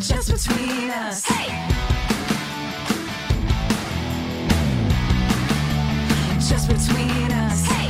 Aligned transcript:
Just 0.00 0.32
between 0.32 0.88
us. 0.88 1.24
Hey! 1.26 1.48
Just 6.38 6.68
between 6.68 7.30
us. 7.30 7.66
Hey! 7.66 7.88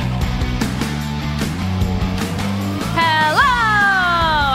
Hello! 2.99 3.39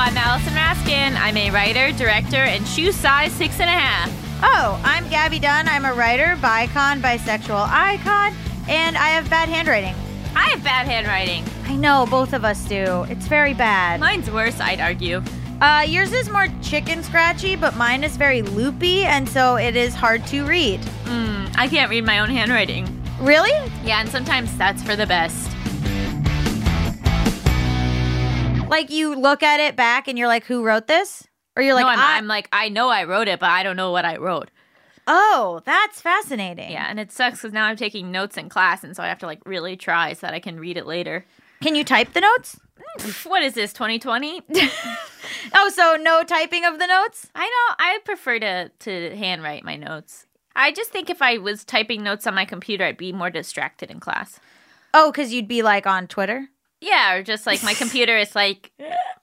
I'm 0.04 0.18
Allison 0.18 0.52
Raskin. 0.52 1.16
I'm 1.18 1.38
a 1.38 1.50
writer, 1.50 1.92
director, 1.96 2.36
and 2.36 2.66
shoe 2.68 2.92
size 2.92 3.32
six 3.32 3.58
and 3.58 3.70
a 3.70 3.72
half. 3.72 4.10
Oh, 4.42 4.78
I'm 4.84 5.08
Gabby 5.08 5.38
Dunn. 5.38 5.66
I'm 5.66 5.86
a 5.86 5.94
writer, 5.94 6.36
bicon, 6.42 7.00
bisexual 7.00 7.68
icon, 7.70 8.36
and 8.68 8.98
I 8.98 9.08
have 9.08 9.30
bad 9.30 9.48
handwriting. 9.48 9.94
I 10.34 10.50
have 10.50 10.62
bad 10.62 10.86
handwriting. 10.86 11.42
I 11.64 11.74
know, 11.74 12.06
both 12.10 12.34
of 12.34 12.44
us 12.44 12.62
do. 12.66 13.04
It's 13.04 13.26
very 13.26 13.54
bad. 13.54 14.00
Mine's 14.00 14.30
worse, 14.30 14.60
I'd 14.60 14.80
argue. 14.80 15.22
Uh, 15.60 15.84
yours 15.88 16.12
is 16.12 16.28
more 16.28 16.46
chicken 16.62 17.02
scratchy, 17.02 17.56
but 17.56 17.74
mine 17.76 18.04
is 18.04 18.16
very 18.18 18.42
loopy, 18.42 19.04
and 19.04 19.26
so 19.28 19.56
it 19.56 19.74
is 19.74 19.94
hard 19.94 20.26
to 20.26 20.44
read. 20.44 20.80
Mm, 21.04 21.54
I 21.56 21.66
can't 21.66 21.88
read 21.90 22.04
my 22.04 22.18
own 22.18 22.28
handwriting. 22.28 22.86
Really? 23.20 23.50
Yeah, 23.82 24.00
and 24.00 24.08
sometimes 24.08 24.54
that's 24.58 24.82
for 24.82 24.96
the 24.96 25.06
best. 25.06 25.50
Like 28.68 28.90
you 28.90 29.14
look 29.14 29.42
at 29.42 29.60
it 29.60 29.76
back 29.76 30.08
and 30.08 30.18
you're 30.18 30.26
like, 30.28 30.44
who 30.44 30.62
wrote 30.64 30.88
this? 30.88 31.26
Or 31.56 31.62
you're 31.62 31.72
like, 31.74 31.84
no, 31.84 31.88
I'm, 31.88 31.98
I- 32.00 32.16
I'm 32.18 32.26
like, 32.26 32.48
I 32.52 32.68
know 32.68 32.88
I 32.90 33.04
wrote 33.04 33.28
it, 33.28 33.40
but 33.40 33.48
I 33.48 33.62
don't 33.62 33.76
know 33.76 33.92
what 33.92 34.04
I 34.04 34.16
wrote. 34.18 34.50
oh, 35.06 35.62
that's 35.64 36.00
fascinating. 36.02 36.72
Yeah, 36.72 36.86
and 36.90 36.98
it 37.00 37.12
sucks 37.12 37.38
because 37.38 37.52
now 37.54 37.64
I'm 37.64 37.76
taking 37.76 38.10
notes 38.12 38.36
in 38.36 38.48
class, 38.50 38.82
and 38.84 38.94
so 38.94 39.02
I 39.02 39.08
have 39.08 39.20
to 39.20 39.26
like 39.26 39.40
really 39.46 39.76
try 39.76 40.12
so 40.12 40.26
that 40.26 40.34
I 40.34 40.40
can 40.40 40.58
read 40.60 40.76
it 40.76 40.84
later. 40.84 41.24
Can 41.62 41.74
you 41.76 41.84
type 41.84 42.12
the 42.12 42.20
notes? 42.20 42.58
What 43.24 43.42
is 43.42 43.54
this, 43.54 43.72
2020? 43.72 44.42
Oh, 45.54 45.70
so 45.70 45.96
no 46.00 46.22
typing 46.22 46.64
of 46.64 46.78
the 46.78 46.86
notes? 46.86 47.28
I 47.34 47.44
know. 47.44 47.74
I 47.78 47.98
prefer 48.04 48.38
to 48.40 48.68
to 48.68 49.16
handwrite 49.16 49.64
my 49.64 49.76
notes. 49.76 50.26
I 50.54 50.72
just 50.72 50.90
think 50.90 51.10
if 51.10 51.20
I 51.22 51.38
was 51.38 51.64
typing 51.64 52.02
notes 52.02 52.26
on 52.26 52.34
my 52.34 52.44
computer, 52.44 52.84
I'd 52.84 52.96
be 52.96 53.12
more 53.12 53.30
distracted 53.30 53.90
in 53.90 54.00
class. 54.00 54.40
Oh, 54.94 55.10
because 55.10 55.32
you'd 55.32 55.48
be 55.48 55.62
like 55.62 55.86
on 55.86 56.06
Twitter? 56.06 56.48
Yeah, 56.80 57.14
or 57.14 57.22
just 57.22 57.46
like 57.46 57.62
my 57.62 57.74
computer 57.74 58.16
is 58.16 58.34
like 58.34 58.72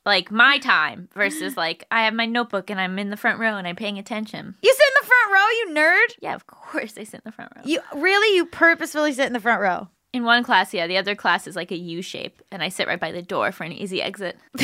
like 0.06 0.32
my 0.32 0.58
time 0.60 1.10
versus 1.14 1.56
like 1.56 1.86
I 1.92 2.04
have 2.06 2.14
my 2.14 2.26
notebook 2.26 2.70
and 2.70 2.80
I'm 2.80 2.98
in 3.00 3.10
the 3.10 3.18
front 3.18 3.40
row 3.40 3.58
and 3.58 3.68
I'm 3.68 3.76
paying 3.76 4.00
attention. 4.00 4.56
You 4.62 4.74
sit 4.74 4.88
in 4.88 5.02
the 5.02 5.08
front 5.08 5.34
row, 5.34 5.50
you 5.50 5.68
nerd. 5.76 6.16
Yeah, 6.22 6.36
of 6.36 6.48
course 6.48 6.94
I 6.98 7.04
sit 7.04 7.16
in 7.16 7.22
the 7.26 7.32
front 7.32 7.52
row. 7.56 7.62
You 7.66 7.80
really, 7.96 8.36
you 8.36 8.46
purposefully 8.46 9.14
sit 9.14 9.28
in 9.28 9.34
the 9.34 9.40
front 9.40 9.62
row. 9.62 9.88
In 10.14 10.24
one 10.24 10.44
class, 10.44 10.74
yeah, 10.74 10.86
the 10.88 10.98
other 10.98 11.16
class 11.16 11.48
is 11.48 11.56
like 11.56 11.72
a 11.72 11.76
U 11.76 12.02
shape, 12.02 12.42
and 12.52 12.62
I 12.62 12.70
sit 12.70 12.88
right 12.88 13.00
by 13.00 13.12
the 13.12 13.24
door 13.24 13.52
for 13.52 13.64
an 13.64 13.72
easy 13.74 14.02
exit. 14.02 14.38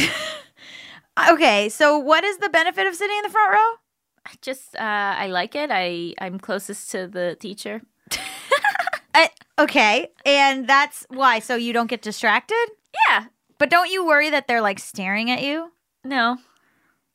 Okay, 1.27 1.67
so 1.67 1.97
what 1.97 2.23
is 2.23 2.37
the 2.37 2.47
benefit 2.49 2.87
of 2.87 2.95
sitting 2.95 3.17
in 3.17 3.23
the 3.23 3.29
front 3.29 3.51
row? 3.51 3.73
I 4.25 4.31
just 4.41 4.75
uh, 4.75 4.79
I 5.17 5.27
like 5.27 5.53
it. 5.55 5.69
I 5.71 6.13
I'm 6.21 6.39
closest 6.39 6.91
to 6.91 7.07
the 7.07 7.35
teacher. 7.39 7.81
Uh, 9.13 9.27
okay, 9.59 10.07
and 10.25 10.67
that's 10.67 11.05
why. 11.09 11.39
So 11.39 11.55
you 11.55 11.73
don't 11.73 11.89
get 11.89 12.01
distracted? 12.01 12.65
Yeah, 13.09 13.25
But 13.57 13.69
don't 13.69 13.91
you 13.91 14.05
worry 14.05 14.29
that 14.29 14.47
they're 14.47 14.61
like 14.61 14.79
staring 14.79 15.29
at 15.29 15.43
you? 15.43 15.71
No. 16.05 16.37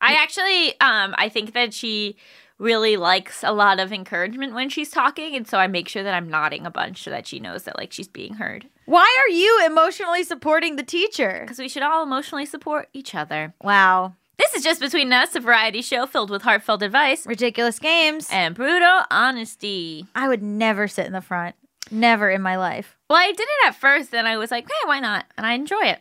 I 0.01 0.15
actually 0.15 0.79
um 0.81 1.15
I 1.17 1.31
think 1.31 1.55
that 1.55 1.73
she 1.73 2.17
really 2.59 2.97
likes 2.97 3.43
a 3.43 3.53
lot 3.53 3.81
of 3.81 3.93
encouragement 3.93 4.55
when 4.55 4.69
she's 4.69 4.91
talking 4.91 5.35
and 5.35 5.47
so 5.47 5.59
I 5.59 5.67
make 5.67 5.89
sure 5.89 6.03
that 6.03 6.15
I'm 6.15 6.29
nodding 6.31 6.65
a 6.67 6.71
bunch 6.71 7.03
so 7.03 7.11
that 7.11 7.27
she 7.27 7.41
knows 7.41 7.65
that 7.65 7.77
like 7.77 7.93
she's 7.93 8.09
being 8.09 8.35
heard. 8.35 8.69
Why 8.87 9.13
are 9.27 9.33
you 9.33 9.63
emotionally 9.67 10.23
supporting 10.25 10.77
the 10.77 10.83
teacher? 10.85 11.45
Cuz 11.49 11.59
we 11.59 11.69
should 11.69 11.83
all 11.83 12.03
emotionally 12.03 12.47
support 12.47 12.89
each 12.93 13.15
other. 13.15 13.55
Wow. 13.63 14.15
This 14.39 14.55
is 14.55 14.63
just 14.65 14.81
between 14.81 15.13
us, 15.13 15.35
a 15.37 15.41
variety 15.41 15.81
show 15.83 16.07
filled 16.07 16.31
with 16.31 16.43
heartfelt 16.43 16.83
advice 16.83 17.27
Ridiculous 17.27 17.79
games. 17.79 18.29
and 18.33 18.55
brutal 18.55 19.03
honesty. 19.11 20.07
I 20.15 20.29
would 20.29 20.43
never 20.43 20.87
sit 20.89 21.07
in 21.07 21.13
the 21.13 21.21
front. 21.21 21.55
Never 21.91 22.31
in 22.31 22.41
my 22.43 22.57
life. 22.57 22.97
Well, 23.11 23.19
I 23.19 23.29
did 23.33 23.41
it 23.43 23.67
at 23.67 23.75
first 23.77 24.15
and 24.15 24.27
I 24.27 24.37
was 24.37 24.51
like, 24.51 24.65
"Hey, 24.67 24.87
why 24.89 25.01
not?" 25.01 25.27
And 25.37 25.45
I 25.47 25.53
enjoy 25.53 25.83
it. 25.85 26.01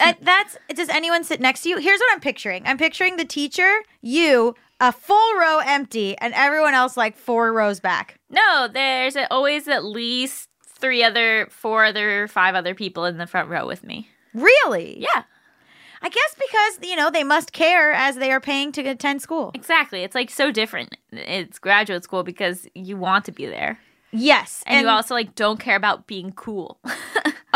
Uh, 0.00 0.12
that's 0.20 0.56
does 0.74 0.88
anyone 0.88 1.24
sit 1.24 1.40
next 1.40 1.62
to 1.62 1.68
you? 1.68 1.78
Here's 1.78 2.00
what 2.00 2.12
I'm 2.12 2.20
picturing. 2.20 2.62
I'm 2.66 2.78
picturing 2.78 3.16
the 3.16 3.24
teacher, 3.24 3.82
you, 4.00 4.54
a 4.80 4.92
full 4.92 5.34
row 5.38 5.60
empty, 5.64 6.16
and 6.18 6.34
everyone 6.34 6.74
else 6.74 6.96
like 6.96 7.16
four 7.16 7.52
rows 7.52 7.80
back. 7.80 8.18
No, 8.30 8.68
there's 8.72 9.16
always 9.30 9.68
at 9.68 9.84
least 9.84 10.48
three 10.64 11.02
other, 11.02 11.48
four 11.50 11.84
other, 11.84 12.28
five 12.28 12.54
other 12.54 12.74
people 12.74 13.04
in 13.04 13.18
the 13.18 13.26
front 13.26 13.48
row 13.48 13.66
with 13.66 13.84
me. 13.84 14.08
Really? 14.34 15.00
Yeah. 15.00 15.24
I 16.02 16.08
guess 16.10 16.34
because, 16.34 16.88
you 16.90 16.96
know, 16.96 17.10
they 17.10 17.24
must 17.24 17.52
care 17.52 17.92
as 17.92 18.16
they 18.16 18.30
are 18.30 18.40
paying 18.40 18.72
to 18.72 18.82
attend 18.82 19.22
school. 19.22 19.52
Exactly. 19.54 20.02
It's 20.02 20.14
like 20.14 20.28
so 20.28 20.50
different. 20.50 20.96
It's 21.12 21.58
graduate 21.58 22.04
school 22.04 22.24
because 22.24 22.66
you 22.74 22.98
want 22.98 23.24
to 23.24 23.32
be 23.32 23.46
there. 23.46 23.78
Yes. 24.12 24.62
And, 24.66 24.82
you 24.82 24.88
also 24.88 25.14
like 25.14 25.34
don't 25.34 25.58
care 25.58 25.76
about 25.76 26.06
being 26.06 26.32
cool. 26.32 26.78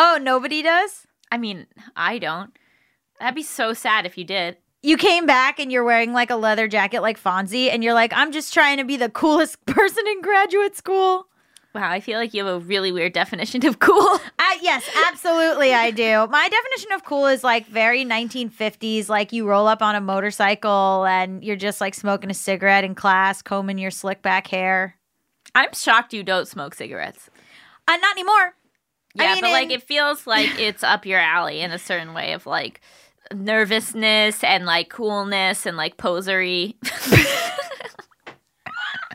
Oh, 0.01 0.17
nobody 0.23 0.63
does? 0.63 1.09
I 1.33 1.39
mean, 1.39 1.67
I 1.97 2.19
don't. 2.19 2.57
That'd 3.19 3.35
be 3.35 3.43
so 3.43 3.73
sad 3.73 4.07
if 4.07 4.17
you 4.17 4.23
did. 4.23 4.57
You 4.83 4.97
came 4.97 5.27
back 5.27 5.59
and 5.59 5.73
you're 5.73 5.85
wearing 5.85 6.13
like 6.13 6.31
a 6.31 6.37
leather 6.37 6.69
jacket 6.69 7.01
like 7.03 7.21
Fonzie, 7.21 7.73
and 7.73 7.83
you're 7.83 7.95
like, 7.95 8.13
I'm 8.15 8.31
just 8.33 8.55
trying 8.55 8.79
to 8.79 8.85
be 8.85 8.97
the 8.97 9.09
coolest 9.09 9.65
person 9.67 10.07
in 10.07 10.23
graduate 10.23 10.77
school. 10.77 11.27
Wow, 11.75 11.91
I 11.91 12.01
feel 12.01 12.19
like 12.19 12.33
you 12.33 12.45
have 12.45 12.63
a 12.63 12.65
really 12.65 12.91
weird 12.93 13.13
definition 13.13 13.65
of 13.67 13.79
cool. 13.79 14.19
Uh, 14.41 14.57
yes, 14.63 14.89
absolutely, 15.09 15.75
I 15.75 15.91
do. 15.91 16.27
My 16.29 16.49
definition 16.49 16.93
of 16.93 17.05
cool 17.05 17.27
is 17.27 17.45
like 17.45 17.67
very 17.67 18.03
1950s, 18.05 19.11
like 19.11 19.31
you 19.33 19.47
roll 19.47 19.67
up 19.67 19.83
on 19.83 19.95
a 19.95 20.01
motorcycle 20.01 21.05
and 21.05 21.45
you're 21.45 21.55
just 21.57 21.81
like 21.83 21.93
smoking 21.95 22.31
a 22.31 22.35
cigarette 22.35 22.83
in 22.83 22.95
class, 22.95 23.43
combing 23.43 23.77
your 23.77 23.91
slick 23.91 24.23
back 24.23 24.47
hair. 24.47 24.97
I'm 25.55 25.69
shocked 25.75 26.15
you 26.15 26.23
don't 26.23 26.49
smoke 26.49 26.75
cigarettes. 26.75 27.29
Uh, 27.87 27.97
not 27.97 28.13
anymore. 28.13 28.55
I 29.19 29.25
Yeah, 29.25 29.35
mean, 29.35 29.43
but 29.43 29.51
like 29.51 29.65
in- 29.67 29.71
it 29.73 29.83
feels 29.83 30.27
like 30.27 30.59
it's 30.59 30.83
up 30.83 31.05
your 31.05 31.21
alley 31.21 31.61
in 31.61 31.71
a 31.71 31.79
certain 31.79 32.15
way 32.15 32.33
of 32.33 32.47
like 32.47 32.81
nervousness 33.35 34.43
and 34.45 34.67
like 34.67 34.89
coolness 34.89 35.67
and 35.67 35.77
like 35.77 35.97
posery. 35.97 36.77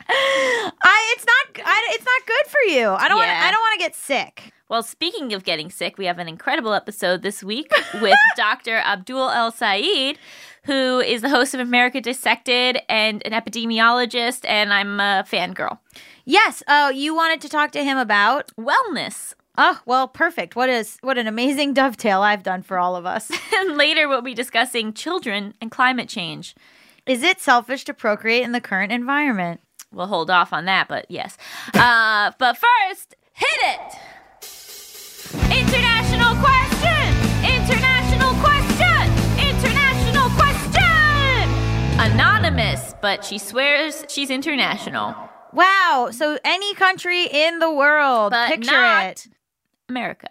I 0.06 1.14
it's 1.16 1.26
not 1.26 1.66
I, 1.66 1.88
it's 1.92 2.04
not 2.04 2.26
good 2.26 2.46
for 2.46 2.60
you. 2.72 2.88
I 2.88 3.08
don't 3.08 3.18
want 3.18 3.28
Yeah. 3.28 3.44
I 3.46 3.50
don't 3.50 3.60
want 3.60 3.80
to 3.80 3.84
get 3.84 3.94
sick. 3.94 4.52
Well, 4.68 4.82
speaking 4.82 5.32
of 5.34 5.44
getting 5.44 5.70
sick, 5.70 5.98
we 5.98 6.06
have 6.06 6.18
an 6.18 6.26
incredible 6.26 6.72
episode 6.72 7.22
this 7.22 7.44
week 7.44 7.70
with 8.00 8.16
Dr. 8.36 8.76
Abdul 8.78 9.30
El 9.30 9.52
Sayed, 9.52 10.18
who 10.64 11.00
is 11.00 11.20
the 11.20 11.28
host 11.28 11.52
of 11.52 11.60
America 11.60 12.00
Dissected 12.00 12.80
and 12.88 13.22
an 13.26 13.32
epidemiologist, 13.32 14.40
and 14.48 14.72
I'm 14.72 15.00
a 15.00 15.24
fangirl. 15.30 15.78
Yes. 16.24 16.62
Oh, 16.66 16.88
you 16.88 17.14
wanted 17.14 17.42
to 17.42 17.48
talk 17.50 17.72
to 17.72 17.84
him 17.84 17.98
about 17.98 18.50
Wellness. 18.58 19.34
Oh, 19.56 19.80
well, 19.86 20.08
perfect. 20.08 20.56
What 20.56 20.68
is 20.68 20.98
what 21.00 21.16
an 21.18 21.26
amazing 21.26 21.74
dovetail 21.80 22.22
I've 22.22 22.42
done 22.42 22.62
for 22.62 22.78
all 22.78 22.96
of 22.96 23.06
us. 23.06 23.30
And 23.56 23.76
later 23.76 24.08
we'll 24.08 24.22
be 24.22 24.34
discussing 24.34 24.92
children 24.92 25.54
and 25.60 25.70
climate 25.70 26.08
change. 26.08 26.54
is 27.06 27.22
it 27.22 27.40
selfish 27.40 27.84
to 27.84 27.94
procreate 27.94 28.42
in 28.42 28.52
the 28.52 28.60
current 28.60 28.92
environment? 28.92 29.60
We'll 29.92 30.06
hold 30.08 30.30
off 30.30 30.52
on 30.52 30.64
that, 30.64 30.88
but 30.88 31.06
yes. 31.08 31.36
Uh, 31.72 32.32
but 32.38 32.56
first, 32.56 33.14
hit 33.32 33.58
it! 33.62 33.98
International 35.50 36.34
question! 36.42 37.14
International 37.44 38.34
question! 38.42 39.12
International 39.38 40.28
question! 40.30 42.10
Anonymous, 42.12 42.94
but 43.00 43.24
she 43.24 43.38
swears 43.38 44.04
she's 44.08 44.30
international. 44.30 45.14
Wow. 45.52 46.08
So 46.10 46.38
any 46.44 46.74
country 46.74 47.26
in 47.30 47.60
the 47.60 47.70
world, 47.70 48.32
But 48.32 48.48
picture 48.48 48.72
not 48.72 49.04
it. 49.06 49.26
America. 49.88 50.28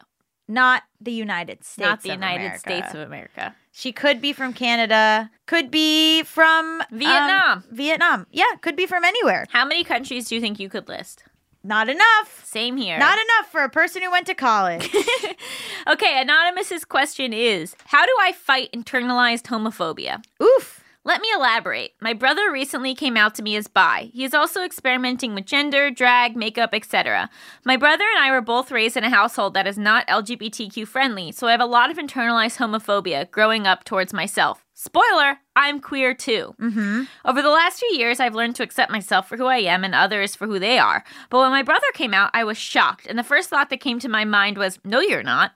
Not 0.48 0.84
the 1.00 1.12
United 1.12 1.64
States. 1.64 1.88
not 1.88 2.02
the 2.02 2.10
of 2.10 2.16
United 2.16 2.46
America. 2.46 2.60
States 2.60 2.94
of 2.94 3.00
America. 3.00 3.56
She 3.72 3.92
could 3.92 4.22
be 4.22 4.34
from 4.34 4.54
Canada. 4.54 5.32
Could 5.46 5.72
be 5.72 6.24
from 6.24 6.82
um, 6.82 6.88
Vietnam. 6.92 7.64
Vietnam. 7.72 8.28
Yeah, 8.32 8.56
could 8.62 8.76
be 8.76 8.86
from 8.86 9.04
anywhere. 9.04 9.46
How 9.50 9.66
many 9.66 9.84
countries 9.84 10.28
do 10.28 10.36
you 10.36 10.42
think 10.42 10.60
you 10.60 10.70
could 10.70 10.90
list? 10.90 11.24
Not 11.64 11.88
enough. 11.88 12.44
Same 12.46 12.76
here. 12.76 13.00
Not 13.00 13.18
enough 13.18 13.50
for 13.50 13.62
a 13.62 13.70
person 13.70 14.04
who 14.04 14.12
went 14.12 14.28
to 14.28 14.34
college. 14.36 14.94
okay, 15.88 16.22
Anonymous's 16.22 16.84
question 16.84 17.32
is 17.32 17.76
How 17.86 18.06
do 18.06 18.12
I 18.20 18.34
fight 18.34 18.70
internalized 18.74 19.44
homophobia? 19.44 20.22
Oof. 20.42 20.73
Let 21.06 21.20
me 21.20 21.28
elaborate. 21.36 21.92
My 22.00 22.14
brother 22.14 22.50
recently 22.50 22.96
came 22.96 23.18
out 23.18 23.36
to 23.36 23.44
me 23.44 23.58
as 23.58 23.68
bi. 23.68 24.10
He 24.14 24.24
is 24.24 24.34
also 24.34 24.64
experimenting 24.64 25.36
with 25.36 25.46
gender, 25.46 25.92
drag, 25.92 26.38
makeup, 26.38 26.70
etc. 26.72 27.30
My 27.66 27.76
brother 27.76 28.06
and 28.16 28.24
I 28.24 28.32
were 28.32 28.40
both 28.40 28.72
raised 28.72 28.96
in 28.96 29.04
a 29.04 29.10
household 29.10 29.54
that 29.54 29.68
is 29.68 29.78
not 29.78 30.08
LGBTQ 30.08 30.88
friendly, 30.88 31.34
so 31.34 31.48
I 31.48 31.52
have 31.52 31.60
a 31.60 31.66
lot 31.66 31.92
of 31.92 31.98
internalized 31.98 32.58
homophobia 32.58 33.30
growing 33.30 33.68
up 33.68 33.84
towards 33.84 34.14
myself. 34.14 34.64
Spoiler, 34.76 35.40
I'm 35.58 35.82
queer 35.82 36.14
too. 36.14 36.56
Mm-hmm. 36.60 37.04
Over 37.26 37.42
the 37.42 37.50
last 37.50 37.80
few 37.80 37.94
years, 37.96 38.22
I've 38.22 38.34
learned 38.34 38.56
to 38.56 38.64
accept 38.64 38.92
myself 38.92 39.28
for 39.28 39.36
who 39.36 39.46
I 39.46 39.58
am 39.58 39.84
and 39.84 39.94
others 39.94 40.36
for 40.36 40.48
who 40.48 40.58
they 40.58 40.80
are. 40.80 41.04
But 41.30 41.40
when 41.40 41.52
my 41.52 41.64
brother 41.64 41.86
came 41.94 42.14
out, 42.14 42.32
I 42.34 42.46
was 42.46 42.58
shocked, 42.58 43.08
and 43.08 43.20
the 43.20 43.24
first 43.24 43.50
thought 43.50 43.70
that 43.70 43.82
came 43.82 44.00
to 44.00 44.10
my 44.10 44.24
mind 44.24 44.58
was, 44.58 44.80
No, 44.86 45.02
you're 45.02 45.22
not. 45.22 45.52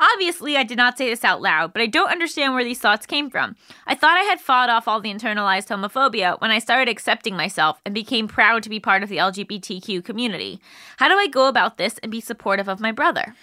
Obviously, 0.00 0.56
I 0.56 0.64
did 0.64 0.78
not 0.78 0.96
say 0.96 1.10
this 1.10 1.24
out 1.24 1.42
loud, 1.42 1.74
but 1.74 1.82
I 1.82 1.86
don't 1.86 2.10
understand 2.10 2.54
where 2.54 2.64
these 2.64 2.78
thoughts 2.78 3.04
came 3.04 3.28
from. 3.28 3.54
I 3.86 3.94
thought 3.94 4.16
I 4.16 4.22
had 4.22 4.40
fought 4.40 4.70
off 4.70 4.88
all 4.88 5.00
the 5.00 5.12
internalized 5.12 5.68
homophobia 5.68 6.40
when 6.40 6.50
I 6.50 6.58
started 6.58 6.90
accepting 6.90 7.36
myself 7.36 7.80
and 7.84 7.94
became 7.94 8.26
proud 8.26 8.62
to 8.62 8.70
be 8.70 8.80
part 8.80 9.02
of 9.02 9.10
the 9.10 9.18
LGBTQ 9.18 10.02
community. 10.02 10.58
How 10.96 11.08
do 11.08 11.16
I 11.16 11.26
go 11.26 11.48
about 11.48 11.76
this 11.76 11.98
and 11.98 12.10
be 12.10 12.22
supportive 12.22 12.68
of 12.68 12.80
my 12.80 12.92
brother? 12.92 13.34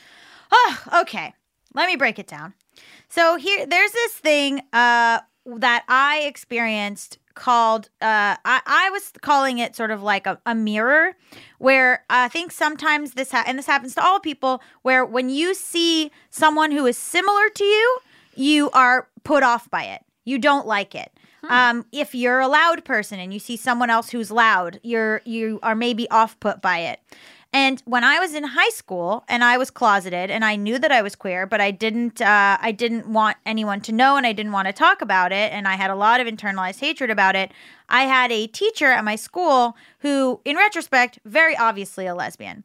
Oh, 0.52 1.02
okay. 1.02 1.36
Let 1.76 1.88
me 1.88 1.96
break 1.96 2.18
it 2.18 2.28
down. 2.28 2.56
So 3.08 3.36
here, 3.36 3.66
there's 3.68 3.92
this 3.92 4.14
thing 4.14 4.62
uh, 4.74 5.20
that 5.46 5.84
I 5.88 6.22
experienced 6.26 7.20
called 7.38 7.90
uh, 8.02 8.36
I, 8.44 8.62
I 8.66 8.90
was 8.92 9.12
calling 9.22 9.60
it 9.60 9.76
sort 9.76 9.92
of 9.92 10.04
like 10.04 10.28
a, 10.28 10.40
a 10.46 10.54
mirror, 10.54 11.16
where 11.60 12.04
I 12.10 12.28
think 12.28 12.52
sometimes 12.52 13.14
this 13.14 13.32
ha- 13.32 13.46
and 13.48 13.58
this 13.58 13.68
happens 13.68 13.96
to 13.96 14.04
all 14.04 14.20
people, 14.20 14.62
where 14.82 15.06
when 15.06 15.30
you 15.30 15.54
see 15.54 16.12
someone 16.30 16.72
who 16.72 16.86
is 16.86 16.98
similar 16.98 17.50
to 17.50 17.64
you, 17.64 18.00
you 18.36 18.70
are 18.72 19.08
put 19.24 19.44
off 19.44 19.70
by 19.70 19.84
it. 19.84 20.02
You 20.26 20.38
don't 20.40 20.68
like 20.68 20.94
it. 20.94 21.12
Um, 21.50 21.86
if 21.94 22.14
you're 22.14 22.42
a 22.42 22.48
loud 22.48 22.84
person 22.84 23.20
and 23.20 23.34
you 23.34 23.40
see 23.40 23.56
someone 23.56 23.90
else 23.90 24.10
who's 24.10 24.32
loud, 24.32 24.80
you're 24.84 25.22
you 25.24 25.60
are 25.64 25.76
maybe 25.76 26.10
off 26.10 26.38
put 26.42 26.62
by 26.62 26.80
it. 26.80 27.00
And 27.54 27.82
when 27.86 28.04
I 28.04 28.20
was 28.20 28.34
in 28.34 28.44
high 28.44 28.70
school 28.70 29.24
and 29.28 29.44
I 29.44 29.58
was 29.58 29.72
closeted 29.72 30.30
and 30.30 30.44
I 30.44 30.56
knew 30.56 30.78
that 30.80 30.92
I 30.92 31.02
was 31.02 31.16
queer, 31.16 31.46
but 31.46 31.62
I 31.62 31.72
didn't 31.72 32.22
uh, 32.22 32.58
I 32.60 32.72
didn't 32.72 33.08
want 33.08 33.38
anyone 33.46 33.82
to 33.82 33.92
know 33.92 34.18
and 34.18 34.26
I 34.26 34.34
didn't 34.34 34.52
want 34.52 34.68
to 34.68 34.74
talk 34.74 35.02
about 35.02 35.32
it 35.32 35.52
and 35.54 35.68
I 35.68 35.76
had 35.76 35.90
a 35.90 35.96
lot 35.96 36.20
of 36.20 36.28
internalized 36.28 36.80
hatred 36.80 37.10
about 37.10 37.36
it. 37.36 37.52
I 37.90 38.04
had 38.04 38.32
a 38.32 38.48
teacher 38.48 38.88
at 38.88 39.04
my 39.04 39.16
school 39.16 39.78
who 40.00 40.42
in 40.44 40.56
retrospect 40.56 41.20
very 41.26 41.56
obviously 41.56 42.06
a 42.06 42.16
lesbian. 42.16 42.64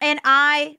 And 0.00 0.20
I 0.24 0.78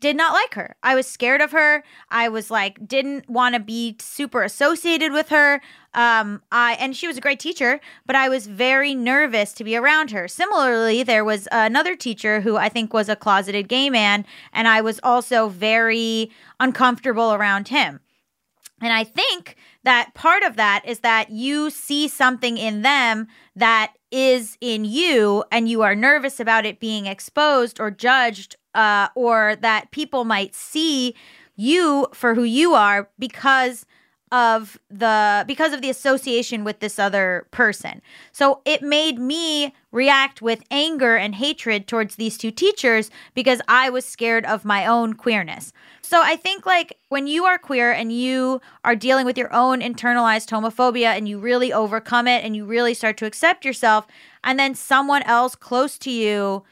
did 0.00 0.16
not 0.16 0.32
like 0.32 0.54
her. 0.54 0.74
I 0.82 0.94
was 0.94 1.06
scared 1.06 1.40
of 1.40 1.52
her. 1.52 1.84
I 2.10 2.28
was 2.28 2.50
like 2.50 2.88
didn't 2.88 3.28
want 3.28 3.54
to 3.54 3.60
be 3.60 3.96
super 4.00 4.42
associated 4.42 5.12
with 5.12 5.28
her. 5.28 5.60
Um 5.94 6.42
I 6.50 6.76
and 6.80 6.96
she 6.96 7.06
was 7.06 7.16
a 7.16 7.20
great 7.20 7.38
teacher, 7.38 7.80
but 8.04 8.16
I 8.16 8.28
was 8.28 8.46
very 8.46 8.94
nervous 8.94 9.52
to 9.54 9.64
be 9.64 9.76
around 9.76 10.10
her. 10.10 10.26
Similarly, 10.26 11.02
there 11.02 11.24
was 11.24 11.46
another 11.52 11.94
teacher 11.94 12.40
who 12.40 12.56
I 12.56 12.68
think 12.68 12.92
was 12.92 13.08
a 13.08 13.16
closeted 13.16 13.68
gay 13.68 13.88
man 13.88 14.26
and 14.52 14.66
I 14.66 14.80
was 14.80 14.98
also 15.02 15.48
very 15.48 16.30
uncomfortable 16.58 17.32
around 17.32 17.68
him. 17.68 18.00
And 18.80 18.92
I 18.92 19.04
think 19.04 19.56
that 19.84 20.12
part 20.14 20.42
of 20.42 20.56
that 20.56 20.82
is 20.84 20.98
that 21.00 21.30
you 21.30 21.70
see 21.70 22.08
something 22.08 22.58
in 22.58 22.82
them 22.82 23.28
that 23.54 23.94
is 24.10 24.58
in 24.60 24.84
you 24.84 25.44
and 25.50 25.68
you 25.68 25.82
are 25.82 25.94
nervous 25.94 26.40
about 26.40 26.66
it 26.66 26.78
being 26.78 27.06
exposed 27.06 27.80
or 27.80 27.90
judged 27.90 28.56
uh, 28.76 29.08
or 29.14 29.56
that 29.56 29.90
people 29.90 30.24
might 30.24 30.54
see 30.54 31.14
you 31.56 32.06
for 32.12 32.34
who 32.34 32.44
you 32.44 32.74
are 32.74 33.08
because 33.18 33.86
of 34.32 34.76
the 34.90 35.44
because 35.46 35.72
of 35.72 35.82
the 35.82 35.90
association 35.90 36.64
with 36.64 36.80
this 36.80 36.98
other 36.98 37.46
person. 37.52 38.02
So 38.32 38.60
it 38.64 38.82
made 38.82 39.18
me 39.18 39.72
react 39.92 40.42
with 40.42 40.64
anger 40.70 41.16
and 41.16 41.36
hatred 41.36 41.86
towards 41.86 42.16
these 42.16 42.36
two 42.36 42.50
teachers 42.50 43.10
because 43.34 43.60
I 43.68 43.88
was 43.88 44.04
scared 44.04 44.44
of 44.44 44.64
my 44.64 44.84
own 44.84 45.14
queerness. 45.14 45.72
So 46.02 46.20
I 46.22 46.36
think 46.36 46.66
like 46.66 46.98
when 47.08 47.28
you 47.28 47.44
are 47.44 47.56
queer 47.56 47.92
and 47.92 48.12
you 48.12 48.60
are 48.84 48.96
dealing 48.96 49.26
with 49.26 49.38
your 49.38 49.52
own 49.54 49.80
internalized 49.80 50.50
homophobia 50.50 51.16
and 51.16 51.28
you 51.28 51.38
really 51.38 51.72
overcome 51.72 52.26
it 52.26 52.44
and 52.44 52.56
you 52.56 52.64
really 52.64 52.94
start 52.94 53.16
to 53.18 53.26
accept 53.26 53.64
yourself 53.64 54.06
and 54.42 54.58
then 54.58 54.74
someone 54.74 55.22
else 55.22 55.54
close 55.54 55.98
to 55.98 56.10
you 56.10 56.64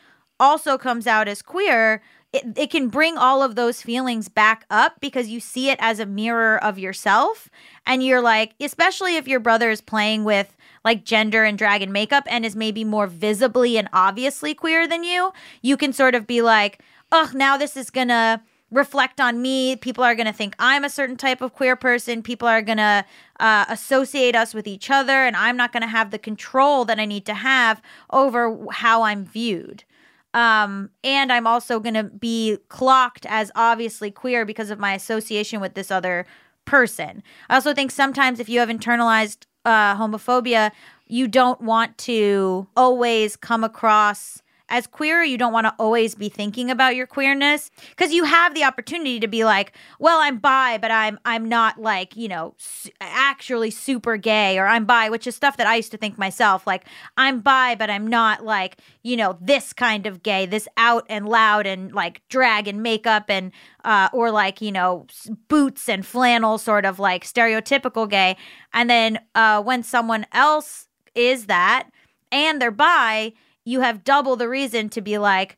also 0.44 0.76
comes 0.76 1.06
out 1.06 1.26
as 1.26 1.42
queer, 1.42 2.02
it, 2.32 2.44
it 2.56 2.70
can 2.70 2.88
bring 2.88 3.16
all 3.16 3.42
of 3.42 3.54
those 3.54 3.80
feelings 3.80 4.28
back 4.28 4.66
up 4.68 5.00
because 5.00 5.28
you 5.28 5.40
see 5.40 5.70
it 5.70 5.78
as 5.80 5.98
a 5.98 6.06
mirror 6.06 6.62
of 6.62 6.78
yourself. 6.78 7.48
And 7.86 8.02
you're 8.02 8.20
like, 8.20 8.54
especially 8.60 9.16
if 9.16 9.26
your 9.26 9.40
brother 9.40 9.70
is 9.70 9.80
playing 9.80 10.24
with 10.24 10.54
like 10.84 11.04
gender 11.04 11.44
and 11.44 11.56
drag 11.56 11.80
and 11.80 11.92
makeup 11.92 12.24
and 12.26 12.44
is 12.44 12.54
maybe 12.54 12.84
more 12.84 13.06
visibly 13.06 13.78
and 13.78 13.88
obviously 13.92 14.52
queer 14.52 14.86
than 14.86 15.02
you, 15.02 15.32
you 15.62 15.76
can 15.76 15.92
sort 15.92 16.14
of 16.14 16.26
be 16.26 16.42
like, 16.42 16.80
oh, 17.10 17.30
now 17.34 17.56
this 17.56 17.76
is 17.76 17.88
gonna 17.88 18.42
reflect 18.70 19.20
on 19.20 19.40
me. 19.40 19.76
People 19.76 20.04
are 20.04 20.16
going 20.16 20.26
to 20.26 20.32
think 20.32 20.56
I'm 20.58 20.84
a 20.84 20.90
certain 20.90 21.16
type 21.16 21.40
of 21.40 21.54
queer 21.54 21.76
person. 21.76 22.22
People 22.22 22.48
are 22.48 22.60
going 22.60 22.78
to 22.78 23.04
uh, 23.38 23.64
associate 23.68 24.34
us 24.34 24.52
with 24.52 24.66
each 24.66 24.90
other, 24.90 25.24
and 25.24 25.36
I'm 25.36 25.56
not 25.56 25.72
going 25.72 25.82
to 25.82 25.88
have 25.88 26.10
the 26.10 26.18
control 26.18 26.84
that 26.86 26.98
I 26.98 27.04
need 27.04 27.24
to 27.26 27.34
have 27.34 27.80
over 28.10 28.66
how 28.72 29.02
I'm 29.02 29.24
viewed. 29.24 29.84
Um, 30.34 30.90
and 31.02 31.32
I'm 31.32 31.46
also 31.46 31.80
going 31.80 31.94
to 31.94 32.04
be 32.04 32.58
clocked 32.68 33.24
as 33.26 33.50
obviously 33.54 34.10
queer 34.10 34.44
because 34.44 34.68
of 34.68 34.78
my 34.78 34.92
association 34.92 35.60
with 35.60 35.74
this 35.74 35.90
other 35.90 36.26
person. 36.64 37.22
I 37.48 37.54
also 37.54 37.72
think 37.72 37.90
sometimes 37.90 38.40
if 38.40 38.48
you 38.48 38.58
have 38.60 38.68
internalized 38.68 39.46
uh, 39.64 39.96
homophobia, 39.96 40.72
you 41.06 41.28
don't 41.28 41.60
want 41.60 41.96
to 41.98 42.66
always 42.76 43.36
come 43.36 43.62
across 43.62 44.42
as 44.68 44.86
queer 44.86 45.22
you 45.22 45.36
don't 45.36 45.52
want 45.52 45.66
to 45.66 45.74
always 45.78 46.14
be 46.14 46.28
thinking 46.28 46.70
about 46.70 46.96
your 46.96 47.06
queerness 47.06 47.70
because 47.90 48.12
you 48.12 48.24
have 48.24 48.54
the 48.54 48.64
opportunity 48.64 49.20
to 49.20 49.28
be 49.28 49.44
like 49.44 49.72
well 49.98 50.18
i'm 50.20 50.38
bi 50.38 50.78
but 50.78 50.90
i'm 50.90 51.18
i'm 51.24 51.48
not 51.48 51.80
like 51.80 52.16
you 52.16 52.28
know 52.28 52.54
su- 52.58 52.90
actually 53.00 53.70
super 53.70 54.16
gay 54.16 54.58
or 54.58 54.66
i'm 54.66 54.84
bi 54.84 55.08
which 55.08 55.26
is 55.26 55.34
stuff 55.34 55.56
that 55.56 55.66
i 55.66 55.76
used 55.76 55.90
to 55.90 55.96
think 55.96 56.18
myself 56.18 56.66
like 56.66 56.84
i'm 57.16 57.40
bi 57.40 57.74
but 57.74 57.90
i'm 57.90 58.06
not 58.06 58.44
like 58.44 58.78
you 59.02 59.16
know 59.16 59.36
this 59.40 59.72
kind 59.72 60.06
of 60.06 60.22
gay 60.22 60.46
this 60.46 60.68
out 60.76 61.04
and 61.08 61.28
loud 61.28 61.66
and 61.66 61.92
like 61.92 62.22
drag 62.28 62.66
and 62.66 62.82
makeup 62.82 63.24
and 63.28 63.52
uh, 63.84 64.08
or 64.12 64.30
like 64.30 64.60
you 64.60 64.72
know 64.72 65.06
boots 65.48 65.88
and 65.88 66.04
flannel 66.06 66.58
sort 66.58 66.84
of 66.84 66.98
like 66.98 67.24
stereotypical 67.24 68.08
gay. 68.08 68.36
And 68.72 68.88
then 68.88 69.20
uh, 69.34 69.62
when 69.62 69.82
someone 69.82 70.26
else 70.32 70.88
is 71.14 71.46
that 71.46 71.88
and 72.32 72.60
they're 72.60 72.70
bi 72.70 73.32
you 73.64 73.80
have 73.80 74.04
double 74.04 74.36
the 74.36 74.48
reason 74.48 74.88
to 74.90 75.00
be 75.00 75.18
like, 75.18 75.56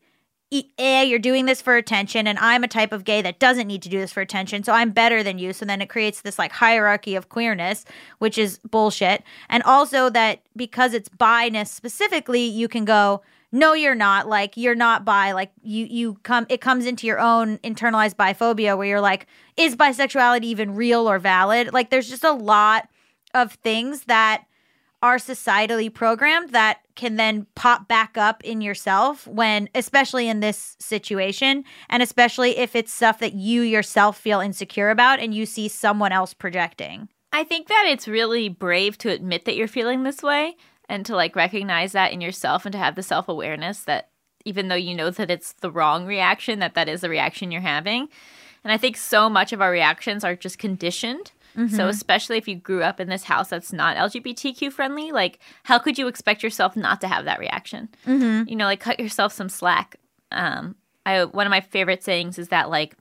"E- 0.50 0.70
eh, 0.78 1.02
you're 1.02 1.18
doing 1.18 1.46
this 1.46 1.60
for 1.60 1.76
attention, 1.76 2.26
and 2.26 2.38
I'm 2.38 2.64
a 2.64 2.68
type 2.68 2.92
of 2.92 3.04
gay 3.04 3.20
that 3.22 3.38
doesn't 3.38 3.66
need 3.66 3.82
to 3.82 3.88
do 3.88 3.98
this 3.98 4.12
for 4.12 4.20
attention, 4.20 4.62
so 4.64 4.72
I'm 4.72 4.90
better 4.90 5.22
than 5.22 5.38
you. 5.38 5.52
So 5.52 5.64
then 5.64 5.82
it 5.82 5.88
creates 5.88 6.20
this 6.22 6.38
like 6.38 6.52
hierarchy 6.52 7.16
of 7.16 7.28
queerness, 7.28 7.84
which 8.18 8.38
is 8.38 8.58
bullshit. 8.58 9.22
And 9.48 9.62
also 9.64 10.08
that 10.10 10.40
because 10.54 10.94
it's 10.94 11.08
bi-ness 11.08 11.70
specifically, 11.72 12.44
you 12.44 12.68
can 12.68 12.84
go, 12.84 13.22
no, 13.52 13.72
you're 13.74 13.94
not. 13.94 14.28
Like 14.28 14.56
you're 14.56 14.74
not 14.74 15.04
bi. 15.04 15.32
Like 15.32 15.50
you 15.62 15.86
you 15.86 16.14
come 16.22 16.46
it 16.48 16.60
comes 16.60 16.86
into 16.86 17.06
your 17.06 17.18
own 17.18 17.58
internalized 17.58 18.14
biphobia 18.16 18.76
where 18.76 18.86
you're 18.86 19.00
like, 19.00 19.26
is 19.56 19.76
bisexuality 19.76 20.44
even 20.44 20.74
real 20.74 21.08
or 21.08 21.18
valid? 21.18 21.72
Like 21.72 21.90
there's 21.90 22.08
just 22.08 22.24
a 22.24 22.32
lot 22.32 22.88
of 23.34 23.52
things 23.54 24.04
that 24.04 24.44
are 25.02 25.18
societally 25.18 25.92
programmed 25.92 26.50
that 26.50 26.78
can 26.94 27.16
then 27.16 27.46
pop 27.54 27.86
back 27.86 28.16
up 28.16 28.42
in 28.44 28.60
yourself 28.60 29.26
when 29.26 29.68
especially 29.74 30.28
in 30.28 30.40
this 30.40 30.76
situation 30.80 31.64
and 31.90 32.02
especially 32.02 32.56
if 32.56 32.74
it's 32.74 32.92
stuff 32.92 33.18
that 33.18 33.34
you 33.34 33.62
yourself 33.62 34.18
feel 34.18 34.40
insecure 34.40 34.90
about 34.90 35.20
and 35.20 35.34
you 35.34 35.44
see 35.44 35.68
someone 35.68 36.12
else 36.12 36.32
projecting 36.32 37.08
I 37.32 37.44
think 37.44 37.68
that 37.68 37.84
it's 37.86 38.08
really 38.08 38.48
brave 38.48 38.96
to 38.98 39.10
admit 39.10 39.44
that 39.44 39.56
you're 39.56 39.68
feeling 39.68 40.02
this 40.02 40.22
way 40.22 40.56
and 40.88 41.04
to 41.06 41.14
like 41.14 41.36
recognize 41.36 41.92
that 41.92 42.12
in 42.12 42.20
yourself 42.20 42.64
and 42.64 42.72
to 42.72 42.78
have 42.78 42.94
the 42.94 43.02
self 43.02 43.28
awareness 43.28 43.80
that 43.80 44.08
even 44.46 44.68
though 44.68 44.76
you 44.76 44.94
know 44.94 45.10
that 45.10 45.30
it's 45.30 45.52
the 45.54 45.70
wrong 45.70 46.06
reaction, 46.06 46.60
that 46.60 46.74
that 46.74 46.88
is 46.88 47.00
the 47.00 47.10
reaction 47.10 47.50
you're 47.50 47.60
having. 47.60 48.08
And 48.62 48.72
I 48.72 48.78
think 48.78 48.96
so 48.96 49.28
much 49.28 49.52
of 49.52 49.60
our 49.60 49.70
reactions 49.70 50.24
are 50.24 50.36
just 50.36 50.58
conditioned. 50.58 51.32
So, 51.68 51.88
especially 51.88 52.36
if 52.36 52.46
you 52.46 52.56
grew 52.56 52.82
up 52.82 53.00
in 53.00 53.08
this 53.08 53.24
house 53.24 53.48
that's 53.48 53.72
not 53.72 53.96
LGBTQ 53.96 54.72
friendly, 54.72 55.12
like, 55.12 55.38
how 55.64 55.78
could 55.78 55.98
you 55.98 56.06
expect 56.06 56.42
yourself 56.42 56.76
not 56.76 57.00
to 57.00 57.08
have 57.08 57.24
that 57.24 57.38
reaction? 57.38 57.88
Mm-hmm. 58.06 58.48
You 58.48 58.56
know, 58.56 58.66
like, 58.66 58.80
cut 58.80 59.00
yourself 59.00 59.32
some 59.32 59.48
slack. 59.48 59.96
Um, 60.32 60.76
I 61.06 61.24
one 61.24 61.46
of 61.46 61.50
my 61.50 61.60
favorite 61.60 62.02
sayings 62.02 62.38
is 62.38 62.48
that 62.48 62.68
like 62.68 62.96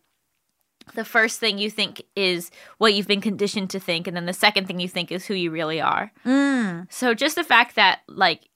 the 0.93 1.03
first 1.03 1.39
thing 1.39 1.57
you 1.57 1.71
think 1.71 2.03
is 2.15 2.51
what 2.77 2.93
you've 2.93 3.07
been 3.07 3.21
conditioned 3.21 3.71
to 3.71 3.79
think, 3.79 4.07
and 4.07 4.15
then 4.15 4.27
the 4.27 4.33
second 4.33 4.67
thing 4.67 4.79
you 4.79 4.88
think 4.88 5.12
is 5.12 5.25
who 5.25 5.33
you 5.33 5.50
really 5.51 5.81
are. 5.81 6.12
So 6.89 7.13
just 7.13 7.35
the 7.35 7.43
fact 7.43 7.75
that 7.75 8.01
like 8.07 8.50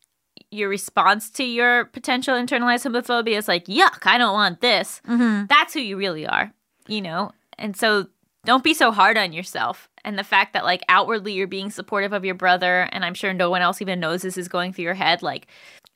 your 0.51 0.69
response 0.69 1.29
to 1.31 1.43
your 1.43 1.85
potential 1.85 2.35
internalized 2.35 2.89
homophobia 2.89 3.37
is 3.37 3.47
like, 3.47 3.65
yuck, 3.65 4.05
I 4.05 4.17
don't 4.17 4.33
want 4.33 4.61
this. 4.61 5.01
That's 5.47 5.73
who 5.73 5.79
you 5.79 5.97
really 5.97 6.25
are, 6.25 6.53
you 6.87 7.01
know? 7.01 7.31
And 7.57 7.75
so 7.75 8.07
don't 8.49 8.63
be 8.63 8.73
so 8.73 8.91
hard 8.91 9.15
on 9.15 9.31
yourself. 9.31 9.87
And 10.03 10.17
the 10.17 10.23
fact 10.23 10.53
that 10.53 10.63
like 10.63 10.81
outwardly 10.89 11.33
you're 11.33 11.45
being 11.45 11.69
supportive 11.69 12.13
of 12.13 12.25
your 12.25 12.33
brother, 12.33 12.89
and 12.91 13.05
I'm 13.05 13.13
sure 13.13 13.31
no 13.31 13.47
one 13.47 13.61
else 13.61 13.79
even 13.79 13.99
knows 13.99 14.23
this 14.23 14.39
is 14.39 14.47
going 14.47 14.73
through 14.73 14.85
your 14.85 14.95
head, 14.95 15.21
like 15.21 15.45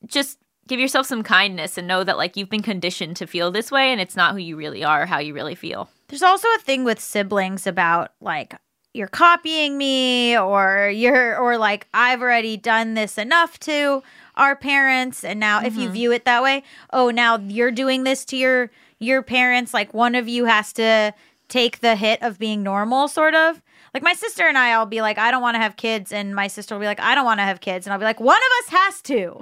just 0.05 0.37
give 0.67 0.79
yourself 0.79 1.07
some 1.07 1.23
kindness 1.23 1.79
and 1.79 1.87
know 1.87 2.03
that 2.03 2.15
like 2.15 2.37
you've 2.37 2.51
been 2.51 2.61
conditioned 2.61 3.15
to 3.15 3.25
feel 3.25 3.49
this 3.49 3.71
way 3.71 3.91
and 3.91 3.99
it's 3.99 4.15
not 4.15 4.33
who 4.33 4.37
you 4.37 4.55
really 4.55 4.83
are 4.83 5.01
or 5.01 5.05
how 5.07 5.17
you 5.17 5.33
really 5.33 5.55
feel. 5.55 5.89
There's 6.09 6.21
also 6.21 6.47
a 6.55 6.59
thing 6.59 6.83
with 6.83 6.99
siblings 6.99 7.65
about 7.65 8.11
like 8.21 8.53
you're 8.93 9.07
copying 9.07 9.75
me 9.75 10.37
or 10.37 10.91
you're 10.93 11.35
or 11.39 11.57
like 11.57 11.87
I've 11.91 12.21
already 12.21 12.55
done 12.55 12.93
this 12.93 13.17
enough 13.17 13.59
to 13.61 14.03
our 14.35 14.55
parents 14.55 15.23
and 15.23 15.39
now 15.39 15.63
if 15.65 15.75
you 15.75 15.85
mm-hmm. 15.85 15.93
view 15.93 16.11
it 16.11 16.25
that 16.25 16.43
way, 16.43 16.61
oh 16.91 17.09
now 17.09 17.37
you're 17.39 17.71
doing 17.71 18.03
this 18.03 18.23
to 18.25 18.37
your 18.37 18.69
your 18.99 19.23
parents 19.23 19.73
like 19.73 19.91
one 19.91 20.13
of 20.13 20.29
you 20.29 20.45
has 20.45 20.71
to 20.73 21.15
take 21.47 21.79
the 21.79 21.95
hit 21.95 22.21
of 22.21 22.39
being 22.39 22.63
normal, 22.63 23.07
sort 23.07 23.35
of. 23.35 23.61
Like 23.93 24.01
my 24.01 24.13
sister 24.13 24.47
and 24.47 24.57
I, 24.57 24.71
I'll 24.71 24.87
be 24.87 25.01
like, 25.01 25.19
I 25.19 25.29
don't 25.29 25.41
want 25.41 25.55
to 25.55 25.61
have 25.61 25.75
kids, 25.75 26.11
and 26.11 26.35
my 26.35 26.47
sister 26.47 26.73
will 26.73 26.79
be 26.79 26.87
like, 26.87 26.99
I 26.99 27.13
don't 27.13 27.25
want 27.25 27.39
to 27.39 27.43
have 27.43 27.61
kids, 27.61 27.85
and 27.85 27.93
I'll 27.93 27.99
be 27.99 28.05
like, 28.05 28.19
one 28.19 28.37
of 28.37 28.65
us 28.65 28.79
has 28.79 29.01
to. 29.03 29.35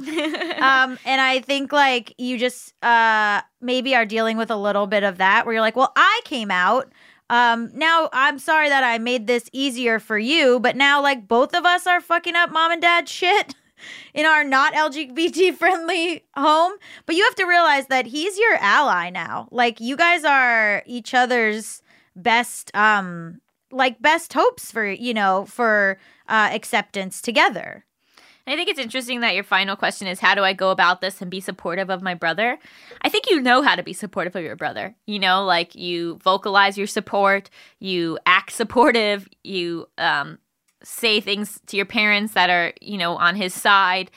um, 0.61 0.99
and 1.05 1.21
I 1.21 1.39
think 1.39 1.71
like 1.71 2.13
you 2.17 2.37
just 2.37 2.73
uh 2.83 3.41
maybe 3.61 3.95
are 3.95 4.05
dealing 4.05 4.37
with 4.37 4.51
a 4.51 4.57
little 4.57 4.87
bit 4.87 5.03
of 5.03 5.19
that, 5.19 5.45
where 5.45 5.53
you're 5.53 5.61
like, 5.61 5.77
well, 5.77 5.93
I 5.95 6.21
came 6.25 6.51
out. 6.51 6.91
Um, 7.29 7.71
now 7.73 8.09
I'm 8.11 8.39
sorry 8.39 8.67
that 8.67 8.83
I 8.83 8.97
made 8.97 9.25
this 9.25 9.49
easier 9.53 9.99
for 9.99 10.19
you, 10.19 10.59
but 10.59 10.75
now 10.75 11.01
like 11.01 11.29
both 11.29 11.55
of 11.55 11.65
us 11.65 11.87
are 11.87 12.01
fucking 12.01 12.35
up 12.35 12.51
mom 12.51 12.73
and 12.73 12.81
dad 12.81 13.07
shit 13.07 13.55
in 14.13 14.25
our 14.25 14.43
not 14.43 14.73
LGBT 14.73 15.55
friendly 15.57 16.25
home. 16.35 16.73
But 17.05 17.15
you 17.15 17.23
have 17.23 17.35
to 17.35 17.45
realize 17.45 17.87
that 17.87 18.05
he's 18.07 18.37
your 18.37 18.55
ally 18.55 19.09
now. 19.11 19.47
Like 19.49 19.79
you 19.79 19.95
guys 19.95 20.25
are 20.25 20.83
each 20.85 21.13
other's 21.13 21.81
best 22.15 22.71
um 22.75 23.41
like 23.71 24.01
best 24.01 24.33
hopes 24.33 24.71
for, 24.71 24.85
you 24.85 25.13
know, 25.13 25.45
for 25.45 25.97
uh 26.27 26.49
acceptance 26.51 27.21
together. 27.21 27.85
I 28.47 28.55
think 28.55 28.69
it's 28.69 28.79
interesting 28.79 29.19
that 29.21 29.35
your 29.35 29.43
final 29.43 29.75
question 29.75 30.07
is 30.07 30.19
how 30.19 30.35
do 30.35 30.43
I 30.43 30.53
go 30.53 30.71
about 30.71 30.99
this 30.99 31.21
and 31.21 31.29
be 31.29 31.39
supportive 31.39 31.89
of 31.89 32.01
my 32.01 32.15
brother? 32.15 32.57
I 33.01 33.09
think 33.09 33.29
you 33.29 33.39
know 33.39 33.61
how 33.61 33.75
to 33.75 33.83
be 33.83 33.93
supportive 33.93 34.35
of 34.35 34.43
your 34.43 34.55
brother. 34.55 34.95
You 35.05 35.19
know, 35.19 35.45
like 35.45 35.75
you 35.75 36.17
vocalize 36.23 36.77
your 36.77 36.87
support, 36.87 37.49
you 37.79 38.17
act 38.25 38.51
supportive, 38.51 39.27
you 39.43 39.87
um, 39.97 40.39
say 40.83 41.21
things 41.21 41.59
to 41.67 41.77
your 41.77 41.85
parents 41.85 42.33
that 42.33 42.49
are, 42.49 42.73
you 42.81 42.97
know, 42.97 43.15
on 43.15 43.35
his 43.35 43.53
side. 43.53 44.09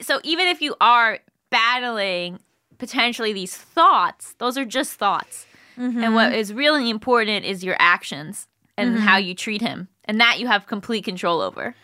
So 0.00 0.20
even 0.22 0.46
if 0.46 0.60
you 0.60 0.76
are 0.80 1.18
battling 1.50 2.40
potentially 2.76 3.32
these 3.32 3.56
thoughts, 3.56 4.34
those 4.38 4.56
are 4.58 4.64
just 4.64 4.94
thoughts. 4.94 5.46
And 5.78 6.14
what 6.14 6.32
is 6.32 6.52
really 6.52 6.90
important 6.90 7.44
is 7.44 7.62
your 7.64 7.76
actions 7.78 8.48
and 8.76 8.98
how 8.98 9.16
you 9.16 9.34
treat 9.34 9.60
him. 9.60 9.88
And 10.04 10.20
that 10.20 10.40
you 10.40 10.46
have 10.46 10.66
complete 10.66 11.04
control 11.04 11.40
over. 11.40 11.74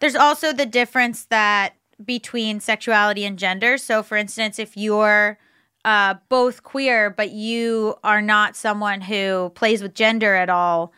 There's 0.00 0.16
also 0.16 0.52
the 0.52 0.66
difference 0.66 1.26
that 1.26 1.74
between 2.04 2.60
sexuality 2.60 3.24
and 3.24 3.38
gender. 3.38 3.78
So, 3.78 4.02
for 4.02 4.16
instance, 4.16 4.58
if 4.58 4.76
you're 4.76 5.38
uh, 5.84 6.14
both 6.28 6.62
queer, 6.62 7.10
but 7.10 7.30
you 7.30 7.94
are 8.02 8.22
not 8.22 8.56
someone 8.56 9.02
who 9.02 9.52
plays 9.54 9.82
with 9.82 9.94
gender 9.94 10.34
at 10.34 10.48
all, 10.48 10.92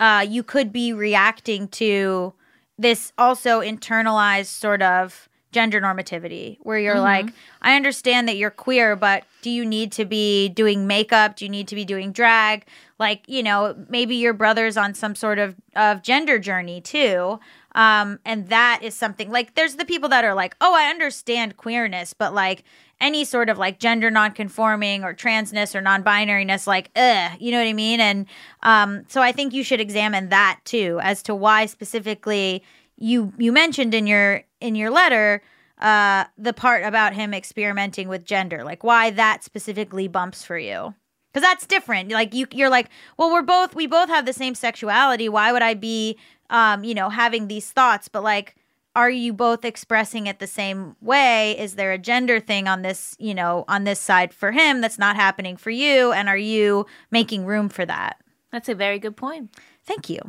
uh, 0.00 0.26
you 0.28 0.42
could 0.42 0.72
be 0.72 0.92
reacting 0.92 1.68
to 1.68 2.34
this 2.76 3.12
also 3.16 3.60
internalized 3.60 4.46
sort 4.46 4.82
of 4.82 5.28
gender 5.54 5.80
normativity 5.80 6.58
where 6.60 6.78
you're 6.78 7.00
like, 7.00 7.30
I 7.62 7.76
understand 7.76 8.28
that 8.28 8.36
you're 8.36 8.50
queer, 8.50 8.96
but 8.96 9.24
do 9.40 9.48
you 9.48 9.64
need 9.64 9.92
to 9.92 10.04
be 10.04 10.48
doing 10.50 10.86
makeup? 10.86 11.36
Do 11.36 11.44
you 11.46 11.48
need 11.48 11.68
to 11.68 11.74
be 11.74 11.84
doing 11.84 12.12
drag? 12.12 12.66
Like, 12.98 13.22
you 13.28 13.42
know, 13.42 13.74
maybe 13.88 14.16
your 14.16 14.32
brother's 14.32 14.76
on 14.76 14.92
some 14.94 15.14
sort 15.14 15.38
of, 15.38 15.54
of 15.76 16.02
gender 16.02 16.38
journey 16.38 16.80
too. 16.80 17.38
Um, 17.76 18.18
and 18.24 18.48
that 18.48 18.80
is 18.82 18.94
something 18.94 19.30
like 19.30 19.54
there's 19.54 19.76
the 19.76 19.84
people 19.84 20.08
that 20.10 20.24
are 20.24 20.34
like, 20.34 20.56
oh, 20.60 20.74
I 20.74 20.90
understand 20.90 21.56
queerness, 21.56 22.12
but 22.12 22.34
like 22.34 22.64
any 23.00 23.24
sort 23.24 23.48
of 23.48 23.58
like 23.58 23.78
gender 23.78 24.10
nonconforming 24.10 25.04
or 25.04 25.14
transness 25.14 25.74
or 25.74 25.80
non-binariness, 25.80 26.66
like, 26.66 26.90
ugh, 26.96 27.32
you 27.40 27.50
know 27.50 27.58
what 27.58 27.66
I 27.66 27.72
mean? 27.72 28.00
And 28.00 28.26
um, 28.62 29.04
so 29.08 29.22
I 29.22 29.32
think 29.32 29.52
you 29.52 29.64
should 29.64 29.80
examine 29.80 30.28
that 30.28 30.60
too, 30.64 31.00
as 31.02 31.22
to 31.24 31.34
why 31.34 31.66
specifically 31.66 32.62
you 32.96 33.32
you 33.38 33.52
mentioned 33.52 33.94
in 33.94 34.06
your 34.06 34.44
in 34.60 34.74
your 34.74 34.90
letter 34.90 35.42
uh, 35.78 36.24
the 36.38 36.52
part 36.52 36.84
about 36.84 37.14
him 37.14 37.34
experimenting 37.34 38.08
with 38.08 38.24
gender, 38.24 38.62
like 38.64 38.84
why 38.84 39.10
that 39.10 39.42
specifically 39.42 40.08
bumps 40.08 40.44
for 40.44 40.56
you. 40.56 40.94
Because 41.32 41.46
that's 41.46 41.66
different. 41.66 42.10
Like 42.10 42.32
you 42.32 42.46
you're 42.52 42.70
like 42.70 42.88
well 43.18 43.32
we're 43.32 43.42
both 43.42 43.74
we 43.74 43.86
both 43.86 44.08
have 44.08 44.26
the 44.26 44.32
same 44.32 44.54
sexuality. 44.54 45.28
Why 45.28 45.52
would 45.52 45.62
i 45.62 45.74
be 45.74 46.16
um 46.50 46.84
you 46.84 46.94
know 46.94 47.08
having 47.08 47.48
these 47.48 47.72
thoughts? 47.72 48.08
But 48.08 48.22
like 48.22 48.54
are 48.96 49.10
you 49.10 49.32
both 49.32 49.64
expressing 49.64 50.28
it 50.28 50.38
the 50.38 50.46
same 50.46 50.94
way? 51.00 51.58
Is 51.58 51.74
there 51.74 51.90
a 51.90 51.98
gender 51.98 52.38
thing 52.38 52.68
on 52.68 52.82
this 52.82 53.16
you 53.18 53.34
know 53.34 53.64
on 53.66 53.82
this 53.82 53.98
side 53.98 54.32
for 54.32 54.52
him 54.52 54.80
that's 54.80 54.98
not 54.98 55.16
happening 55.16 55.56
for 55.56 55.70
you? 55.70 56.12
And 56.12 56.28
are 56.28 56.38
you 56.38 56.86
making 57.10 57.46
room 57.46 57.68
for 57.68 57.84
that? 57.84 58.20
That's 58.52 58.68
a 58.68 58.74
very 58.76 59.00
good 59.00 59.16
point. 59.16 59.50
Thank 59.86 60.08
you 60.08 60.20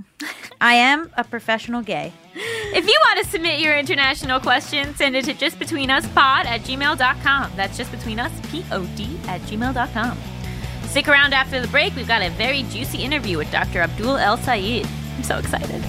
i 0.61 0.73
am 0.73 1.11
a 1.17 1.23
professional 1.23 1.81
gay 1.81 2.11
If 2.77 2.85
you 2.87 2.97
want 3.07 3.23
to 3.23 3.31
submit 3.31 3.61
your 3.61 3.77
international 3.77 4.41
question, 4.41 4.93
send 4.95 5.15
it 5.15 5.23
to 5.25 5.33
justbetweenuspod 5.33 6.43
at 6.45 6.59
gmail.com. 6.61 7.51
That's 7.55 7.79
justbetweenuspod 7.79 9.27
at 9.29 9.41
gmail.com. 9.41 10.17
Stick 10.89 11.07
around 11.07 11.33
after 11.33 11.61
the 11.61 11.69
break. 11.69 11.95
We've 11.95 12.07
got 12.07 12.21
a 12.21 12.29
very 12.31 12.63
juicy 12.63 12.97
interview 13.03 13.37
with 13.37 13.49
Dr. 13.49 13.79
Abdul 13.79 14.17
El 14.17 14.35
Sayed. 14.37 14.85
I'm 15.15 15.23
so 15.23 15.37
excited. 15.37 15.81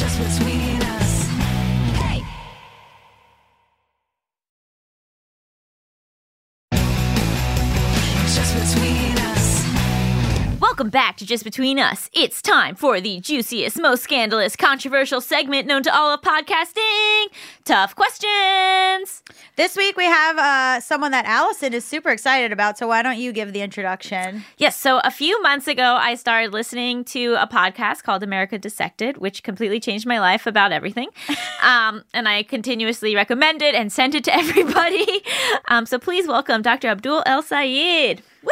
Just 0.00 0.18
between 0.18 0.81
Welcome 10.82 10.90
back 10.90 11.16
to 11.18 11.24
Just 11.24 11.44
Between 11.44 11.78
Us. 11.78 12.10
It's 12.12 12.42
time 12.42 12.74
for 12.74 13.00
the 13.00 13.20
juiciest, 13.20 13.80
most 13.80 14.02
scandalous, 14.02 14.56
controversial 14.56 15.20
segment 15.20 15.64
known 15.64 15.84
to 15.84 15.96
all 15.96 16.12
of 16.12 16.22
podcasting 16.22 17.26
Tough 17.64 17.94
Questions. 17.94 19.22
this 19.54 19.76
week 19.76 19.96
we 19.96 20.06
have 20.06 20.38
uh 20.38 20.80
someone 20.80 21.12
that 21.12 21.24
allison 21.24 21.72
is 21.72 21.84
super 21.84 22.08
excited 22.08 22.50
about 22.50 22.78
so 22.78 22.88
why 22.88 23.00
don't 23.00 23.18
you 23.18 23.32
give 23.32 23.52
the 23.52 23.60
introduction 23.60 24.42
Yes, 24.58 24.76
so 24.76 25.00
a 25.04 25.12
few 25.12 25.40
months 25.40 25.68
ago, 25.68 25.96
I 26.00 26.16
started 26.16 26.52
listening 26.52 27.04
to 27.04 27.34
a 27.34 27.46
podcast 27.46 28.02
called 28.02 28.24
America 28.24 28.58
Dissected, 28.58 29.18
which 29.18 29.44
completely 29.44 29.78
changed 29.78 30.04
my 30.04 30.18
life 30.18 30.48
about 30.48 30.72
everything. 30.72 31.10
um, 31.62 32.02
and 32.12 32.28
I 32.28 32.42
continuously 32.42 33.14
recommend 33.14 33.62
it 33.62 33.76
and 33.76 33.92
send 33.92 34.16
it 34.16 34.24
to 34.24 34.34
everybody. 34.42 35.22
Um, 35.68 35.86
so 35.86 36.00
please 36.00 36.26
welcome 36.26 36.60
Dr. 36.60 36.88
Abdul 36.88 37.22
El 37.24 37.42
Sayed. 37.42 38.24
Woo! 38.42 38.50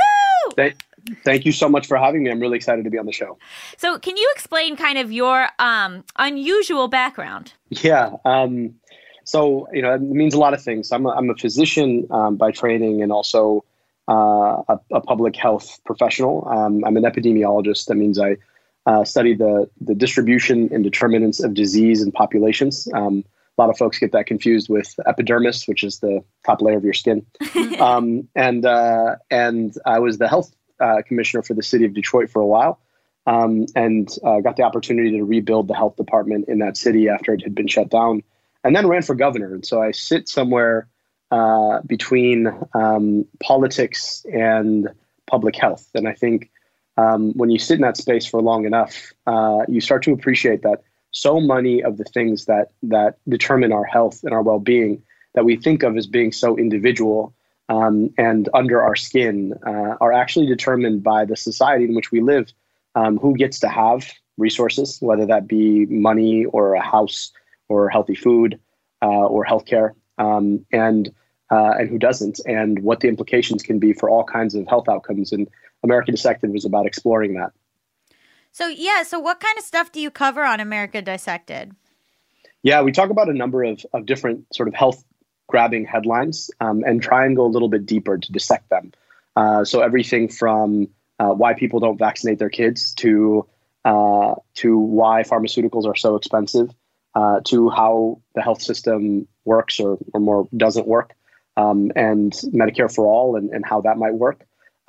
Thank, 0.55 0.77
thank 1.25 1.45
you 1.45 1.53
so 1.53 1.69
much 1.69 1.87
for 1.87 1.97
having 1.97 2.23
me. 2.23 2.31
I'm 2.31 2.41
really 2.41 2.57
excited 2.57 2.85
to 2.85 2.91
be 2.91 2.99
on 2.99 3.07
the 3.07 3.13
show. 3.13 3.39
So, 3.77 3.99
can 3.99 4.17
you 4.17 4.31
explain 4.35 4.77
kind 4.77 4.99
of 4.99 5.13
your 5.13 5.49
um, 5.59 6.05
unusual 6.17 6.89
background? 6.89 7.53
Yeah. 7.71 8.17
Um, 8.25 8.75
so, 9.25 9.69
you 9.73 9.83
know, 9.83 9.95
it 9.95 10.03
means 10.03 10.35
a 10.35 10.39
lot 10.39 10.55
of 10.55 10.63
things. 10.63 10.91
I'm 10.93 11.07
a, 11.07 11.11
I'm 11.11 11.31
a 11.31 11.37
physician 11.37 12.07
um, 12.11 12.37
by 12.37 12.51
training 12.51 13.03
and 13.03 13.13
also 13.13 13.65
uh, 14.09 14.63
a, 14.69 14.81
a 14.93 15.01
public 15.01 15.37
health 15.37 15.79
professional. 15.85 16.49
Um, 16.49 16.85
I'm 16.85 16.97
an 16.97 17.05
epidemiologist. 17.05 17.87
That 17.87 17.95
means 17.95 18.19
I 18.19 18.37
uh, 18.87 19.05
study 19.05 19.35
the, 19.35 19.71
the 19.81 19.95
distribution 19.95 20.69
and 20.73 20.83
determinants 20.83 21.41
of 21.41 21.55
disease 21.55 22.03
in 22.03 22.11
populations. 22.11 22.89
Um, 22.93 23.25
a 23.57 23.61
lot 23.61 23.71
of 23.71 23.77
folks 23.77 23.99
get 23.99 24.13
that 24.13 24.27
confused 24.27 24.69
with 24.69 24.95
epidermis, 25.07 25.69
which 25.69 25.85
is 25.85 25.99
the 25.99 26.25
top 26.47 26.63
layer 26.63 26.79
of 26.79 26.85
your 26.85 26.95
skin. 26.95 27.27
um, 27.79 28.27
and 28.35 28.65
uh, 28.65 29.17
and 29.31 29.75
I 29.85 29.99
was 29.99 30.19
the 30.19 30.29
health 30.29 30.51
uh, 30.81 31.03
commissioner 31.07 31.43
for 31.43 31.55
the 31.55 31.63
city 31.63 31.85
of 31.85 31.95
Detroit 31.95 32.31
for 32.31 32.41
a 32.41 32.47
while, 32.47 32.81
um, 33.27 33.67
and 33.75 34.09
uh, 34.25 34.41
got 34.41 34.57
the 34.57 34.63
opportunity 34.63 35.13
to 35.13 35.25
rebuild 35.25 35.69
the 35.69 35.75
health 35.75 35.97
department 35.97 36.49
in 36.49 36.59
that 36.59 36.77
city 36.77 37.09
after 37.09 37.33
it 37.35 37.43
had 37.43 37.55
been 37.55 37.69
shut 37.69 37.91
down, 37.91 38.23
and 38.65 38.75
then 38.75 38.87
ran 38.87 39.03
for 39.03 39.15
governor. 39.15 39.55
And 39.55 39.65
so 39.65 39.83
I 39.83 39.93
sit 39.93 40.29
somewhere 40.29 40.89
uh, 41.31 41.81
between 41.87 42.49
um, 42.75 43.27
politics 43.41 44.25
and 44.33 44.89
public 45.27 45.57
health, 45.57 45.89
and 45.95 46.09
I 46.09 46.15
think 46.15 46.51
um, 46.97 47.33
when 47.35 47.51
you 47.51 47.59
sit 47.59 47.77
in 47.77 47.83
that 47.83 47.97
space 47.97 48.27
for 48.27 48.43
long 48.43 48.65
enough, 48.65 49.13
uh, 49.27 49.61
you 49.69 49.81
start 49.81 50.03
to 50.05 50.13
appreciate 50.13 50.63
that 50.63 50.83
so 51.13 51.41
many 51.41 51.83
of 51.83 51.97
the 51.97 52.05
things 52.05 52.47
that 52.47 52.73
that 52.83 53.19
determine 53.29 53.73
our 53.73 53.85
health 53.85 54.23
and 54.23 54.33
our 54.33 54.43
well-being 54.43 55.03
that 55.35 55.45
we 55.45 55.57
think 55.57 55.83
of 55.83 55.97
as 55.97 56.07
being 56.07 56.33
so 56.33 56.57
individual 56.57 57.35
um, 57.71 58.11
and 58.19 58.49
under 58.53 58.83
our 58.83 58.97
skin 58.97 59.55
uh, 59.67 59.95
are 60.01 60.13
actually 60.13 60.47
determined 60.47 61.03
by 61.03 61.25
the 61.25 61.37
society 61.37 61.85
in 61.87 61.95
which 61.95 62.11
we 62.13 62.21
live. 62.21 62.53
Um, 62.97 63.19
who 63.19 63.37
gets 63.37 63.61
to 63.61 63.69
have 63.69 64.13
resources, 64.37 64.99
whether 65.01 65.25
that 65.27 65.47
be 65.47 65.87
money 65.87 66.45
or 66.47 66.75
a 66.75 66.83
house 66.83 67.31
or 67.69 67.89
healthy 67.89 68.17
food 68.17 68.59
uh, 69.01 69.07
or 69.07 69.45
healthcare, 69.47 69.91
um, 70.19 70.67
and 70.73 71.09
uh, 71.53 71.75
and 71.79 71.89
who 71.89 71.99
doesn't, 71.99 72.41
and 72.47 72.81
what 72.83 72.99
the 73.01 73.09
implications 73.09 73.63
can 73.63 73.79
be 73.79 73.93
for 73.93 74.11
all 74.11 74.25
kinds 74.25 74.57
of 74.57 74.67
health 74.67 74.89
outcomes. 74.89 75.31
And 75.31 75.49
America 75.85 76.11
Dissected 76.11 76.53
was 76.53 76.65
about 76.65 76.85
exploring 76.87 77.35
that. 77.35 77.53
so 78.53 78.67
yeah 78.67 79.03
so 79.05 79.19
what 79.21 79.39
kind 79.39 79.57
of 79.57 79.65
stuff 79.65 79.93
do 79.93 80.01
you 80.01 80.11
cover 80.11 80.43
on 80.45 80.59
america 80.61 81.01
dissected 81.01 81.75
Yeah, 82.63 82.83
we 82.83 82.93
talk 82.93 83.11
about 83.11 83.29
a 83.29 83.33
number 83.33 83.65
of, 83.65 83.85
of 83.95 84.05
different 84.07 84.45
sort 84.55 84.69
of 84.69 84.75
health 84.75 85.05
grabbing 85.51 85.85
headlines 85.95 86.51
um, 86.65 86.79
and 86.89 87.03
try 87.03 87.21
and 87.27 87.37
go 87.37 87.45
a 87.45 87.53
little 87.55 87.69
bit 87.69 87.85
deeper 87.95 88.15
to 88.25 88.33
dissect 88.33 88.67
them. 88.71 88.93
Uh, 89.41 89.65
so 89.71 89.77
everything 89.89 90.29
from 90.41 90.89
uh, 91.19 91.33
why 91.41 91.51
people 91.63 91.79
don't 91.85 91.99
vaccinate 91.99 92.39
their 92.39 92.55
kids 92.61 92.95
to 92.95 93.47
uh, 93.85 94.33
to 94.61 94.71
why 94.99 95.23
pharmaceuticals 95.23 95.87
are 95.91 95.97
so 95.97 96.17
expensive 96.21 96.69
uh, 97.15 97.39
to 97.51 97.71
how 97.71 98.21
the 98.35 98.43
health 98.43 98.63
system 98.71 99.27
works 99.45 99.81
or, 99.81 99.99
or 100.13 100.21
more 100.21 100.49
doesn't 100.57 100.87
work 100.87 101.15
um, 101.57 101.91
and 101.97 102.33
Medicare 102.61 102.93
for 102.95 103.05
all 103.07 103.37
and, 103.39 103.51
and 103.55 103.65
how 103.71 103.81
that 103.83 103.97
might 103.97 104.15
work. 104.27 104.41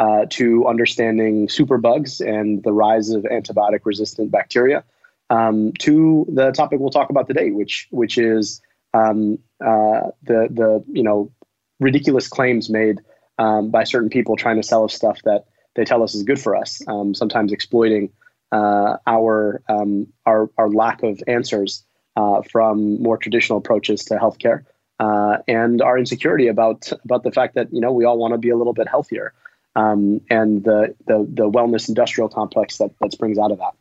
uh, 0.01 0.25
to 0.31 0.65
understanding 0.67 1.47
superbugs 1.47 2.21
and 2.27 2.63
the 2.63 2.73
rise 2.73 3.11
of 3.11 3.21
antibiotic 3.23 3.81
resistant 3.83 4.31
bacteria, 4.31 4.83
um, 5.29 5.73
to 5.77 6.25
the 6.33 6.51
topic 6.51 6.79
we'll 6.79 6.89
talk 6.89 7.11
about 7.11 7.27
today, 7.27 7.51
which 7.51 7.87
which 7.91 8.17
is 8.17 8.61
um, 8.93 9.39
uh, 9.63 10.11
the 10.23 10.47
the 10.49 10.83
you 10.91 11.03
know 11.03 11.31
ridiculous 11.79 12.27
claims 12.27 12.69
made 12.69 12.99
um, 13.37 13.71
by 13.71 13.83
certain 13.83 14.09
people 14.09 14.35
trying 14.35 14.57
to 14.57 14.63
sell 14.63 14.83
us 14.83 14.93
stuff 14.93 15.19
that 15.23 15.45
they 15.75 15.85
tell 15.85 16.03
us 16.03 16.13
is 16.13 16.23
good 16.23 16.39
for 16.39 16.55
us, 16.55 16.81
um, 16.87 17.13
sometimes 17.13 17.51
exploiting 17.51 18.11
uh, 18.51 18.97
our 19.07 19.61
um, 19.69 20.07
our 20.25 20.49
our 20.57 20.69
lack 20.69 21.03
of 21.03 21.21
answers 21.27 21.85
uh, 22.15 22.41
from 22.41 23.01
more 23.01 23.17
traditional 23.17 23.57
approaches 23.57 24.05
to 24.05 24.15
healthcare. 24.15 24.65
Uh, 24.99 25.37
and 25.47 25.81
our 25.81 25.97
insecurity 25.97 26.47
about 26.47 26.91
about 27.03 27.23
the 27.23 27.31
fact 27.31 27.55
that 27.55 27.73
you 27.73 27.81
know 27.81 27.91
we 27.91 28.05
all 28.05 28.17
want 28.17 28.33
to 28.33 28.37
be 28.37 28.49
a 28.49 28.57
little 28.57 28.73
bit 28.73 28.87
healthier, 28.87 29.33
um, 29.75 30.21
and 30.29 30.63
the, 30.63 30.93
the 31.07 31.25
the 31.27 31.49
wellness 31.49 31.89
industrial 31.89 32.29
complex 32.29 32.77
that 32.77 32.91
that 32.99 33.11
springs 33.11 33.39
out 33.39 33.51
of 33.51 33.57
that. 33.57 33.73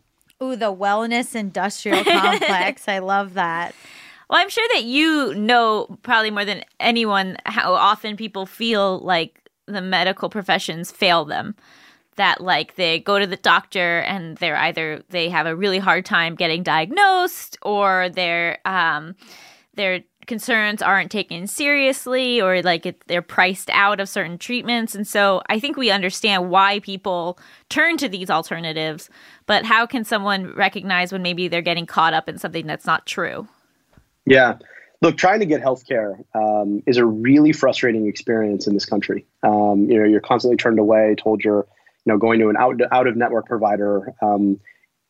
Ooh, 0.43 0.57
the 0.57 0.75
wellness 0.75 1.35
industrial 1.35 2.03
complex. 2.05 2.89
I 2.89 3.01
love 3.01 3.35
that. 3.35 3.75
Well, 4.31 4.39
I'm 4.39 4.49
sure 4.49 4.67
that 4.75 4.85
you 4.85 5.35
know 5.35 5.99
probably 6.05 6.31
more 6.31 6.45
than 6.45 6.63
anyone 6.79 7.37
how 7.47 7.75
often 7.75 8.17
people 8.17 8.47
feel 8.47 9.01
like 9.01 9.51
the 9.67 9.83
medical 9.83 10.31
professions 10.31 10.93
fail 10.93 11.25
them. 11.25 11.57
That 12.15 12.41
like 12.41 12.77
they 12.77 13.01
go 13.01 13.19
to 13.19 13.27
the 13.27 13.37
doctor 13.37 13.99
and 14.01 14.37
they're 14.37 14.57
either 14.57 15.03
they 15.09 15.31
have 15.31 15.47
a 15.47 15.57
really 15.57 15.81
hard 15.81 16.05
time 16.05 16.37
getting 16.37 16.63
diagnosed 16.63 17.59
or 17.63 18.09
they're 18.11 18.59
um, 18.65 19.17
their 19.75 20.05
concerns 20.27 20.81
aren't 20.81 21.11
taken 21.11 21.49
seriously 21.49 22.41
or 22.41 22.63
like 22.63 22.87
it, 22.87 23.03
they're 23.09 23.23
priced 23.23 23.69
out 23.71 23.99
of 23.99 24.09
certain 24.09 24.39
treatments 24.39 24.95
and 24.95 25.09
so 25.09 25.43
i 25.49 25.59
think 25.59 25.77
we 25.77 25.91
understand 25.91 26.51
why 26.51 26.79
people 26.81 27.37
turn 27.69 27.97
to 27.97 28.09
these 28.09 28.31
alternatives 28.31 29.11
but 29.47 29.65
how 29.65 29.87
can 29.87 30.05
someone 30.05 30.55
recognize 30.55 31.11
when 31.11 31.23
maybe 31.23 31.49
they're 31.49 31.63
getting 31.63 31.87
caught 31.87 32.15
up 32.15 32.29
in 32.29 32.39
something 32.39 32.67
that's 32.67 32.87
not 32.87 33.07
true 33.07 33.49
Yeah. 34.31 34.59
Look, 35.03 35.17
trying 35.17 35.41
to 35.41 35.47
get 35.47 35.61
healthcare 35.61 36.23
um, 36.37 36.85
is 36.87 36.99
a 36.99 37.05
really 37.05 37.53
frustrating 37.53 38.07
experience 38.07 38.69
in 38.69 38.75
this 38.75 38.87
country. 38.87 39.27
Um, 39.43 39.87
you 39.91 39.99
know, 39.99 40.05
you're 40.05 40.21
constantly 40.21 40.57
turned 40.57 40.79
away, 40.79 41.17
told 41.19 41.43
you're, 41.43 41.67
you 42.05 42.13
know, 42.13 42.17
going 42.17 42.39
to 42.39 42.49
an 42.49 42.57
out 42.57 42.81
out 42.93 43.09
of 43.09 43.17
network 43.17 43.47
provider. 43.47 44.15
Um, 44.23 44.61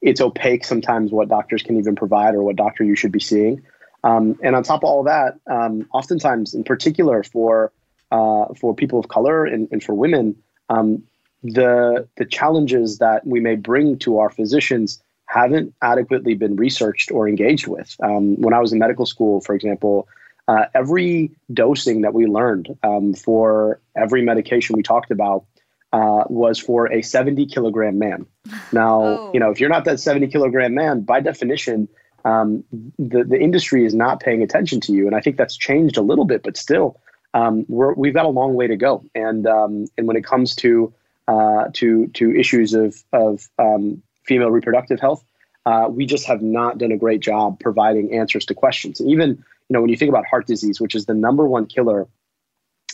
it's 0.00 0.22
opaque 0.22 0.64
sometimes 0.64 1.12
what 1.12 1.28
doctors 1.28 1.62
can 1.62 1.76
even 1.76 1.96
provide 1.96 2.34
or 2.34 2.42
what 2.42 2.56
doctor 2.56 2.82
you 2.82 2.96
should 2.96 3.12
be 3.12 3.20
seeing. 3.20 3.62
Um, 4.02 4.38
and 4.42 4.56
on 4.56 4.62
top 4.62 4.84
of 4.84 4.88
all 4.88 5.02
that, 5.04 5.38
um, 5.50 5.86
oftentimes, 5.92 6.54
in 6.54 6.64
particular 6.64 7.22
for 7.22 7.72
uh, 8.10 8.46
for 8.58 8.74
people 8.74 8.98
of 8.98 9.08
color 9.08 9.44
and, 9.44 9.68
and 9.70 9.84
for 9.84 9.92
women, 9.92 10.36
um, 10.70 11.02
the 11.42 12.08
the 12.16 12.24
challenges 12.24 12.98
that 12.98 13.26
we 13.26 13.38
may 13.38 13.56
bring 13.56 13.98
to 13.98 14.18
our 14.18 14.30
physicians 14.30 15.02
haven't 15.30 15.72
adequately 15.80 16.34
been 16.34 16.56
researched 16.56 17.10
or 17.12 17.28
engaged 17.28 17.68
with. 17.68 17.94
Um, 18.02 18.34
when 18.40 18.52
I 18.52 18.58
was 18.58 18.72
in 18.72 18.78
medical 18.80 19.06
school, 19.06 19.40
for 19.40 19.54
example, 19.54 20.08
uh, 20.48 20.64
every 20.74 21.30
dosing 21.52 22.00
that 22.02 22.12
we 22.12 22.26
learned 22.26 22.76
um, 22.82 23.14
for 23.14 23.80
every 23.96 24.22
medication 24.22 24.76
we 24.76 24.82
talked 24.82 25.12
about 25.12 25.44
uh, 25.92 26.24
was 26.28 26.58
for 26.58 26.92
a 26.92 27.02
70 27.02 27.46
kilogram 27.46 27.96
man. 27.98 28.26
Now, 28.72 29.02
Oh. 29.02 29.30
you 29.32 29.38
know, 29.40 29.50
if 29.52 29.60
you're 29.60 29.70
not 29.70 29.84
that 29.84 30.00
70 30.00 30.26
kilogram 30.28 30.74
man, 30.74 31.02
by 31.02 31.20
definition, 31.20 31.88
um, 32.24 32.64
the 32.98 33.22
the 33.24 33.40
industry 33.40 33.84
is 33.84 33.94
not 33.94 34.20
paying 34.20 34.42
attention 34.42 34.80
to 34.82 34.92
you, 34.92 35.06
and 35.06 35.14
I 35.16 35.20
think 35.20 35.36
that's 35.36 35.56
changed 35.56 35.96
a 35.96 36.02
little 36.02 36.24
bit, 36.26 36.42
but 36.42 36.56
still, 36.56 36.98
um, 37.34 37.64
we're, 37.68 37.94
we've 37.94 38.14
got 38.14 38.26
a 38.26 38.28
long 38.40 38.54
way 38.54 38.66
to 38.66 38.76
go. 38.76 39.04
And 39.14 39.46
um, 39.46 39.86
and 39.96 40.06
when 40.08 40.16
it 40.16 40.24
comes 40.24 40.54
to 40.56 40.92
uh, 41.28 41.64
to 41.74 42.08
to 42.08 42.24
issues 42.36 42.74
of 42.74 43.02
of 43.12 43.48
um, 43.58 44.02
female 44.30 44.50
reproductive 44.50 45.00
health, 45.00 45.24
uh, 45.66 45.88
we 45.90 46.06
just 46.06 46.26
have 46.26 46.40
not 46.40 46.78
done 46.78 46.92
a 46.92 46.96
great 46.96 47.20
job 47.20 47.58
providing 47.58 48.14
answers 48.14 48.46
to 48.46 48.54
questions. 48.54 49.00
And 49.00 49.10
even 49.10 49.30
you 49.30 49.74
know 49.74 49.80
when 49.80 49.90
you 49.90 49.96
think 49.96 50.08
about 50.08 50.24
heart 50.24 50.46
disease, 50.46 50.80
which 50.80 50.94
is 50.94 51.04
the 51.04 51.14
number 51.14 51.44
one 51.46 51.66
killer 51.66 52.06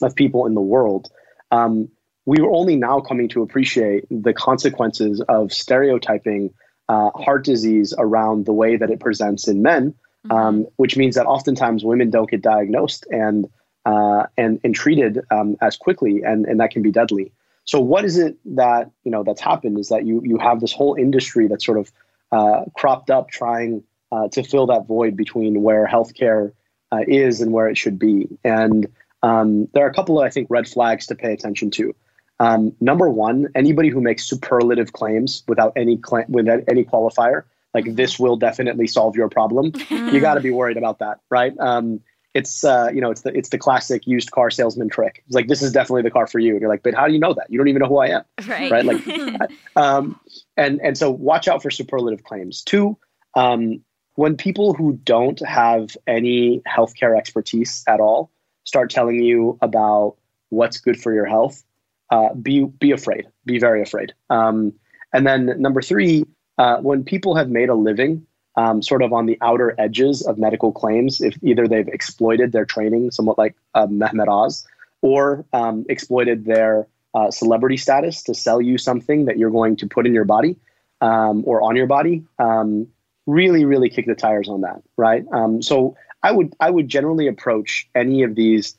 of 0.00 0.14
people 0.14 0.46
in 0.46 0.54
the 0.54 0.62
world, 0.62 1.10
um, 1.50 1.90
we 2.24 2.38
are 2.40 2.50
only 2.50 2.76
now 2.76 3.00
coming 3.00 3.28
to 3.28 3.42
appreciate 3.42 4.04
the 4.10 4.32
consequences 4.32 5.22
of 5.28 5.52
stereotyping 5.52 6.54
uh, 6.88 7.10
heart 7.10 7.44
disease 7.44 7.92
around 7.98 8.46
the 8.46 8.52
way 8.52 8.76
that 8.76 8.90
it 8.90 8.98
presents 8.98 9.46
in 9.46 9.60
men, 9.60 9.94
um, 10.30 10.66
which 10.76 10.96
means 10.96 11.16
that 11.16 11.26
oftentimes 11.26 11.84
women 11.84 12.08
don't 12.08 12.30
get 12.30 12.40
diagnosed 12.40 13.06
and 13.10 13.46
uh, 13.84 14.24
and 14.38 14.58
and 14.64 14.74
treated 14.74 15.20
um, 15.30 15.56
as 15.60 15.76
quickly, 15.76 16.22
and 16.24 16.46
and 16.46 16.60
that 16.60 16.70
can 16.70 16.82
be 16.82 16.90
deadly. 16.90 17.30
So, 17.66 17.80
what 17.80 18.04
is 18.04 18.16
it 18.16 18.38
that 18.56 18.90
you 19.04 19.10
know 19.10 19.22
that's 19.22 19.40
happened? 19.40 19.78
Is 19.78 19.88
that 19.88 20.06
you 20.06 20.22
you 20.24 20.38
have 20.38 20.60
this 20.60 20.72
whole 20.72 20.94
industry 20.94 21.48
that's 21.48 21.64
sort 21.64 21.78
of 21.78 21.92
uh, 22.32 22.64
cropped 22.74 23.10
up 23.10 23.30
trying 23.30 23.82
uh, 24.10 24.28
to 24.28 24.42
fill 24.42 24.66
that 24.66 24.86
void 24.86 25.16
between 25.16 25.62
where 25.62 25.86
healthcare 25.86 26.52
uh, 26.92 27.00
is 27.06 27.40
and 27.40 27.52
where 27.52 27.68
it 27.68 27.76
should 27.76 27.98
be, 27.98 28.28
and 28.44 28.86
um, 29.22 29.68
there 29.74 29.84
are 29.84 29.90
a 29.90 29.94
couple 29.94 30.18
of 30.18 30.24
I 30.24 30.30
think 30.30 30.48
red 30.48 30.68
flags 30.68 31.06
to 31.08 31.14
pay 31.14 31.32
attention 31.32 31.70
to. 31.72 31.94
Um, 32.38 32.76
number 32.80 33.08
one, 33.08 33.48
anybody 33.54 33.88
who 33.88 34.00
makes 34.00 34.24
superlative 34.24 34.92
claims 34.92 35.42
without 35.48 35.72
any 35.74 35.96
cla- 35.96 36.26
without 36.28 36.60
any 36.68 36.84
qualifier, 36.84 37.44
like 37.74 37.94
this 37.94 38.18
will 38.18 38.36
definitely 38.36 38.86
solve 38.86 39.16
your 39.16 39.28
problem, 39.28 39.72
you 39.90 40.20
got 40.20 40.34
to 40.34 40.40
be 40.40 40.50
worried 40.50 40.76
about 40.76 41.00
that, 41.00 41.18
right? 41.30 41.52
Um, 41.58 42.00
it's 42.36 42.64
uh, 42.64 42.90
you 42.92 43.00
know 43.00 43.10
it's 43.10 43.22
the 43.22 43.36
it's 43.36 43.48
the 43.48 43.56
classic 43.56 44.06
used 44.06 44.30
car 44.30 44.50
salesman 44.50 44.90
trick. 44.90 45.22
It's 45.26 45.34
like 45.34 45.48
this 45.48 45.62
is 45.62 45.72
definitely 45.72 46.02
the 46.02 46.10
car 46.10 46.26
for 46.26 46.38
you, 46.38 46.52
and 46.52 46.60
you're 46.60 46.68
like, 46.68 46.82
but 46.82 46.92
how 46.92 47.06
do 47.06 47.14
you 47.14 47.18
know 47.18 47.32
that? 47.32 47.46
You 47.48 47.56
don't 47.56 47.68
even 47.68 47.80
know 47.80 47.88
who 47.88 47.98
I 47.98 48.08
am, 48.08 48.22
right 48.46 48.70
right? 48.70 48.84
Like, 48.84 49.50
um, 49.76 50.20
and 50.56 50.78
and 50.82 50.98
so 50.98 51.10
watch 51.10 51.48
out 51.48 51.62
for 51.62 51.70
superlative 51.70 52.24
claims. 52.24 52.62
Two, 52.62 52.98
um, 53.34 53.82
when 54.16 54.36
people 54.36 54.74
who 54.74 55.00
don't 55.02 55.40
have 55.40 55.96
any 56.06 56.60
healthcare 56.68 57.16
expertise 57.16 57.82
at 57.88 58.00
all 58.00 58.30
start 58.64 58.90
telling 58.90 59.22
you 59.22 59.58
about 59.62 60.16
what's 60.50 60.78
good 60.78 61.00
for 61.00 61.14
your 61.14 61.26
health, 61.26 61.64
uh, 62.10 62.34
be 62.34 62.66
be 62.66 62.90
afraid. 62.90 63.26
Be 63.46 63.58
very 63.58 63.80
afraid. 63.80 64.12
Um, 64.28 64.74
and 65.10 65.26
then 65.26 65.54
number 65.58 65.80
three, 65.80 66.26
uh, 66.58 66.78
when 66.78 67.02
people 67.02 67.34
have 67.34 67.48
made 67.48 67.70
a 67.70 67.74
living 67.74 68.26
um, 68.56 68.82
sort 68.82 69.02
of 69.02 69.12
on 69.12 69.26
the 69.26 69.38
outer 69.42 69.74
edges 69.78 70.22
of 70.26 70.38
medical 70.38 70.72
claims, 70.72 71.20
if 71.20 71.36
either 71.42 71.68
they've 71.68 71.88
exploited 71.88 72.52
their 72.52 72.64
training, 72.64 73.10
somewhat 73.10 73.38
like 73.38 73.54
uh, 73.74 73.86
Mehmet 73.86 74.28
Oz, 74.28 74.66
or 75.02 75.44
um, 75.52 75.84
exploited 75.88 76.44
their 76.44 76.86
uh, 77.14 77.30
celebrity 77.30 77.76
status 77.76 78.22
to 78.24 78.34
sell 78.34 78.60
you 78.60 78.78
something 78.78 79.26
that 79.26 79.38
you're 79.38 79.50
going 79.50 79.76
to 79.76 79.86
put 79.86 80.06
in 80.06 80.14
your 80.14 80.24
body 80.24 80.56
um, 81.00 81.42
or 81.46 81.62
on 81.62 81.76
your 81.76 81.86
body, 81.86 82.24
um, 82.38 82.86
really, 83.26 83.64
really 83.64 83.90
kick 83.90 84.06
the 84.06 84.14
tires 84.14 84.48
on 84.48 84.62
that, 84.62 84.82
right? 84.96 85.24
Um, 85.32 85.60
so 85.62 85.96
I 86.22 86.32
would 86.32 86.54
I 86.58 86.70
would 86.70 86.88
generally 86.88 87.28
approach 87.28 87.88
any 87.94 88.22
of 88.22 88.34
these 88.34 88.76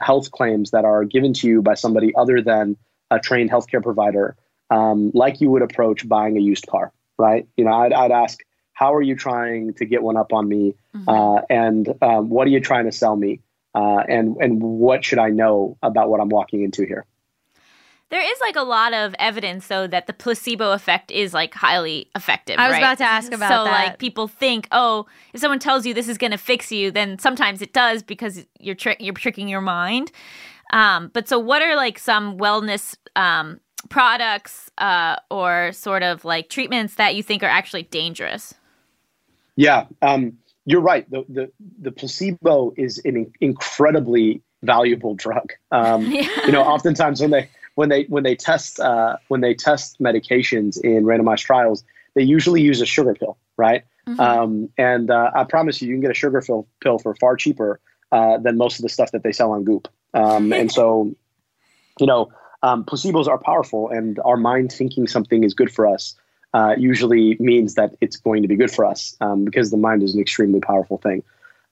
health 0.00 0.30
claims 0.32 0.72
that 0.72 0.84
are 0.84 1.04
given 1.04 1.32
to 1.34 1.46
you 1.46 1.62
by 1.62 1.74
somebody 1.74 2.12
other 2.16 2.42
than 2.42 2.76
a 3.10 3.20
trained 3.20 3.50
healthcare 3.50 3.82
provider, 3.82 4.36
like 4.70 5.40
you 5.40 5.50
would 5.50 5.62
approach 5.62 6.08
buying 6.08 6.36
a 6.36 6.40
used 6.40 6.66
car, 6.66 6.92
right? 7.18 7.46
You 7.56 7.64
know, 7.66 7.72
I'd, 7.72 7.92
I'd 7.92 8.10
ask, 8.10 8.38
how 8.72 8.94
are 8.94 9.02
you 9.02 9.14
trying 9.14 9.74
to 9.74 9.84
get 9.84 10.02
one 10.02 10.16
up 10.16 10.32
on 10.32 10.48
me, 10.48 10.74
uh, 11.06 11.40
and 11.50 11.88
um, 12.02 12.28
what 12.28 12.46
are 12.46 12.50
you 12.50 12.60
trying 12.60 12.86
to 12.86 12.92
sell 12.92 13.16
me, 13.16 13.40
uh, 13.74 14.02
and 14.08 14.36
and 14.40 14.62
what 14.62 15.04
should 15.04 15.18
I 15.18 15.30
know 15.30 15.76
about 15.82 16.08
what 16.08 16.20
I'm 16.20 16.28
walking 16.28 16.62
into 16.62 16.84
here? 16.84 17.06
There 18.12 18.20
is 18.20 18.38
like 18.42 18.56
a 18.56 18.62
lot 18.62 18.92
of 18.92 19.14
evidence 19.18 19.68
though 19.68 19.86
that 19.86 20.06
the 20.06 20.12
placebo 20.12 20.72
effect 20.72 21.10
is 21.10 21.32
like 21.32 21.54
highly 21.54 22.10
effective. 22.14 22.58
I 22.58 22.68
was 22.68 22.74
right? 22.74 22.78
about 22.80 22.98
to 22.98 23.04
ask 23.04 23.32
about 23.32 23.48
so 23.48 23.64
that. 23.64 23.70
like 23.70 23.98
people 23.98 24.28
think, 24.28 24.68
oh, 24.70 25.06
if 25.32 25.40
someone 25.40 25.58
tells 25.58 25.86
you 25.86 25.94
this 25.94 26.08
is 26.08 26.18
going 26.18 26.30
to 26.30 26.36
fix 26.36 26.70
you, 26.70 26.90
then 26.90 27.18
sometimes 27.18 27.62
it 27.62 27.72
does 27.72 28.02
because 28.02 28.44
you're 28.60 28.74
trick 28.74 28.98
you're 29.00 29.14
tricking 29.14 29.48
your 29.48 29.62
mind. 29.62 30.12
Um, 30.74 31.10
but 31.14 31.26
so 31.26 31.38
what 31.38 31.62
are 31.62 31.74
like 31.74 31.98
some 31.98 32.36
wellness 32.36 32.96
um, 33.16 33.60
products 33.88 34.70
uh, 34.76 35.16
or 35.30 35.72
sort 35.72 36.02
of 36.02 36.22
like 36.26 36.50
treatments 36.50 36.96
that 36.96 37.14
you 37.14 37.22
think 37.22 37.42
are 37.42 37.46
actually 37.46 37.84
dangerous? 37.84 38.52
Yeah, 39.56 39.86
um, 40.00 40.38
you're 40.64 40.80
right. 40.80 41.08
The, 41.10 41.24
the 41.28 41.52
the 41.80 41.92
placebo 41.92 42.72
is 42.76 43.00
an 43.04 43.32
incredibly 43.40 44.42
valuable 44.62 45.14
drug. 45.14 45.52
Um, 45.70 46.06
You 46.46 46.52
know, 46.52 46.62
oftentimes 46.62 47.20
when 47.20 47.30
they 47.30 47.48
when 47.74 47.88
they 47.88 48.04
when 48.04 48.22
they 48.22 48.34
test 48.34 48.80
uh, 48.80 49.16
when 49.28 49.40
they 49.40 49.54
test 49.54 50.00
medications 50.00 50.80
in 50.80 51.04
randomized 51.04 51.44
trials, 51.44 51.84
they 52.14 52.22
usually 52.22 52.60
use 52.60 52.80
a 52.80 52.86
sugar 52.86 53.14
pill, 53.14 53.38
right? 53.56 53.84
Um, 54.18 54.68
and 54.76 55.10
uh, 55.10 55.30
I 55.34 55.44
promise 55.44 55.80
you, 55.80 55.88
you 55.88 55.94
can 55.94 56.00
get 56.00 56.10
a 56.10 56.14
sugar 56.14 56.42
pill 56.42 56.66
pill 56.80 56.98
for 56.98 57.14
far 57.14 57.36
cheaper 57.36 57.80
uh, 58.10 58.38
than 58.38 58.56
most 58.56 58.78
of 58.78 58.82
the 58.82 58.88
stuff 58.88 59.12
that 59.12 59.22
they 59.22 59.32
sell 59.32 59.52
on 59.52 59.64
Goop. 59.64 59.88
Um, 60.14 60.52
and 60.52 60.70
so, 60.70 61.14
you 62.00 62.06
know, 62.06 62.32
um, 62.62 62.84
placebos 62.84 63.28
are 63.28 63.38
powerful, 63.38 63.88
and 63.88 64.18
our 64.24 64.36
mind 64.36 64.72
thinking 64.72 65.06
something 65.06 65.44
is 65.44 65.54
good 65.54 65.72
for 65.72 65.86
us 65.86 66.14
uh, 66.54 66.74
usually 66.78 67.36
means 67.40 67.74
that 67.74 67.94
it's 68.00 68.16
going 68.16 68.42
to 68.42 68.48
be 68.48 68.56
good 68.56 68.70
for 68.70 68.84
us 68.84 69.16
um, 69.20 69.44
because 69.44 69.70
the 69.70 69.76
mind 69.76 70.02
is 70.02 70.14
an 70.14 70.20
extremely 70.20 70.60
powerful 70.60 70.98
thing. 70.98 71.22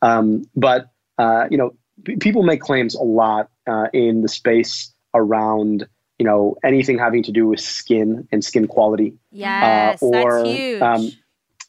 Um, 0.03 0.45
but 0.57 0.91
uh, 1.19 1.47
you 1.51 1.59
know, 1.59 1.75
p- 2.05 2.17
people 2.17 2.43
make 2.43 2.61
claims 2.61 2.95
a 2.95 3.03
lot 3.03 3.51
uh, 3.67 3.89
in 3.93 4.23
the 4.23 4.29
space 4.29 4.93
around 5.15 5.87
you 6.19 6.27
know, 6.27 6.55
anything 6.63 6.99
having 6.99 7.23
to 7.23 7.33
do 7.33 7.47
with 7.47 7.61
skin 7.61 8.29
and 8.31 8.45
skin 8.45 8.67
quality, 8.69 9.15
Yes, 9.31 10.03
or, 10.03 10.43
that's 10.43 10.61
huge. 10.61 10.83
um, 10.83 11.13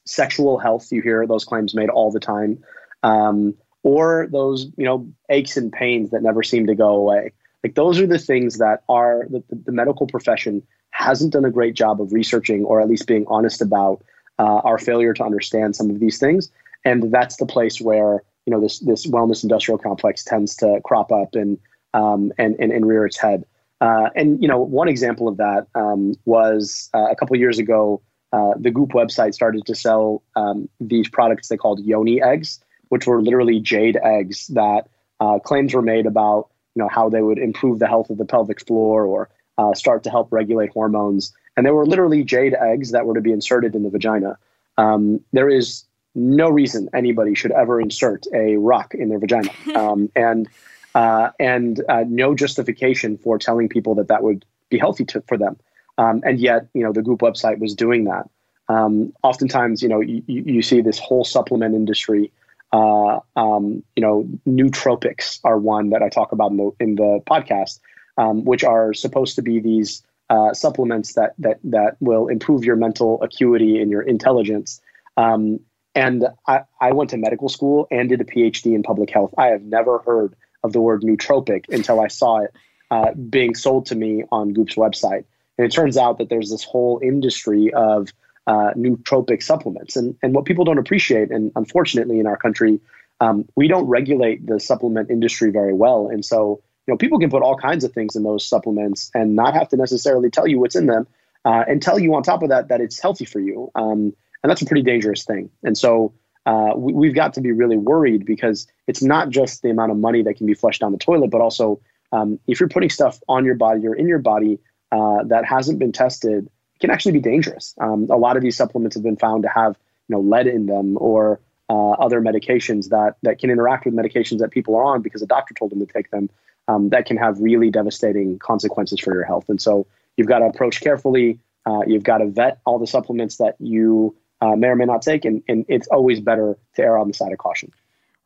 sexual 0.04 0.58
health. 0.58 0.92
You 0.92 1.02
hear 1.02 1.26
those 1.26 1.46
claims 1.46 1.74
made 1.74 1.90
all 1.90 2.12
the 2.12 2.20
time, 2.20 2.62
um, 3.02 3.56
or 3.84 4.28
those 4.30 4.66
you 4.76 4.84
know 4.84 5.08
aches 5.30 5.56
and 5.56 5.72
pains 5.72 6.12
that 6.12 6.22
never 6.22 6.44
seem 6.44 6.68
to 6.68 6.76
go 6.76 6.90
away. 6.90 7.32
Like 7.64 7.76
those 7.76 7.98
are 8.02 8.08
the 8.08 8.20
things 8.20 8.58
that 8.58 8.84
are 8.90 9.26
that 9.30 9.48
the, 9.48 9.56
the 9.56 9.72
medical 9.72 10.06
profession 10.06 10.64
hasn't 10.92 11.34
done 11.34 11.46
a 11.46 11.52
great 11.52 11.74
job 11.74 12.02
of 12.02 12.14
researching, 12.14 12.64
or 12.66 12.82
at 12.82 12.88
least 12.88 13.08
being 13.08 13.26
honest 13.28 13.62
about 13.62 14.04
uh, 14.40 14.62
our 14.64 14.78
failure 14.78 15.14
to 15.14 15.24
understand 15.24 15.76
some 15.76 15.90
of 15.90 16.00
these 16.00 16.20
things. 16.20 16.52
And 16.86 17.12
that's 17.12 17.38
the 17.38 17.46
place 17.46 17.82
where 17.82 18.24
you 18.46 18.52
know 18.52 18.60
this 18.60 18.80
this 18.80 19.08
wellness 19.08 19.44
industrial 19.44 19.78
complex 19.78 20.24
tends 20.24 20.56
to 20.58 20.82
crop 20.84 21.12
up 21.12 21.36
and 21.36 21.60
um, 21.94 22.32
and, 22.38 22.56
and 22.60 22.72
and 22.72 22.88
rear 22.88 23.06
its 23.06 23.18
head. 23.18 23.46
Uh, 23.82 24.10
and 24.16 24.42
you 24.42 24.48
know, 24.48 24.60
one 24.60 24.88
example 24.88 25.28
of 25.28 25.38
that 25.38 25.68
um, 25.76 26.14
was 26.26 26.90
uh, 26.94 27.08
a 27.10 27.16
couple 27.16 27.36
years 27.36 27.60
ago. 27.60 28.02
Uh, 28.34 28.54
the 28.58 28.72
Goop 28.72 28.92
website 28.92 29.34
started 29.34 29.66
to 29.66 29.76
sell 29.76 30.24
um, 30.38 30.70
these 30.80 31.10
products 31.10 31.50
they 31.50 31.58
called 31.58 31.84
Yoni 31.84 32.22
eggs, 32.22 32.62
which 32.88 33.06
were 33.06 33.22
literally 33.22 33.60
jade 33.60 33.98
eggs 34.02 34.48
that 34.48 34.88
uh, 35.20 35.38
claims 35.40 35.74
were 35.74 35.82
made 35.82 36.06
about 36.06 36.50
you 36.76 36.82
know 36.82 36.90
how 36.90 37.10
they 37.10 37.22
would 37.22 37.38
improve 37.38 37.80
the 37.80 37.88
health 37.88 38.10
of 38.10 38.18
the 38.18 38.26
pelvic 38.26 38.66
floor 38.66 39.06
or 39.06 39.30
uh, 39.62 39.74
start 39.74 40.04
to 40.04 40.10
help 40.10 40.32
regulate 40.32 40.72
hormones. 40.72 41.34
And 41.56 41.66
they 41.66 41.72
were 41.72 41.86
literally 41.86 42.24
jade 42.24 42.54
eggs 42.54 42.92
that 42.92 43.06
were 43.06 43.14
to 43.14 43.22
be 43.22 43.32
inserted 43.32 43.76
in 43.76 43.84
the 43.84 43.90
vagina. 43.90 44.38
Um, 44.78 45.20
there 45.34 45.50
is 45.50 45.84
no 46.16 46.50
reason 46.50 46.90
anybody 46.94 47.36
should 47.36 47.52
ever 47.52 47.80
insert 47.80 48.26
a 48.34 48.58
rock 48.58 48.94
in 48.94 49.10
their 49.10 49.20
vagina, 49.20 49.52
um, 49.76 50.10
and 50.16 50.48
uh, 50.96 51.30
and 51.40 51.84
uh, 51.88 52.04
no 52.08 52.36
justification 52.36 53.18
for 53.18 53.38
telling 53.38 53.70
people 53.70 53.96
that 53.96 54.08
that 54.10 54.24
would 54.24 54.46
be 54.70 54.78
healthy 54.78 55.06
to, 55.06 55.22
for 55.22 55.38
them. 55.38 55.58
Um, 55.98 56.22
and 56.26 56.40
yet, 56.40 56.68
you 56.74 56.84
know, 56.84 56.92
the 56.92 57.02
Goop 57.02 57.20
website 57.20 57.60
was 57.60 57.76
doing 57.76 58.06
that. 58.06 58.30
Um, 58.68 59.14
oftentimes, 59.24 59.82
you 59.82 59.90
know, 59.90 60.02
you, 60.02 60.24
you 60.28 60.62
see 60.62 60.82
this 60.82 61.00
whole 61.00 61.24
supplement 61.24 61.76
industry. 61.76 62.32
Uh, 62.74 63.20
um, 63.36 63.84
you 63.96 64.02
know, 64.02 64.28
nootropics 64.48 65.40
are 65.44 65.58
one 65.58 65.90
that 65.90 66.02
I 66.02 66.10
talk 66.10 66.32
about 66.32 66.52
in 66.52 66.58
the 66.58 66.72
in 66.80 66.96
the 66.96 67.22
podcast, 67.30 67.80
um, 68.18 68.44
which 68.46 68.64
are 68.64 68.94
supposed 68.94 69.36
to 69.36 69.42
be 69.42 69.60
these 69.60 70.04
uh, 70.30 70.54
supplements 70.54 71.14
that 71.14 71.34
that 71.40 71.60
that 71.64 71.98
will 72.00 72.28
improve 72.28 72.64
your 72.64 72.76
mental 72.76 73.22
acuity 73.22 73.80
and 73.80 73.92
your 73.92 74.02
intelligence. 74.02 74.82
Um, 75.18 75.60
and 75.94 76.26
I, 76.48 76.62
I 76.80 76.94
went 76.94 77.10
to 77.10 77.18
medical 77.18 77.50
school 77.50 77.88
and 77.92 78.08
did 78.08 78.22
a 78.22 78.24
PhD 78.24 78.74
in 78.74 78.84
public 78.84 79.10
health. 79.10 79.34
I 79.38 79.48
have 79.48 79.64
never 79.64 80.00
heard 80.00 80.36
of 80.64 80.72
the 80.72 80.80
word 80.80 81.02
nootropic 81.02 81.66
until 81.70 82.00
I 82.00 82.08
saw 82.08 82.38
it 82.38 82.54
uh, 82.92 83.14
being 83.14 83.56
sold 83.56 83.88
to 83.88 83.96
me 83.96 84.24
on 84.32 84.54
Goop's 84.54 84.76
website. 84.76 85.26
And 85.58 85.68
it 85.68 85.72
turns 85.72 85.98
out 85.98 86.18
that 86.20 86.30
there's 86.30 86.50
this 86.50 86.64
whole 86.64 87.00
industry 87.04 87.74
of 87.74 88.10
uh, 88.48 88.72
nootropic 88.76 89.44
supplements. 89.44 89.96
And, 89.96 90.16
and 90.24 90.34
what 90.34 90.46
people 90.46 90.66
don't 90.66 90.78
appreciate, 90.78 91.30
and 91.32 91.52
unfortunately 91.56 92.20
in 92.20 92.28
our 92.28 92.38
country, 92.38 92.80
um, 93.20 93.48
we 93.56 93.68
don't 93.68 93.86
regulate 93.86 94.46
the 94.46 94.60
supplement 94.60 95.10
industry 95.12 95.52
very 95.52 95.74
well. 95.74 96.10
And 96.10 96.26
so, 96.26 96.62
you 96.88 96.94
know, 96.94 96.98
people 96.98 97.20
can 97.20 97.30
put 97.30 97.44
all 97.44 97.56
kinds 97.56 97.84
of 97.84 97.94
things 97.94 98.16
in 98.16 98.24
those 98.24 98.48
supplements 98.48 99.12
and 99.14 99.36
not 99.36 99.54
have 99.54 99.70
to 99.70 99.78
necessarily 99.78 100.30
tell 100.30 100.48
you 100.48 100.60
what's 100.60 100.76
in 100.76 100.88
them 100.88 101.08
uh, 101.46 101.64
and 101.68 101.82
tell 101.82 102.00
you 102.00 102.14
on 102.16 102.24
top 102.24 102.44
of 102.44 102.50
that 102.50 102.70
that 102.70 102.82
it's 102.82 103.00
healthy 103.00 103.26
for 103.26 103.40
you. 103.40 103.72
Um, 103.76 104.14
and 104.44 104.50
that's 104.50 104.62
a 104.62 104.66
pretty 104.66 104.82
dangerous 104.82 105.24
thing. 105.24 105.50
And 105.64 105.78
so 105.78 106.14
uh, 106.46 106.72
we, 106.76 106.94
we've 106.94 107.16
got 107.16 107.34
to 107.36 107.42
be 107.42 107.52
really 107.52 107.78
worried 107.78 108.26
because 108.26 108.68
it's 108.88 109.04
not 109.04 109.30
just 109.30 109.62
the 109.62 109.70
amount 109.70 109.92
of 109.92 109.98
money 109.98 110.24
that 110.24 110.36
can 110.36 110.48
be 110.48 110.54
flushed 110.54 110.82
down 110.82 110.92
the 110.92 110.98
toilet, 110.98 111.30
but 111.30 111.42
also 111.42 111.80
um, 112.12 112.40
if 112.48 112.60
you're 112.60 112.70
putting 112.70 112.90
stuff 112.90 113.20
on 113.28 113.46
your 113.46 113.56
body 113.56 113.86
or 113.88 113.96
in 113.96 114.08
your 114.08 114.20
body 114.20 114.60
uh, 114.92 115.24
that 115.26 115.46
hasn't 115.46 115.80
been 115.80 115.92
tested, 115.92 116.46
it 116.76 116.80
can 116.80 116.90
actually 116.90 117.14
be 117.14 117.20
dangerous. 117.20 117.76
Um, 117.80 118.08
a 118.10 118.18
lot 118.18 118.38
of 118.38 118.44
these 118.44 118.58
supplements 118.58 118.96
have 118.96 119.04
been 119.04 119.18
found 119.18 119.44
to 119.44 119.50
have 119.50 119.78
you 120.08 120.16
know 120.16 120.22
lead 120.22 120.48
in 120.48 120.66
them 120.66 120.98
or 121.00 121.40
uh, 121.70 121.92
other 121.92 122.22
medications 122.22 122.90
that 122.90 123.16
that 123.22 123.40
can 123.40 123.50
interact 123.50 123.86
with 123.86 123.94
medications 123.94 124.40
that 124.40 124.52
people 124.52 124.76
are 124.76 124.84
on 124.84 125.02
because 125.02 125.22
a 125.22 125.28
doctor 125.28 125.54
told 125.54 125.72
them 125.72 125.80
to 125.80 125.86
take 125.86 126.10
them. 126.12 126.30
Um, 126.72 126.90
that 126.90 127.06
can 127.06 127.18
have 127.18 127.40
really 127.40 127.70
devastating 127.70 128.40
consequences 128.40 129.00
for 129.00 129.14
your 129.14 129.24
health. 129.24 129.50
And 129.50 129.62
so 129.62 129.88
you've 130.16 130.28
got 130.28 130.40
to 130.40 130.46
approach 130.46 130.80
carefully. 130.82 131.40
Uh, 131.66 131.82
you've 131.86 132.04
got 132.04 132.20
to 132.20 132.28
vet 132.28 132.60
all 132.66 132.80
the 132.80 132.88
supplements 132.88 133.38
that 133.38 133.56
you 133.60 134.16
uh, 134.42 134.56
may 134.56 134.68
or 134.68 134.76
may 134.76 134.86
not 134.86 135.02
take, 135.02 135.26
and, 135.26 135.44
and 135.48 135.66
it's 135.68 135.88
always 135.88 136.20
better 136.20 136.58
to 136.76 136.82
err 136.82 136.98
on 136.98 137.08
the 137.08 137.14
side 137.14 137.32
of 137.32 137.38
caution. 137.38 137.72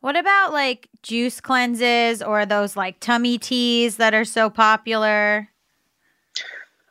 what 0.00 0.16
about 0.16 0.52
like 0.52 0.88
juice 1.02 1.40
cleanses 1.40 2.22
or 2.22 2.46
those 2.46 2.76
like 2.76 3.00
tummy 3.00 3.36
teas 3.38 3.96
that 3.96 4.14
are 4.14 4.24
so 4.24 4.48
popular? 4.48 5.50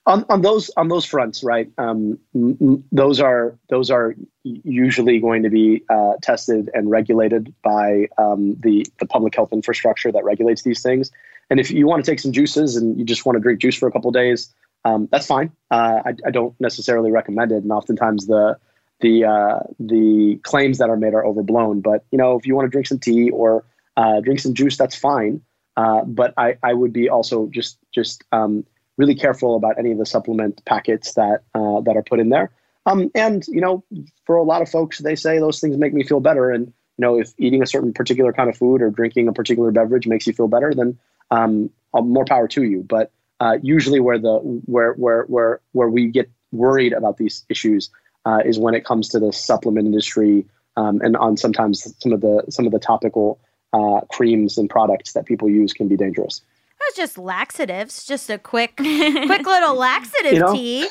on, 0.05 0.25
on 0.29 0.41
those 0.41 0.69
on 0.77 0.87
those 0.87 1.05
fronts, 1.05 1.43
right? 1.43 1.71
Um, 1.77 2.19
m- 2.35 2.57
m- 2.61 2.83
those 2.91 3.19
are 3.19 3.57
those 3.69 3.89
are 3.89 4.15
usually 4.43 5.19
going 5.19 5.43
to 5.43 5.49
be 5.49 5.83
uh, 5.89 6.13
tested 6.21 6.69
and 6.73 6.89
regulated 6.89 7.53
by 7.63 8.07
um, 8.17 8.55
the 8.59 8.85
the 8.99 9.07
public 9.07 9.35
health 9.35 9.51
infrastructure 9.51 10.11
that 10.11 10.23
regulates 10.23 10.61
these 10.61 10.81
things. 10.81 11.11
And 11.49 11.60
if 11.60 11.71
you 11.71 11.88
want 11.88 12.03
to 12.03 12.12
take 12.12 12.19
some 12.19 12.31
juices 12.31 12.75
and 12.75 12.97
you 12.97 13.05
just 13.05 13.25
want 13.25 13.36
to 13.36 13.39
drink 13.39 13.60
juice 13.60 13.75
for 13.75 13.88
a 13.88 13.91
couple 13.91 14.12
days, 14.12 14.53
um, 14.84 15.08
that's 15.12 15.25
fine. 15.25 15.51
Uh, 15.71 16.01
I, 16.05 16.13
I 16.25 16.31
don't 16.31 16.60
necessarily 16.60 17.12
recommend 17.12 17.51
it, 17.51 17.63
and 17.63 17.71
oftentimes 17.71 18.27
the 18.27 18.58
the 19.01 19.25
uh, 19.25 19.60
the 19.79 20.39
claims 20.43 20.77
that 20.77 20.89
are 20.89 20.97
made 20.97 21.13
are 21.13 21.25
overblown. 21.25 21.81
But 21.81 22.05
you 22.12 22.17
know, 22.17 22.38
if 22.38 22.45
you 22.45 22.55
want 22.55 22.67
to 22.67 22.69
drink 22.69 22.88
some 22.88 22.99
tea 22.99 23.29
or 23.29 23.65
uh, 23.97 24.21
drink 24.21 24.39
some 24.39 24.53
juice, 24.53 24.77
that's 24.77 24.95
fine. 24.95 25.41
Uh, 25.77 26.03
but 26.05 26.34
I, 26.38 26.58
I 26.63 26.73
would 26.73 26.93
be 26.93 27.10
also 27.10 27.47
just 27.47 27.77
just 27.93 28.23
um, 28.31 28.65
really 28.97 29.15
careful 29.15 29.55
about 29.55 29.77
any 29.77 29.91
of 29.91 29.97
the 29.97 30.05
supplement 30.05 30.63
packets 30.65 31.13
that 31.13 31.43
uh, 31.53 31.81
that 31.81 31.97
are 31.97 32.03
put 32.03 32.19
in 32.19 32.29
there. 32.29 32.51
Um, 32.86 33.10
and 33.15 33.45
you 33.47 33.62
know, 33.62 33.84
for 34.25 34.36
a 34.36 34.43
lot 34.43 34.62
of 34.62 34.69
folks, 34.69 34.99
they 34.99 35.15
say 35.15 35.39
those 35.39 35.60
things 35.60 35.77
make 35.77 35.93
me 35.93 36.03
feel 36.03 36.19
better. 36.19 36.51
And 36.51 36.71
you 36.97 37.01
know, 37.01 37.19
if 37.19 37.34
eating 37.38 37.62
a 37.62 37.65
certain 37.65 37.93
particular 37.93 38.31
kind 38.31 38.49
of 38.49 38.58
food 38.58 38.81
or 38.81 38.89
drinking 38.89 39.27
a 39.27 39.34
particular 39.34 39.71
beverage 39.71 40.08
makes 40.08 40.25
you 40.27 40.34
feel 40.34 40.47
better, 40.47 40.73
then 40.73 40.97
um, 41.31 41.69
uh, 41.93 42.01
more 42.01 42.25
power 42.25 42.47
to 42.49 42.63
you. 42.63 42.84
But 42.84 43.12
uh, 43.39 43.58
usually, 43.62 43.99
where 43.99 44.17
the 44.17 44.38
where 44.65 44.93
where 44.93 45.23
where 45.23 45.60
where 45.73 45.89
we 45.89 46.08
get 46.08 46.29
worried 46.51 46.93
about 46.93 47.17
these 47.17 47.45
issues 47.49 47.89
uh, 48.25 48.39
is 48.45 48.58
when 48.58 48.75
it 48.75 48.86
comes 48.86 49.10
to 49.10 49.19
the 49.19 49.34
supplement 49.34 49.86
industry 49.86 50.45
um, 50.77 51.01
and 51.01 51.17
on 51.17 51.38
sometimes 51.38 51.93
some 51.99 52.13
of 52.13 52.21
the 52.21 52.43
some 52.49 52.65
of 52.65 52.71
the 52.71 52.79
topical 52.79 53.39
uh, 53.73 54.01
creams 54.12 54.58
and 54.58 54.69
products 54.69 55.13
that 55.13 55.25
people 55.25 55.49
use 55.49 55.73
can 55.73 55.88
be 55.88 55.97
dangerous. 55.97 56.41
That's 56.79 56.95
just 56.95 57.17
laxatives, 57.17 58.05
just 58.05 58.29
a 58.29 58.38
quick, 58.38 58.75
quick 58.77 59.45
little 59.45 59.75
laxative 59.75 60.34
You 60.34 60.39
know? 60.39 60.53
tea. 60.53 60.88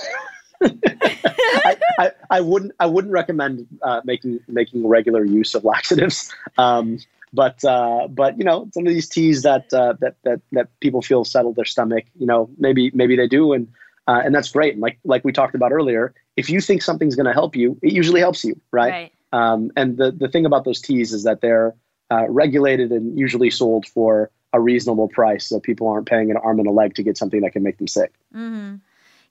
I, 0.65 1.77
I, 1.99 2.11
I 2.31 2.41
wouldn't 2.41 2.73
I 2.81 2.87
wouldn't 2.87 3.13
recommend 3.13 3.67
uh, 3.83 4.01
making 4.05 4.41
making 4.49 4.87
regular 4.87 5.25
use 5.25 5.55
of 5.55 5.65
laxatives. 5.65 6.33
Um, 6.59 6.99
but 7.33 7.65
uh, 7.65 8.07
but 8.09 8.39
you 8.39 8.45
know 8.45 8.69
some 8.73 8.87
of 8.87 8.93
these 8.93 9.09
teas 9.09 9.43
that 9.43 9.73
uh, 9.73 9.95
that 10.01 10.17
that 10.25 10.41
that 10.53 10.69
people 10.81 11.03
feel 11.03 11.25
settle 11.25 11.53
their 11.53 11.65
stomach. 11.65 12.05
You 12.19 12.27
know 12.27 12.49
maybe 12.59 12.91
maybe 12.95 13.17
they 13.17 13.27
do 13.27 13.53
and 13.53 13.69
uh, 14.07 14.23
and 14.25 14.35
that's 14.35 14.51
great. 14.51 14.75
And 14.75 14.83
like 14.83 14.99
like 15.05 15.25
we 15.25 15.33
talked 15.33 15.55
about 15.55 15.73
earlier, 15.73 16.15
if 16.37 16.49
you 16.49 16.61
think 16.61 16.83
something's 16.83 17.17
going 17.17 17.27
to 17.27 17.33
help 17.33 17.57
you, 17.57 17.79
it 17.83 17.93
usually 17.93 18.21
helps 18.21 18.45
you, 18.45 18.61
right? 18.71 18.91
Right. 18.91 19.13
Um, 19.33 19.73
and 19.77 19.97
the 19.97 20.13
the 20.13 20.29
thing 20.29 20.47
about 20.47 20.65
those 20.65 20.81
teas 20.81 21.13
is 21.13 21.25
that 21.25 21.41
they're 21.41 21.75
uh, 22.11 22.29
regulated 22.29 22.93
and 22.93 23.19
usually 23.19 23.51
sold 23.51 23.87
for 23.87 24.31
a 24.53 24.61
reasonable 24.61 25.09
price, 25.09 25.49
so 25.49 25.59
people 25.59 25.89
aren't 25.89 26.07
paying 26.07 26.31
an 26.31 26.37
arm 26.37 26.61
and 26.61 26.69
a 26.69 26.71
leg 26.71 26.95
to 26.95 27.03
get 27.03 27.19
something 27.19 27.41
that 27.41 27.53
can 27.53 27.63
make 27.63 27.79
them 27.79 27.89
sick. 27.89 28.13
hmm 28.33 28.77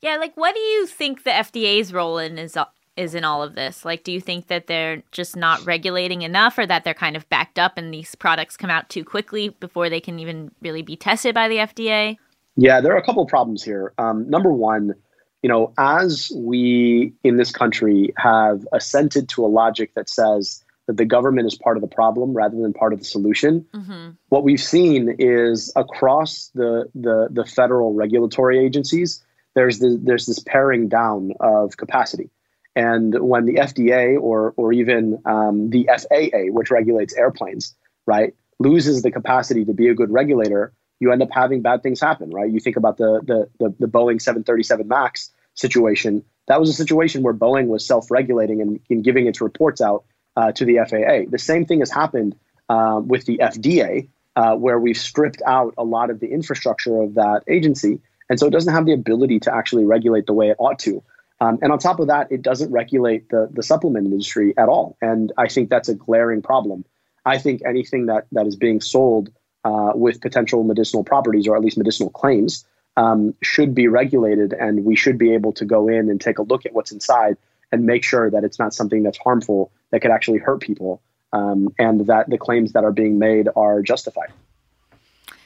Yeah, 0.04 0.18
like 0.18 0.36
what 0.36 0.54
do 0.54 0.60
you 0.62 0.86
think 0.86 1.24
the 1.24 1.32
FDA's 1.32 1.94
role 1.94 2.18
in 2.18 2.38
is 2.38 2.58
is 2.98 3.16
in 3.16 3.24
all 3.24 3.42
of 3.42 3.56
this? 3.56 3.86
Like 3.86 4.04
do 4.04 4.12
you 4.12 4.20
think 4.22 4.48
that 4.48 4.68
they're 4.68 5.02
just 5.12 5.36
not 5.36 5.66
regulating 5.66 6.22
enough 6.22 6.58
or 6.58 6.68
that 6.68 6.84
they're 6.84 6.94
kind 6.94 7.16
of 7.16 7.28
backed 7.30 7.58
up 7.58 7.78
and 7.78 7.92
these 7.94 8.14
products 8.14 8.58
come 8.58 8.70
out 8.70 8.90
too 8.90 9.04
quickly 9.06 9.50
before 9.50 9.90
they 9.90 10.02
can 10.02 10.20
even 10.20 10.52
really 10.62 10.82
be 10.82 10.96
tested 10.96 11.34
by 11.34 11.48
the 11.48 11.56
FDA? 11.56 12.18
Yeah, 12.58 12.82
there 12.82 12.94
are 12.94 12.98
a 12.98 13.04
couple 13.04 13.24
of 13.24 13.30
problems 13.30 13.64
here. 13.64 13.94
Um, 13.98 14.30
number 14.30 14.52
one, 14.52 14.94
you 15.42 15.50
know, 15.50 15.74
as 15.78 16.32
we 16.36 17.14
in 17.24 17.38
this 17.38 17.52
country 17.52 18.14
have 18.18 18.68
assented 18.74 19.30
to 19.30 19.46
a 19.46 19.48
logic 19.48 19.94
that 19.96 20.10
says 20.10 20.64
that 20.86 20.98
the 20.98 21.06
government 21.06 21.48
is 21.48 21.56
part 21.56 21.78
of 21.78 21.82
the 21.82 21.88
problem 21.88 22.34
rather 22.34 22.58
than 22.58 22.74
part 22.74 22.92
of 22.94 23.00
the 23.00 23.06
solution, 23.06 23.66
Mm-hmm. 23.74 24.10
what 24.30 24.44
we've 24.44 24.62
seen 24.62 25.16
is 25.18 25.72
across 25.78 26.52
the 26.54 26.90
the, 26.94 27.30
the 27.32 27.46
federal 27.46 27.94
regulatory 27.94 28.64
agencies, 28.64 29.24
there's 29.56 29.80
the, 29.80 30.00
there's 30.02 30.26
this 30.26 30.40
paring 30.40 30.88
down 30.88 31.32
of 31.40 31.78
capacity. 31.78 32.30
And 32.76 33.14
when 33.20 33.46
the 33.46 33.56
FDA 33.56 34.20
or 34.20 34.54
or 34.58 34.74
even 34.74 35.22
um, 35.26 35.70
the 35.70 35.88
FAA, 35.88 36.52
which 36.52 36.72
regulates 36.72 37.14
airplanes, 37.14 37.76
right, 38.08 38.34
loses 38.60 39.04
the 39.04 39.12
capacity 39.12 39.66
to 39.66 39.74
be 39.74 39.90
a 39.90 39.94
good 39.94 40.12
regulator, 40.12 40.74
you 41.00 41.12
end 41.12 41.22
up 41.22 41.30
having 41.32 41.62
bad 41.62 41.84
things 41.84 42.02
happen, 42.02 42.32
right? 42.32 42.50
You 42.50 42.60
think 42.60 42.78
about 42.78 42.98
the 42.98 43.22
the 43.24 43.50
the, 43.60 43.76
the 43.80 43.88
Boeing 43.88 44.20
737 44.20 44.88
Max 44.88 45.30
situation. 45.54 46.24
That 46.48 46.60
was 46.60 46.70
a 46.70 46.74
situation 46.74 47.22
where 47.22 47.34
Boeing 47.34 47.68
was 47.68 47.86
self-regulating 47.86 48.62
and, 48.62 48.80
and 48.90 49.04
giving 49.04 49.28
its 49.28 49.40
reports 49.40 49.80
out 49.80 50.06
uh, 50.36 50.52
to 50.54 50.66
the 50.66 50.78
FAA. 50.78 51.30
The 51.30 51.40
same 51.40 51.66
thing 51.66 51.80
has 51.80 51.92
happened 51.92 52.36
uh, 52.68 53.00
with 53.06 53.26
the 53.26 53.38
FDA, 53.38 54.10
uh, 54.36 54.56
where 54.56 54.80
we've 54.80 54.98
stripped 54.98 55.42
out 55.46 55.76
a 55.78 55.84
lot 55.84 56.10
of 56.10 56.20
the 56.20 56.28
infrastructure 56.28 57.02
of 57.02 57.16
that 57.16 57.44
agency, 57.48 58.02
and 58.30 58.40
so 58.40 58.48
it 58.48 58.52
doesn't 58.52 58.74
have 58.74 58.86
the 58.86 58.94
ability 58.94 59.40
to 59.42 59.54
actually 59.54 59.86
regulate 59.86 60.26
the 60.26 60.34
way 60.34 60.50
it 60.50 60.58
ought 60.60 60.80
to. 60.80 61.04
Um, 61.40 61.60
and 61.62 61.72
on 61.72 61.80
top 61.80 62.00
of 62.00 62.08
that, 62.08 62.32
it 62.32 62.42
doesn't 62.42 62.72
regulate 62.72 63.30
the 63.30 63.50
the 63.52 63.64
supplement 63.64 64.06
industry 64.08 64.54
at 64.58 64.70
all, 64.70 64.98
and 65.02 65.32
I 65.38 65.48
think 65.48 65.70
that's 65.70 65.90
a 65.90 65.96
glaring 65.96 66.42
problem. 66.42 66.86
I 67.26 67.38
think 67.38 67.62
anything 67.66 68.08
that 68.08 68.28
that 68.32 68.48
is 68.48 68.56
being 68.56 68.82
sold 68.82 69.30
uh, 69.64 69.92
with 69.96 70.22
potential 70.22 70.64
medicinal 70.64 71.04
properties 71.04 71.48
or 71.48 71.56
at 71.56 71.62
least 71.62 71.78
medicinal 71.78 72.10
claims 72.10 72.66
um, 72.96 73.34
should 73.42 73.74
be 73.74 73.88
regulated, 73.88 74.54
and 74.54 74.86
we 74.86 74.96
should 74.96 75.18
be 75.18 75.34
able 75.34 75.54
to 75.54 75.66
go 75.66 75.88
in 75.88 76.10
and 76.10 76.22
take 76.22 76.38
a 76.38 76.44
look 76.44 76.66
at 76.66 76.74
what's 76.74 76.92
inside 76.92 77.38
and 77.72 77.86
make 77.86 78.04
sure 78.04 78.30
that 78.30 78.44
it's 78.44 78.60
not 78.60 78.74
something 78.74 79.04
that's 79.04 79.18
harmful 79.18 79.72
that 79.90 80.02
could 80.02 80.12
actually 80.12 80.38
hurt 80.38 80.62
people, 80.62 81.02
um, 81.34 81.70
and 81.80 82.06
that 82.08 82.30
the 82.30 82.38
claims 82.38 82.74
that 82.74 82.84
are 82.84 82.92
being 82.92 83.18
made 83.18 83.50
are 83.56 83.82
justified. 83.82 84.32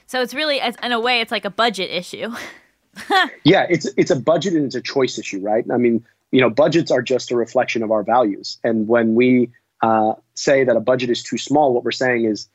So 0.08 0.22
it's 0.22 0.34
really, 0.34 0.60
in 0.60 0.92
a 0.92 1.00
way, 1.00 1.22
it's 1.22 1.32
like 1.32 1.46
a 1.46 1.50
budget 1.50 1.90
issue. 1.90 2.34
Yeah, 3.44 3.66
it's 3.70 3.88
it's 3.98 4.12
a 4.12 4.16
budget 4.16 4.54
and 4.54 4.66
it's 4.66 4.76
a 4.76 4.82
choice 4.82 5.18
issue, 5.18 5.40
right? 5.40 5.66
I 5.72 5.78
mean, 5.78 6.06
you 6.32 6.42
know, 6.42 6.50
budgets 6.50 6.92
are 6.92 7.02
just 7.02 7.32
a 7.32 7.36
reflection 7.36 7.84
of 7.84 7.92
our 7.92 8.04
values, 8.04 8.58
and 8.64 8.88
when 8.88 9.16
we 9.16 9.52
uh, 9.82 10.14
say 10.34 10.64
that 10.64 10.76
a 10.76 10.80
budget 10.80 11.10
is 11.10 11.24
too 11.24 11.38
small, 11.38 11.74
what 11.74 11.84
we're 11.84 11.92
saying 11.92 12.26
is 12.26 12.50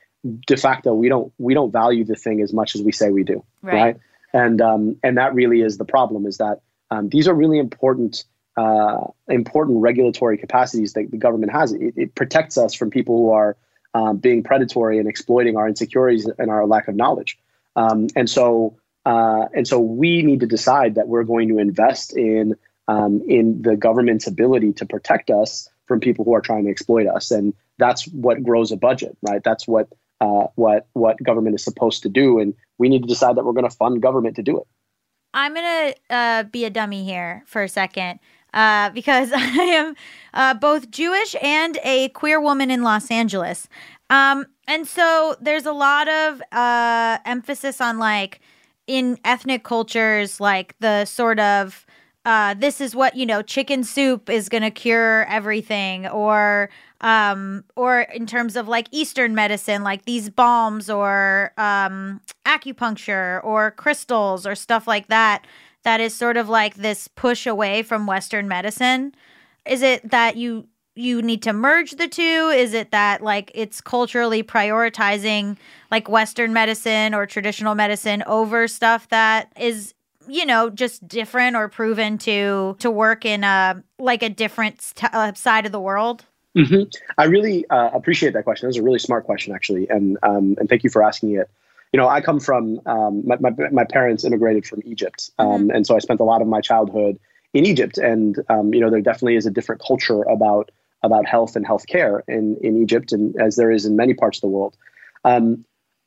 de 0.47 0.57
facto 0.57 0.95
we 0.95 1.09
don't 1.09 1.33
we 1.39 1.55
don't 1.55 1.73
value 1.73 2.05
the 2.05 2.15
thing 2.15 2.41
as 2.43 2.53
much 2.53 2.75
as 2.75 2.83
we 2.83 2.93
say 2.93 3.11
we 3.11 3.25
do, 3.25 3.45
Right. 3.63 3.75
right? 3.75 3.97
And 4.33 4.61
um, 4.61 4.97
and 5.03 5.17
that 5.19 5.35
really 5.35 5.61
is 5.63 5.79
the 5.79 5.85
problem 5.85 6.27
is 6.27 6.39
that 6.39 6.61
um, 6.91 7.09
these 7.09 7.29
are 7.29 7.35
really 7.35 7.59
important 7.59 8.25
uh, 8.57 9.07
important 9.29 9.81
regulatory 9.81 10.37
capacities 10.39 10.93
that 10.93 11.11
the 11.11 11.17
government 11.17 11.53
has. 11.53 11.73
It, 11.73 11.95
it 11.97 12.15
protects 12.15 12.59
us 12.59 12.75
from 12.75 12.91
people 12.91 13.17
who 13.17 13.31
are 13.31 13.57
um, 13.95 14.19
being 14.19 14.43
predatory 14.43 14.99
and 14.99 15.09
exploiting 15.09 15.57
our 15.57 15.69
insecurities 15.69 16.27
and 16.39 16.51
our 16.51 16.67
lack 16.67 16.89
of 16.89 16.95
knowledge. 16.95 17.39
Um, 17.77 18.09
and 18.15 18.29
so 18.29 18.77
uh, 19.05 19.47
and 19.55 19.67
so 19.67 19.81
we 19.81 20.23
need 20.23 20.41
to 20.41 20.47
decide 20.47 20.95
that 20.95 21.09
we're 21.09 21.25
going 21.25 21.49
to 21.49 21.59
invest 21.59 22.17
in 22.17 22.55
um, 22.89 23.23
in 23.29 23.63
the 23.63 23.77
government's 23.77 24.27
ability 24.27 24.73
to 24.75 24.87
protect 24.87 25.31
us 25.31 25.69
from 25.87 26.01
people 26.01 26.25
who 26.25 26.35
are 26.35 26.41
trying 26.41 26.65
to 26.65 26.71
exploit 26.71 27.07
us, 27.07 27.31
and 27.31 27.55
that's 27.79 28.07
what 28.09 28.43
grows 28.43 28.71
a 28.73 28.77
budget, 28.77 29.17
right? 29.23 29.43
That's 29.43 29.67
what 29.67 29.89
uh, 30.21 30.47
what 30.55 30.87
what 30.93 31.23
government 31.23 31.55
is 31.55 31.65
supposed 31.65 32.03
to 32.03 32.09
do, 32.09 32.39
and 32.39 32.55
we 32.79 32.89
need 32.89 33.03
to 33.03 33.09
decide 33.09 33.37
that 33.37 33.45
we're 33.45 33.53
going 33.53 33.69
to 33.69 33.77
fund 33.77 34.01
government 34.03 34.37
to 34.37 34.43
do 34.43 34.59
it. 34.59 34.67
I'm 35.35 35.55
gonna 35.55 35.95
uh, 36.11 36.43
be 36.45 36.65
a 36.65 36.71
dummy 36.71 37.05
here 37.05 37.43
for 37.47 37.63
a 37.63 37.69
second 37.69 38.21
uh, 38.55 38.91
because 38.91 39.33
I 39.35 39.65
am 39.65 39.97
uh, 40.35 40.55
both 40.55 40.91
Jewish 40.91 41.35
and 41.43 41.79
a 41.83 42.09
queer 42.11 42.41
woman 42.41 42.71
in 42.71 42.83
Los 42.83 43.11
Angeles, 43.11 43.69
um, 44.11 44.47
and 44.69 44.87
so 44.87 45.37
there's 45.41 45.67
a 45.67 45.73
lot 45.73 46.09
of 46.09 46.43
uh, 46.53 47.19
emphasis 47.25 47.81
on 47.81 47.99
like 47.99 48.41
in 48.87 49.19
ethnic 49.25 49.65
cultures, 49.65 50.41
like 50.41 50.75
the 50.81 51.05
sort 51.05 51.39
of 51.39 51.87
uh, 52.25 52.55
this 52.55 52.81
is 52.81 52.95
what 52.95 53.17
you 53.17 53.27
know, 53.27 53.43
chicken 53.43 53.83
soup 53.83 54.31
is 54.31 54.49
gonna 54.49 54.71
cure 54.71 55.25
everything, 55.27 56.07
or 56.07 56.71
um, 57.01 57.65
or 57.75 58.03
in 58.03 58.27
terms 58.27 58.55
of 58.55 58.69
like 58.69 58.87
Eastern 58.93 59.35
medicine, 59.35 59.83
like 59.83 60.05
these 60.05 60.31
balms 60.31 60.89
or 60.89 61.53
um, 61.59 62.21
acupuncture 62.47 63.43
or 63.45 63.73
crystals 63.73 64.47
or 64.47 64.55
stuff 64.55 64.87
like 64.87 65.09
that. 65.09 65.47
That 65.85 66.01
is 66.01 66.15
sort 66.15 66.37
of 66.37 66.49
like 66.49 66.77
this 66.77 67.09
push 67.09 67.45
away 67.45 67.83
from 67.83 68.07
Western 68.07 68.47
medicine. 68.47 69.15
Is 69.67 69.83
it 69.83 70.09
that 70.11 70.37
you 70.37 70.69
you 70.95 71.23
need 71.23 71.43
to 71.43 71.53
merge 71.53 71.93
the 71.93 72.09
two? 72.09 72.53
Is 72.55 72.75
it 72.75 72.91
that 72.91 73.23
like 73.23 73.51
it's 73.55 73.81
culturally 73.81 74.43
prioritizing 74.43 75.57
like 75.91 76.09
Western 76.09 76.53
medicine 76.53 77.15
or 77.15 77.27
traditional 77.27 77.75
medicine 77.75 78.23
over 78.27 78.69
stuff 78.69 79.09
that 79.09 79.53
is 79.59 79.95
you 80.29 80.47
know 80.47 80.71
just 80.71 81.07
different 81.09 81.57
or 81.57 81.69
proven 81.69 82.19
to 82.19 82.77
to 82.79 82.91
work 82.91 83.25
in 83.25 83.45
a 83.45 83.83
like 83.99 84.23
a 84.23 84.29
different 84.29 84.83
st- 84.83 85.13
uh, 85.15 85.33
side 85.35 85.67
of 85.67 85.73
the 85.73 85.81
world? 85.81 86.25
hmm 86.55 86.83
I 87.17 87.25
really 87.25 87.67
uh, 87.71 87.91
appreciate 87.95 88.35
that 88.35 88.45
question. 88.45 88.67
That 88.67 88.71
was 88.71 88.77
a 88.77 88.83
really 88.83 88.99
smart 88.99 89.25
question, 89.25 89.55
actually, 89.55 89.89
and 89.89 90.19
um, 90.23 90.57
and 90.59 90.69
thank 90.69 90.85
you 90.85 90.91
for 90.91 91.03
asking 91.03 91.37
it. 91.37 91.51
You 91.93 92.01
know, 92.01 92.09
I 92.09 92.23
come 92.23 92.41
from 92.41 92.81
um, 92.87 93.23
my, 93.27 93.37
my 93.41 93.51
my 93.71 93.85
parents 93.85 94.25
immigrated 94.25 94.67
from 94.67 94.81
Egypt, 94.85 95.31
um, 95.39 95.71
and 95.71 95.87
so 95.87 95.97
I 95.97 95.99
spent 95.99 96.21
a 96.21 96.25
lot 96.25 96.43
of 96.43 96.49
my 96.49 96.61
childhood 96.61 97.19
in 97.55 97.67
Egypt, 97.67 97.99
and 97.99 98.39
um, 98.49 98.73
you 98.75 98.81
know, 98.81 98.91
there 98.91 99.01
definitely 99.01 99.37
is 99.37 99.47
a 99.47 99.51
different 99.51 99.83
culture 99.87 100.23
about 100.23 100.71
about 101.03 101.27
health 101.27 101.57
and 101.57 101.67
healthcare 101.67 102.23
in 102.29 102.57
in 102.63 102.81
Egypt, 102.83 103.13
and 103.13 103.35
as 103.41 103.57
there 103.57 103.71
is 103.71 103.85
in 103.87 103.97
many 103.97 104.15
parts 104.15 104.39
of 104.39 104.43
the 104.43 104.49
world. 104.49 104.77
Um, 105.25 105.65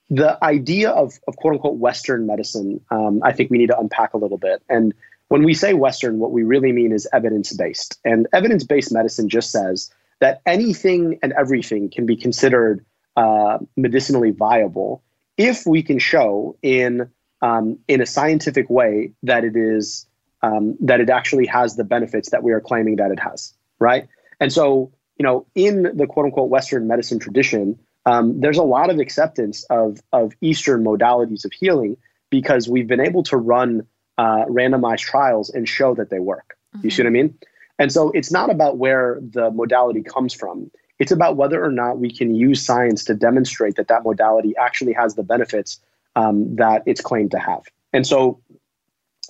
the 0.10 0.38
idea 0.44 0.92
of, 0.92 1.14
of 1.28 1.36
quote 1.38 1.54
unquote 1.54 1.78
Western 1.78 2.28
medicine, 2.28 2.80
um, 2.92 3.22
I 3.24 3.32
think 3.32 3.50
we 3.50 3.58
need 3.58 3.68
to 3.68 3.80
unpack 3.80 4.14
a 4.14 4.18
little 4.18 4.38
bit. 4.38 4.62
And 4.70 4.94
when 5.30 5.44
we 5.44 5.54
say 5.54 5.74
Western, 5.74 6.20
what 6.20 6.32
we 6.32 6.44
really 6.44 6.72
mean 6.72 6.92
is 6.92 7.08
evidence 7.12 7.52
based. 7.54 8.00
And 8.06 8.28
evidence 8.32 8.64
based 8.64 8.94
medicine 8.94 9.30
just 9.30 9.52
says 9.52 9.92
that 10.20 10.42
anything 10.46 11.20
and 11.24 11.34
everything 11.34 11.90
can 11.90 12.06
be 12.06 12.16
considered 12.16 12.86
uh, 13.16 13.58
medicinally 13.76 14.32
viable 14.32 15.04
if 15.38 15.66
we 15.66 15.82
can 15.82 16.00
show 16.00 16.58
in 16.62 17.10
um, 17.42 17.78
in 17.88 18.02
a 18.02 18.06
scientific 18.06 18.70
way 18.70 19.12
that 19.24 19.44
it 19.44 19.56
is 19.56 20.08
um, 20.42 20.78
that 20.80 21.00
it 21.00 21.10
actually 21.10 21.46
has 21.48 21.76
the 21.76 21.84
benefits 21.84 22.30
that 22.30 22.44
we 22.44 22.52
are 22.52 22.62
claiming 22.62 22.98
that 22.98 23.12
it 23.12 23.20
has, 23.20 23.54
right? 23.80 24.08
And 24.40 24.52
so, 24.52 24.92
you 25.18 25.24
know, 25.24 25.46
in 25.56 25.84
the 25.96 26.08
quote 26.08 26.26
unquote 26.26 26.50
Western 26.50 26.88
medicine 26.88 27.20
tradition, 27.20 27.80
um, 28.06 28.40
there's 28.40 28.58
a 28.58 28.64
lot 28.64 28.90
of 28.90 29.00
acceptance 29.00 29.64
of 29.70 30.00
of 30.12 30.34
Eastern 30.42 30.84
modalities 30.84 31.46
of 31.46 31.54
healing 31.54 31.98
because 32.30 32.68
we've 32.68 32.88
been 32.88 33.00
able 33.00 33.24
to 33.24 33.38
run 33.38 33.88
uh, 34.18 34.46
randomized 34.46 35.00
trials 35.00 35.50
and 35.50 35.68
show 35.68 35.96
that 35.96 36.10
they 36.10 36.20
work. 36.20 36.58
You 36.82 36.90
see 36.90 37.04
what 37.04 37.08
I 37.08 37.12
mean? 37.12 37.38
And 37.80 37.92
so 37.92 38.12
it's 38.12 38.32
not 38.32 38.50
about 38.50 38.78
where 38.78 39.20
the 39.22 39.50
modality 39.52 40.02
comes 40.02 40.34
from. 40.34 40.72
It's 41.00 41.12
about 41.12 41.36
whether 41.36 41.64
or 41.64 41.72
not 41.72 42.00
we 42.00 42.12
can 42.12 42.36
use 42.36 42.66
science 42.66 43.06
to 43.06 43.14
demonstrate 43.14 43.76
that 43.76 43.90
that 43.90 44.04
modality 44.04 44.56
actually 44.58 44.94
has 44.94 45.16
the 45.16 45.24
benefits 45.24 45.80
um, 46.16 46.56
that 46.56 46.84
it's 46.86 47.02
claimed 47.02 47.32
to 47.32 47.40
have. 47.40 47.64
And 47.92 48.08
so, 48.08 48.42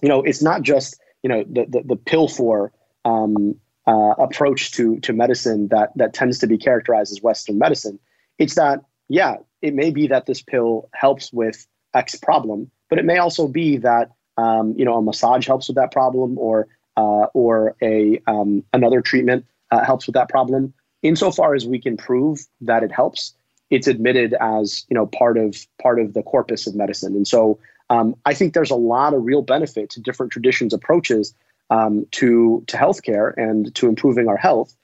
you 0.01 0.09
know, 0.09 0.21
it's 0.21 0.41
not 0.41 0.61
just 0.61 0.99
you 1.23 1.29
know 1.29 1.43
the 1.43 1.65
the, 1.65 1.83
the 1.83 1.95
pill 1.95 2.27
for 2.27 2.71
um, 3.03 3.55
uh, 3.87 4.13
approach 4.17 4.71
to 4.71 4.99
to 5.01 5.13
medicine 5.13 5.67
that 5.69 5.91
that 5.95 6.13
tends 6.13 6.39
to 6.39 6.47
be 6.47 6.57
characterized 6.57 7.11
as 7.11 7.21
Western 7.21 7.57
medicine. 7.57 7.99
It's 8.37 8.55
that 8.55 8.83
yeah, 9.07 9.37
it 9.61 9.73
may 9.73 9.91
be 9.91 10.07
that 10.07 10.25
this 10.25 10.41
pill 10.41 10.89
helps 10.93 11.31
with 11.31 11.67
X 11.93 12.15
problem, 12.15 12.71
but 12.89 12.99
it 12.99 13.05
may 13.05 13.17
also 13.17 13.47
be 13.47 13.77
that 13.77 14.11
um, 14.37 14.73
you 14.77 14.85
know 14.85 14.97
a 14.97 15.01
massage 15.01 15.47
helps 15.47 15.67
with 15.67 15.75
that 15.75 15.91
problem, 15.91 16.37
or 16.37 16.67
uh, 16.97 17.27
or 17.33 17.75
a 17.81 18.21
um, 18.27 18.63
another 18.73 19.01
treatment 19.01 19.45
uh, 19.71 19.83
helps 19.85 20.07
with 20.07 20.15
that 20.15 20.29
problem. 20.29 20.73
Insofar 21.03 21.53
as 21.53 21.67
we 21.67 21.79
can 21.79 21.97
prove 21.97 22.39
that 22.61 22.81
it 22.81 22.91
helps, 22.91 23.35
it's 23.69 23.87
admitted 23.87 24.35
as 24.39 24.85
you 24.89 24.95
know 24.95 25.05
part 25.05 25.37
of 25.37 25.55
part 25.81 25.99
of 25.99 26.13
the 26.13 26.23
corpus 26.23 26.65
of 26.65 26.75
medicine. 26.75 27.15
And 27.15 27.27
so 27.27 27.59
um, 27.89 28.15
I 28.25 28.33
think 28.33 28.53
there's 28.53 28.71
a 28.71 28.75
lot 28.75 29.13
of 29.13 29.23
real 29.23 29.43
benefit 29.43 29.91
to 29.91 30.01
different 30.01 30.31
traditions' 30.31 30.73
approaches 30.73 31.35
um, 31.69 32.05
to 32.11 32.63
to 32.67 32.77
healthcare 32.77 33.33
and 33.37 33.73
to 33.75 33.87
improving 33.87 34.27
our 34.27 34.37
health. 34.37 34.75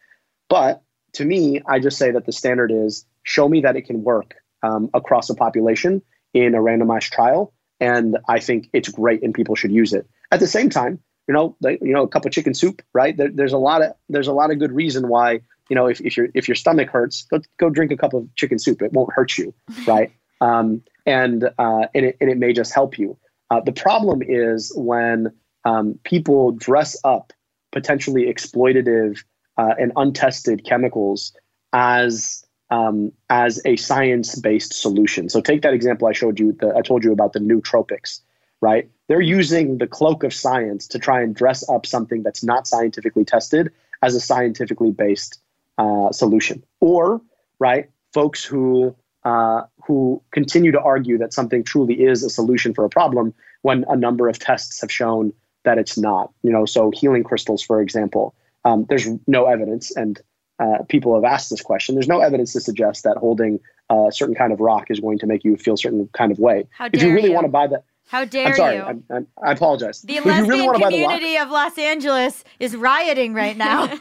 But 0.49 0.81
to 1.13 1.25
me, 1.25 1.61
I 1.67 1.79
just 1.79 1.97
say 1.97 2.11
that 2.11 2.25
the 2.25 2.31
standard 2.31 2.71
is 2.71 3.05
show 3.23 3.47
me 3.47 3.61
that 3.61 3.75
it 3.75 3.83
can 3.83 4.03
work 4.03 4.35
um, 4.63 4.89
across 4.93 5.29
a 5.29 5.35
population 5.35 6.01
in 6.33 6.55
a 6.55 6.59
randomized 6.59 7.11
trial, 7.11 7.53
and 7.79 8.17
I 8.27 8.39
think 8.39 8.69
it's 8.73 8.89
great 8.89 9.23
and 9.23 9.33
people 9.33 9.55
should 9.55 9.71
use 9.71 9.93
it. 9.93 10.07
At 10.31 10.39
the 10.39 10.47
same 10.47 10.69
time, 10.69 10.99
you 11.27 11.33
know, 11.33 11.55
you 11.61 11.93
know, 11.93 12.03
a 12.03 12.07
cup 12.07 12.25
of 12.25 12.31
chicken 12.31 12.53
soup, 12.53 12.81
right? 12.93 13.15
There, 13.15 13.29
there's 13.31 13.53
a 13.53 13.57
lot 13.57 13.81
of 13.81 13.93
there's 14.09 14.27
a 14.27 14.33
lot 14.33 14.51
of 14.51 14.59
good 14.59 14.71
reason 14.71 15.07
why 15.07 15.41
you 15.69 15.75
know 15.75 15.87
if, 15.87 16.01
if 16.01 16.17
your 16.17 16.27
if 16.33 16.47
your 16.47 16.55
stomach 16.55 16.89
hurts, 16.89 17.23
go 17.29 17.39
go 17.57 17.69
drink 17.69 17.91
a 17.91 17.97
cup 17.97 18.13
of 18.13 18.27
chicken 18.35 18.59
soup. 18.59 18.81
It 18.81 18.93
won't 18.93 19.13
hurt 19.13 19.37
you, 19.37 19.53
right? 19.87 20.11
Um, 20.39 20.83
and 21.05 21.43
uh, 21.57 21.87
and 21.93 22.05
it 22.05 22.17
and 22.19 22.29
it 22.29 22.37
may 22.37 22.53
just 22.53 22.73
help 22.73 22.97
you. 22.97 23.17
Uh, 23.49 23.59
the 23.59 23.73
problem 23.73 24.21
is 24.21 24.71
when 24.75 25.31
um, 25.65 25.99
people 26.03 26.51
dress 26.51 26.97
up 27.03 27.33
potentially 27.71 28.25
exploitative 28.25 29.23
uh, 29.57 29.73
and 29.79 29.91
untested 29.95 30.65
chemicals 30.65 31.33
as 31.73 32.45
um, 32.69 33.11
as 33.29 33.61
a 33.65 33.75
science-based 33.75 34.73
solution. 34.73 35.27
So 35.27 35.41
take 35.41 35.61
that 35.63 35.73
example 35.73 36.07
I 36.07 36.13
showed 36.13 36.39
you. 36.39 36.53
The, 36.53 36.73
I 36.75 36.81
told 36.81 37.03
you 37.03 37.11
about 37.11 37.33
the 37.33 37.39
nootropics, 37.39 38.21
right? 38.61 38.89
They're 39.07 39.19
using 39.19 39.77
the 39.77 39.87
cloak 39.87 40.23
of 40.23 40.33
science 40.33 40.87
to 40.87 40.99
try 40.99 41.21
and 41.21 41.35
dress 41.35 41.67
up 41.69 41.85
something 41.85 42.23
that's 42.23 42.43
not 42.43 42.67
scientifically 42.67 43.25
tested 43.25 43.71
as 44.01 44.15
a 44.15 44.21
scientifically 44.21 44.91
based 44.91 45.41
uh, 45.77 46.11
solution. 46.11 46.63
Or 46.79 47.21
right, 47.59 47.89
folks 48.13 48.43
who 48.43 48.95
uh, 49.23 49.63
who 49.85 50.21
continue 50.31 50.71
to 50.71 50.79
argue 50.79 51.17
that 51.17 51.33
something 51.33 51.63
truly 51.63 52.01
is 52.01 52.23
a 52.23 52.29
solution 52.29 52.73
for 52.73 52.85
a 52.85 52.89
problem 52.89 53.33
when 53.61 53.85
a 53.89 53.95
number 53.95 54.29
of 54.29 54.39
tests 54.39 54.81
have 54.81 54.91
shown 54.91 55.33
that 55.63 55.77
it's 55.77 55.97
not. 55.97 56.31
You 56.43 56.51
know, 56.51 56.65
so 56.65 56.91
healing 56.91 57.23
crystals, 57.23 57.61
for 57.61 57.81
example, 57.81 58.35
um, 58.65 58.85
there's 58.89 59.07
no 59.27 59.45
evidence, 59.45 59.95
and 59.95 60.19
uh, 60.59 60.83
people 60.89 61.15
have 61.15 61.23
asked 61.23 61.49
this 61.49 61.61
question. 61.61 61.95
There's 61.95 62.07
no 62.07 62.19
evidence 62.19 62.53
to 62.53 62.61
suggest 62.61 63.03
that 63.03 63.17
holding 63.17 63.59
a 63.89 64.11
certain 64.11 64.35
kind 64.35 64.53
of 64.53 64.59
rock 64.59 64.89
is 64.89 64.99
going 64.99 65.19
to 65.19 65.25
make 65.25 65.43
you 65.43 65.57
feel 65.57 65.73
a 65.73 65.77
certain 65.77 66.09
kind 66.13 66.31
of 66.31 66.39
way. 66.39 66.67
How 66.71 66.89
if 66.91 67.01
you 67.01 67.13
really 67.13 67.29
you. 67.29 67.35
want 67.35 67.45
to 67.45 67.51
buy 67.51 67.67
that, 67.67 67.83
How 68.07 68.25
dare 68.25 68.47
I'm 68.47 68.55
sorry. 68.55 68.75
you? 68.75 68.81
I'm, 68.83 69.03
I'm, 69.09 69.27
I 69.43 69.51
apologize. 69.51 70.01
the 70.01 70.13
you 70.13 70.23
really 70.23 70.67
lesbian 70.67 70.73
the 70.73 70.79
community 70.79 71.37
of 71.37 71.49
Los 71.49 71.77
Angeles 71.77 72.43
is 72.59 72.75
rioting 72.75 73.33
right 73.33 73.57
now. 73.57 73.91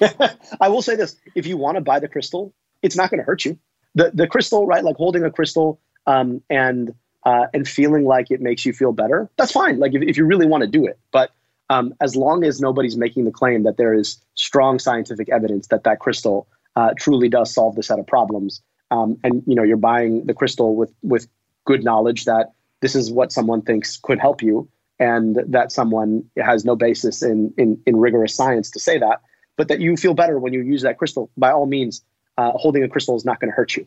I 0.60 0.68
will 0.68 0.82
say 0.82 0.96
this: 0.96 1.16
if 1.34 1.46
you 1.46 1.56
want 1.56 1.76
to 1.76 1.80
buy 1.80 1.98
the 1.98 2.08
crystal, 2.08 2.54
it's 2.82 2.96
not 2.96 3.10
going 3.10 3.18
to 3.18 3.24
hurt 3.24 3.44
you. 3.44 3.58
The 3.94 4.12
the 4.14 4.26
crystal, 4.26 4.66
right? 4.66 4.84
Like 4.84 4.96
holding 4.96 5.24
a 5.24 5.30
crystal 5.30 5.80
um, 6.06 6.42
and 6.48 6.94
uh, 7.24 7.46
and 7.52 7.68
feeling 7.68 8.04
like 8.04 8.30
it 8.30 8.40
makes 8.40 8.64
you 8.64 8.72
feel 8.72 8.92
better. 8.92 9.30
That's 9.36 9.52
fine. 9.52 9.78
Like 9.78 9.94
if, 9.94 10.02
if 10.02 10.16
you 10.16 10.24
really 10.24 10.46
want 10.46 10.62
to 10.62 10.68
do 10.68 10.86
it, 10.86 10.98
but 11.12 11.30
um, 11.70 11.94
as 12.00 12.16
long 12.16 12.44
as 12.44 12.60
nobody's 12.60 12.96
making 12.96 13.24
the 13.24 13.30
claim 13.30 13.64
that 13.64 13.76
there 13.76 13.94
is 13.94 14.18
strong 14.34 14.78
scientific 14.78 15.28
evidence 15.28 15.68
that 15.68 15.84
that 15.84 15.98
crystal 15.98 16.48
uh, 16.76 16.92
truly 16.98 17.28
does 17.28 17.52
solve 17.52 17.74
the 17.74 17.82
set 17.82 17.98
of 17.98 18.06
problems, 18.06 18.62
um, 18.90 19.18
and 19.22 19.42
you 19.46 19.54
know 19.54 19.62
you're 19.62 19.76
buying 19.76 20.24
the 20.26 20.34
crystal 20.34 20.76
with 20.76 20.92
with 21.02 21.26
good 21.64 21.84
knowledge 21.84 22.24
that 22.24 22.52
this 22.80 22.94
is 22.94 23.10
what 23.10 23.32
someone 23.32 23.62
thinks 23.62 23.98
could 23.98 24.18
help 24.18 24.42
you, 24.42 24.68
and 24.98 25.38
that 25.48 25.72
someone 25.72 26.24
has 26.38 26.64
no 26.64 26.76
basis 26.76 27.22
in 27.22 27.52
in, 27.58 27.80
in 27.86 27.96
rigorous 27.96 28.34
science 28.34 28.70
to 28.70 28.80
say 28.80 28.98
that, 28.98 29.20
but 29.56 29.68
that 29.68 29.80
you 29.80 29.96
feel 29.96 30.14
better 30.14 30.38
when 30.38 30.52
you 30.52 30.62
use 30.62 30.82
that 30.82 30.96
crystal. 30.96 31.30
By 31.36 31.50
all 31.50 31.66
means, 31.66 32.02
uh, 32.38 32.52
holding 32.52 32.82
a 32.82 32.88
crystal 32.88 33.16
is 33.16 33.24
not 33.24 33.40
going 33.40 33.50
to 33.50 33.54
hurt 33.54 33.76
you. 33.76 33.86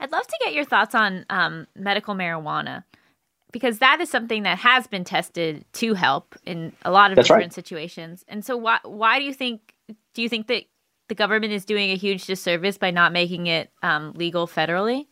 I'd 0.00 0.12
love 0.12 0.26
to 0.26 0.38
get 0.44 0.54
your 0.54 0.64
thoughts 0.64 0.94
on 0.94 1.26
um, 1.30 1.66
medical 1.76 2.14
marijuana 2.14 2.84
because 3.52 3.78
that 3.78 4.00
is 4.00 4.08
something 4.10 4.44
that 4.44 4.58
has 4.58 4.86
been 4.86 5.04
tested 5.04 5.64
to 5.74 5.94
help 5.94 6.34
in 6.46 6.72
a 6.84 6.90
lot 6.90 7.10
of 7.10 7.16
That's 7.16 7.28
different 7.28 7.44
right. 7.44 7.52
situations. 7.52 8.24
And 8.28 8.44
so, 8.44 8.56
why 8.56 8.78
why 8.84 9.18
do 9.18 9.24
you 9.24 9.34
think 9.34 9.74
do 10.14 10.22
you 10.22 10.28
think 10.28 10.46
that 10.46 10.64
the 11.08 11.14
government 11.14 11.52
is 11.52 11.64
doing 11.64 11.90
a 11.90 11.96
huge 11.96 12.24
disservice 12.26 12.78
by 12.78 12.90
not 12.90 13.12
making 13.12 13.46
it 13.46 13.70
um, 13.82 14.12
legal 14.14 14.46
federally? 14.46 15.06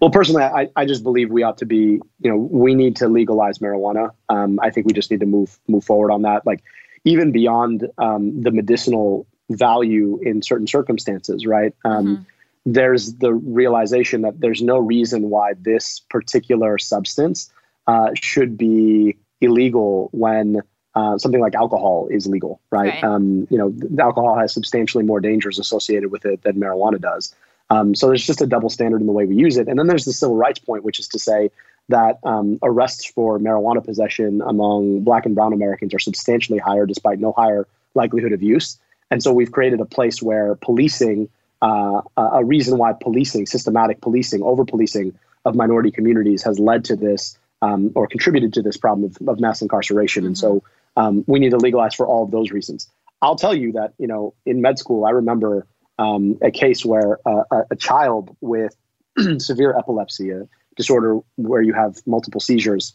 Well, 0.00 0.10
personally, 0.10 0.42
I, 0.42 0.68
I 0.76 0.86
just 0.86 1.02
believe 1.02 1.30
we 1.30 1.42
ought 1.42 1.58
to 1.58 1.66
be, 1.66 2.00
you 2.20 2.30
know, 2.30 2.36
we 2.36 2.74
need 2.74 2.96
to 2.96 3.08
legalize 3.08 3.58
marijuana. 3.58 4.10
Um, 4.28 4.58
I 4.62 4.70
think 4.70 4.86
we 4.86 4.92
just 4.92 5.10
need 5.10 5.20
to 5.20 5.26
move 5.26 5.58
move 5.66 5.84
forward 5.84 6.10
on 6.10 6.22
that. 6.22 6.46
Like 6.46 6.62
even 7.04 7.32
beyond 7.32 7.88
um, 7.98 8.40
the 8.42 8.50
medicinal 8.50 9.26
value 9.50 10.20
in 10.22 10.42
certain 10.42 10.66
circumstances, 10.66 11.46
right? 11.46 11.74
Um, 11.84 12.26
There's 12.66 13.14
the 13.14 13.32
realization 13.32 14.22
that 14.22 14.40
there's 14.40 14.62
no 14.62 14.78
reason 14.78 15.30
why 15.30 15.54
this 15.58 16.00
particular 16.10 16.78
substance 16.78 17.50
uh, 17.86 18.10
should 18.14 18.58
be 18.58 19.16
illegal 19.40 20.08
when 20.12 20.62
uh, 20.94 21.16
something 21.16 21.40
like 21.40 21.54
alcohol 21.54 22.08
is 22.10 22.26
legal, 22.26 22.60
right? 22.70 22.94
Right. 22.94 23.04
Um, 23.04 23.46
you 23.50 23.58
know, 23.58 23.70
the 23.70 24.02
alcohol 24.02 24.36
has 24.36 24.52
substantially 24.52 25.04
more 25.04 25.20
dangers 25.20 25.58
associated 25.58 26.10
with 26.10 26.26
it 26.26 26.42
than 26.42 26.56
marijuana 26.56 27.00
does. 27.00 27.34
Um, 27.70 27.94
so 27.94 28.08
there's 28.08 28.26
just 28.26 28.40
a 28.40 28.46
double 28.46 28.70
standard 28.70 29.00
in 29.00 29.06
the 29.06 29.12
way 29.12 29.26
we 29.26 29.36
use 29.36 29.56
it. 29.58 29.68
And 29.68 29.78
then 29.78 29.86
there's 29.86 30.04
the 30.04 30.12
civil 30.12 30.36
rights 30.36 30.58
point, 30.58 30.84
which 30.84 30.98
is 30.98 31.08
to 31.08 31.18
say 31.18 31.50
that 31.88 32.18
um, 32.24 32.58
arrests 32.62 33.04
for 33.04 33.38
marijuana 33.38 33.84
possession 33.84 34.42
among 34.42 35.02
black 35.02 35.24
and 35.26 35.34
brown 35.34 35.52
Americans 35.52 35.94
are 35.94 35.98
substantially 35.98 36.58
higher 36.58 36.86
despite 36.86 37.18
no 37.18 37.32
higher 37.32 37.66
likelihood 37.94 38.32
of 38.32 38.42
use. 38.42 38.78
And 39.10 39.22
so 39.22 39.32
we've 39.32 39.52
created 39.52 39.80
a 39.80 39.86
place 39.86 40.22
where 40.22 40.54
policing, 40.56 41.28
uh, 41.60 42.02
a 42.16 42.44
reason 42.44 42.78
why 42.78 42.92
policing, 42.92 43.46
systematic 43.46 44.00
policing, 44.00 44.42
over 44.42 44.64
policing 44.64 45.18
of 45.44 45.54
minority 45.54 45.90
communities 45.90 46.42
has 46.42 46.58
led 46.58 46.84
to 46.84 46.96
this 46.96 47.38
um, 47.62 47.90
or 47.94 48.06
contributed 48.06 48.52
to 48.54 48.62
this 48.62 48.76
problem 48.76 49.10
of, 49.10 49.28
of 49.28 49.40
mass 49.40 49.62
incarceration. 49.62 50.24
And 50.24 50.38
so 50.38 50.62
um, 50.96 51.24
we 51.26 51.38
need 51.38 51.50
to 51.50 51.56
legalize 51.56 51.94
for 51.94 52.06
all 52.06 52.24
of 52.24 52.30
those 52.30 52.50
reasons. 52.50 52.88
I'll 53.20 53.36
tell 53.36 53.54
you 53.54 53.72
that, 53.72 53.94
you 53.98 54.06
know, 54.06 54.34
in 54.46 54.60
med 54.60 54.78
school, 54.78 55.04
I 55.04 55.10
remember 55.10 55.66
um, 55.98 56.38
a 56.42 56.50
case 56.50 56.84
where 56.84 57.18
uh, 57.26 57.44
a, 57.50 57.62
a 57.72 57.76
child 57.76 58.36
with 58.40 58.76
severe 59.38 59.76
epilepsy, 59.76 60.30
a 60.30 60.48
disorder 60.76 61.18
where 61.36 61.62
you 61.62 61.72
have 61.72 61.96
multiple 62.06 62.40
seizures, 62.40 62.94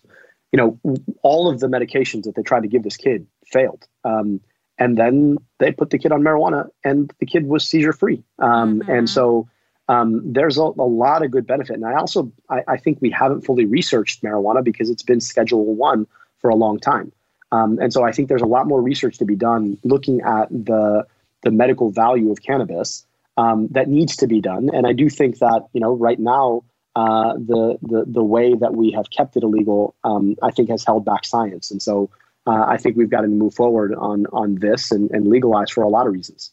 you 0.51 0.57
know, 0.57 0.97
all 1.23 1.49
of 1.49 1.59
the 1.59 1.67
medications 1.67 2.23
that 2.23 2.35
they 2.35 2.43
tried 2.43 2.61
to 2.61 2.67
give 2.67 2.83
this 2.83 2.95
kid 2.95 3.27
failed. 3.45 3.85
Um, 4.05 4.39
and 4.77 4.97
then 4.97 5.37
they 5.59 5.71
put 5.71 5.89
the 5.89 5.97
kid 5.97 6.11
on 6.11 6.21
marijuana 6.21 6.67
and 6.83 7.11
the 7.19 7.25
kid 7.25 7.47
was 7.47 7.67
seizure 7.67 7.93
free. 7.93 8.23
Um, 8.39 8.81
And 8.87 9.09
so 9.09 9.47
um, 9.87 10.21
there's 10.33 10.57
a, 10.57 10.61
a 10.61 10.89
lot 11.03 11.23
of 11.23 11.31
good 11.31 11.45
benefit. 11.45 11.75
And 11.75 11.85
I 11.85 11.95
also, 11.95 12.31
I, 12.49 12.63
I 12.67 12.77
think 12.77 12.99
we 13.01 13.09
haven't 13.11 13.41
fully 13.41 13.65
researched 13.65 14.23
marijuana 14.23 14.63
because 14.63 14.89
it's 14.89 15.03
been 15.03 15.19
schedule 15.19 15.75
one 15.75 16.07
for 16.39 16.49
a 16.49 16.55
long 16.55 16.79
time. 16.79 17.11
Um, 17.51 17.77
and 17.79 17.93
so 17.93 18.03
I 18.03 18.11
think 18.11 18.29
there's 18.29 18.41
a 18.41 18.47
lot 18.47 18.67
more 18.67 18.81
research 18.81 19.17
to 19.19 19.25
be 19.25 19.35
done 19.35 19.77
looking 19.83 20.21
at 20.21 20.49
the, 20.49 21.05
the 21.43 21.51
medical 21.51 21.91
value 21.91 22.31
of 22.31 22.41
cannabis 22.41 23.05
um, 23.37 23.67
that 23.71 23.87
needs 23.87 24.15
to 24.17 24.27
be 24.27 24.41
done. 24.41 24.69
And 24.73 24.87
I 24.87 24.93
do 24.93 25.09
think 25.09 25.39
that, 25.39 25.67
you 25.73 25.79
know, 25.79 25.93
right 25.93 26.19
now, 26.19 26.63
uh, 26.95 27.33
the, 27.33 27.77
the, 27.81 28.05
the 28.07 28.23
way 28.23 28.53
that 28.53 28.73
we 28.75 28.91
have 28.91 29.09
kept 29.09 29.35
it 29.35 29.43
illegal, 29.43 29.95
um, 30.03 30.35
I 30.41 30.51
think 30.51 30.69
has 30.69 30.83
held 30.83 31.05
back 31.05 31.25
science. 31.25 31.71
And 31.71 31.81
so 31.81 32.09
uh, 32.45 32.65
I 32.67 32.77
think 32.77 32.97
we've 32.97 33.09
got 33.09 33.21
to 33.21 33.27
move 33.27 33.53
forward 33.53 33.93
on, 33.95 34.25
on 34.33 34.55
this 34.55 34.91
and, 34.91 35.09
and 35.11 35.27
legalize 35.27 35.69
for 35.69 35.83
a 35.83 35.89
lot 35.89 36.07
of 36.07 36.13
reasons. 36.13 36.51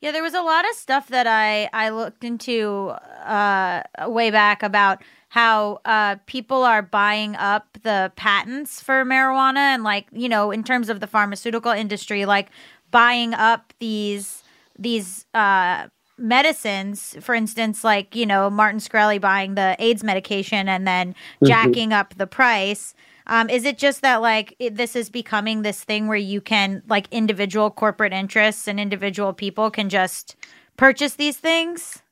Yeah, 0.00 0.12
there 0.12 0.22
was 0.22 0.34
a 0.34 0.42
lot 0.42 0.68
of 0.68 0.76
stuff 0.76 1.08
that 1.08 1.26
I 1.26 1.70
I 1.72 1.88
looked 1.88 2.22
into 2.22 2.88
uh, 3.24 3.82
way 4.06 4.30
back 4.30 4.62
about 4.62 5.02
how 5.30 5.80
uh, 5.86 6.16
people 6.26 6.64
are 6.64 6.82
buying 6.82 7.34
up 7.36 7.78
the 7.82 8.12
patents 8.14 8.82
for 8.82 9.04
marijuana 9.04 9.74
and 9.74 9.84
like 9.84 10.06
you 10.12 10.28
know 10.28 10.50
in 10.50 10.62
terms 10.64 10.90
of 10.90 11.00
the 11.00 11.06
pharmaceutical 11.06 11.72
industry, 11.72 12.26
like 12.26 12.50
buying 12.90 13.32
up 13.32 13.72
these 13.80 14.42
these 14.78 15.24
uh, 15.32 15.88
medicines. 16.18 17.16
For 17.20 17.34
instance, 17.34 17.84
like 17.84 18.14
you 18.14 18.26
know 18.26 18.50
Martin 18.50 18.80
Shkreli 18.80 19.20
buying 19.20 19.54
the 19.54 19.76
AIDS 19.78 20.02
medication 20.02 20.68
and 20.68 20.86
then 20.86 21.14
jacking 21.44 21.92
up 21.92 22.14
the 22.16 22.26
price. 22.26 22.94
Um, 23.28 23.50
is 23.50 23.64
it 23.64 23.76
just 23.76 24.02
that 24.02 24.22
like 24.22 24.54
it, 24.58 24.76
this 24.76 24.94
is 24.94 25.10
becoming 25.10 25.62
this 25.62 25.82
thing 25.82 26.06
where 26.06 26.16
you 26.16 26.40
can 26.40 26.82
like 26.88 27.08
individual 27.10 27.70
corporate 27.70 28.12
interests 28.12 28.68
and 28.68 28.78
individual 28.78 29.32
people 29.32 29.70
can 29.70 29.88
just 29.88 30.36
purchase 30.76 31.14
these 31.14 31.36
things? 31.36 32.02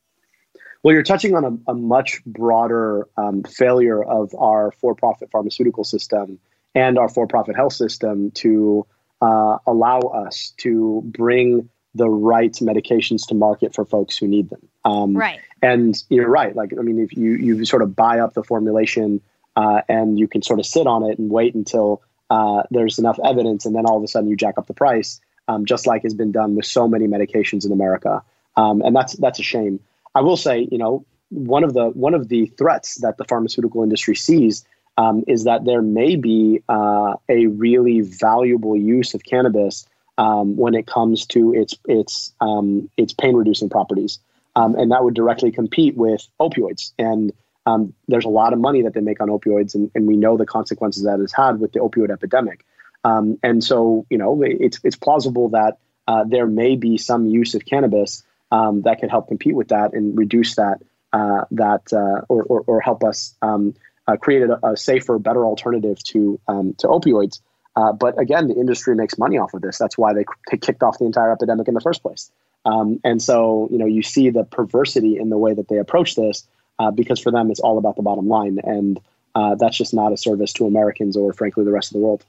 Well, 0.82 0.92
you're 0.92 1.02
touching 1.02 1.34
on 1.34 1.44
a, 1.44 1.70
a 1.70 1.74
much 1.74 2.22
broader 2.26 3.08
um, 3.16 3.42
failure 3.44 4.02
of 4.04 4.34
our 4.34 4.72
for-profit 4.72 5.30
pharmaceutical 5.30 5.82
system 5.82 6.38
and 6.74 6.98
our 6.98 7.08
for-profit 7.08 7.56
health 7.56 7.72
system 7.72 8.30
to 8.32 8.86
uh, 9.22 9.58
allow 9.66 10.00
us 10.00 10.52
to 10.58 11.02
bring 11.06 11.70
the 11.94 12.08
right 12.08 12.52
medications 12.54 13.26
to 13.28 13.34
market 13.34 13.74
for 13.74 13.84
folks 13.84 14.16
who 14.16 14.26
need 14.26 14.50
them. 14.50 14.68
Um, 14.84 15.16
Right. 15.16 15.40
And 15.62 16.02
you're 16.08 16.28
right. 16.28 16.54
Like, 16.54 16.72
I 16.78 16.82
mean, 16.82 16.98
if 16.98 17.16
you 17.16 17.32
you 17.32 17.64
sort 17.64 17.82
of 17.82 17.96
buy 17.96 18.18
up 18.18 18.34
the 18.34 18.42
formulation 18.42 19.20
uh, 19.56 19.82
and 19.88 20.18
you 20.18 20.28
can 20.28 20.42
sort 20.42 20.58
of 20.58 20.66
sit 20.66 20.86
on 20.86 21.02
it 21.04 21.18
and 21.18 21.30
wait 21.30 21.54
until 21.54 22.02
uh, 22.30 22.64
there's 22.70 22.98
enough 22.98 23.18
evidence, 23.24 23.64
and 23.64 23.74
then 23.74 23.86
all 23.86 23.96
of 23.96 24.02
a 24.02 24.08
sudden 24.08 24.28
you 24.28 24.36
jack 24.36 24.58
up 24.58 24.66
the 24.66 24.74
price, 24.74 25.20
um, 25.48 25.64
just 25.64 25.86
like 25.86 26.02
has 26.02 26.14
been 26.14 26.32
done 26.32 26.56
with 26.56 26.66
so 26.66 26.88
many 26.88 27.06
medications 27.06 27.64
in 27.64 27.72
America. 27.72 28.22
Um, 28.56 28.82
and 28.82 28.94
that's 28.94 29.14
that's 29.14 29.38
a 29.38 29.42
shame. 29.42 29.80
I 30.14 30.20
will 30.20 30.36
say, 30.36 30.68
you 30.70 30.78
know, 30.78 31.04
one 31.30 31.64
of 31.64 31.74
the 31.74 31.86
one 31.90 32.14
of 32.14 32.28
the 32.28 32.46
threats 32.58 32.96
that 32.96 33.16
the 33.16 33.24
pharmaceutical 33.24 33.82
industry 33.82 34.16
sees 34.16 34.64
um, 34.96 35.24
is 35.26 35.44
that 35.44 35.64
there 35.64 35.82
may 35.82 36.16
be 36.16 36.62
uh, 36.68 37.14
a 37.28 37.46
really 37.46 38.00
valuable 38.00 38.76
use 38.76 39.14
of 39.14 39.24
cannabis 39.24 39.86
um, 40.18 40.56
when 40.56 40.74
it 40.74 40.86
comes 40.86 41.26
to 41.26 41.54
its 41.54 41.76
its 41.86 42.32
um, 42.40 42.90
its 42.96 43.12
pain 43.12 43.34
reducing 43.34 43.68
properties, 43.68 44.20
um, 44.54 44.74
and 44.76 44.92
that 44.92 45.02
would 45.02 45.14
directly 45.14 45.50
compete 45.50 45.96
with 45.96 46.26
opioids. 46.40 46.92
And 46.98 47.32
um, 47.66 47.94
there's 48.08 48.24
a 48.24 48.30
lot 48.30 48.52
of 48.52 48.58
money 48.58 48.82
that 48.82 48.94
they 48.94 49.00
make 49.00 49.20
on 49.20 49.28
opioids, 49.28 49.74
and, 49.74 49.90
and 49.94 50.06
we 50.06 50.16
know 50.16 50.36
the 50.36 50.46
consequences 50.46 51.04
that 51.04 51.20
it's 51.20 51.34
had 51.34 51.58
with 51.60 51.72
the 51.72 51.80
opioid 51.80 52.10
epidemic. 52.10 52.64
Um, 53.04 53.38
and 53.42 53.62
so, 53.62 54.06
you 54.08 54.18
know, 54.18 54.42
it's 54.42 54.80
it's 54.84 54.96
plausible 54.96 55.50
that 55.50 55.78
uh, 56.06 56.24
there 56.24 56.46
may 56.46 56.76
be 56.76 56.96
some 56.98 57.26
use 57.26 57.54
of 57.54 57.64
cannabis 57.64 58.22
um, 58.50 58.82
that 58.82 59.00
could 59.00 59.10
help 59.10 59.28
compete 59.28 59.54
with 59.54 59.68
that 59.68 59.92
and 59.94 60.16
reduce 60.16 60.56
that 60.56 60.82
uh, 61.12 61.44
that 61.52 61.92
uh, 61.92 62.24
or, 62.28 62.42
or 62.44 62.64
or 62.66 62.80
help 62.80 63.04
us 63.04 63.34
uh, 63.42 64.16
create 64.20 64.42
a, 64.42 64.66
a 64.66 64.76
safer, 64.76 65.18
better 65.18 65.44
alternative 65.44 66.02
to 66.04 66.40
to 66.48 66.86
opioids. 66.86 67.40
Uh, 67.76 67.92
but 67.92 68.18
again, 68.20 68.48
the 68.48 68.54
industry 68.54 68.94
makes 68.94 69.18
money 69.18 69.38
off 69.38 69.52
of 69.54 69.62
this. 69.62 69.78
That's 69.78 69.98
why 69.98 70.12
they, 70.12 70.24
they 70.50 70.58
kicked 70.58 70.82
off 70.82 70.98
the 70.98 71.06
entire 71.06 71.32
epidemic 71.32 71.68
in 71.68 71.74
the 71.74 71.80
first 71.80 72.02
place. 72.02 72.30
Um, 72.64 73.00
and 73.04 73.20
so, 73.20 73.68
you 73.70 73.78
know, 73.78 73.86
you 73.86 74.02
see 74.02 74.30
the 74.30 74.44
perversity 74.44 75.18
in 75.18 75.28
the 75.28 75.36
way 75.38 75.52
that 75.54 75.68
they 75.68 75.78
approach 75.78 76.14
this, 76.14 76.46
uh, 76.78 76.90
because 76.90 77.20
for 77.20 77.30
them, 77.30 77.50
it's 77.50 77.60
all 77.60 77.78
about 77.78 77.96
the 77.96 78.02
bottom 78.02 78.28
line, 78.28 78.58
and 78.62 79.00
uh, 79.34 79.54
that's 79.56 79.76
just 79.76 79.92
not 79.92 80.12
a 80.12 80.16
service 80.16 80.52
to 80.54 80.66
Americans 80.66 81.16
or, 81.16 81.32
frankly, 81.32 81.64
the 81.64 81.70
rest 81.72 81.90
of 81.90 82.00
the 82.00 82.06
world. 82.06 82.24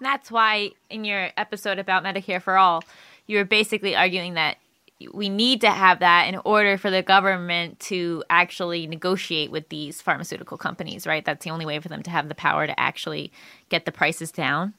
That's 0.00 0.30
why 0.30 0.72
in 0.90 1.04
your 1.04 1.30
episode 1.36 1.78
about 1.78 2.04
Medicare 2.04 2.42
for 2.42 2.58
All, 2.58 2.84
you 3.26 3.38
were 3.38 3.44
basically 3.44 3.96
arguing 3.96 4.34
that 4.34 4.58
we 5.12 5.28
need 5.28 5.60
to 5.60 5.70
have 5.70 6.00
that 6.00 6.28
in 6.28 6.40
order 6.44 6.76
for 6.76 6.90
the 6.90 7.02
government 7.02 7.78
to 7.78 8.24
actually 8.28 8.86
negotiate 8.86 9.50
with 9.50 9.68
these 9.68 10.02
pharmaceutical 10.02 10.58
companies, 10.58 11.06
right? 11.06 11.24
That's 11.24 11.44
the 11.44 11.50
only 11.50 11.66
way 11.66 11.78
for 11.78 11.88
them 11.88 12.02
to 12.02 12.10
have 12.10 12.28
the 12.28 12.34
power 12.34 12.66
to 12.66 12.78
actually 12.78 13.32
get 13.68 13.84
the 13.84 13.92
prices 13.92 14.32
down. 14.32 14.74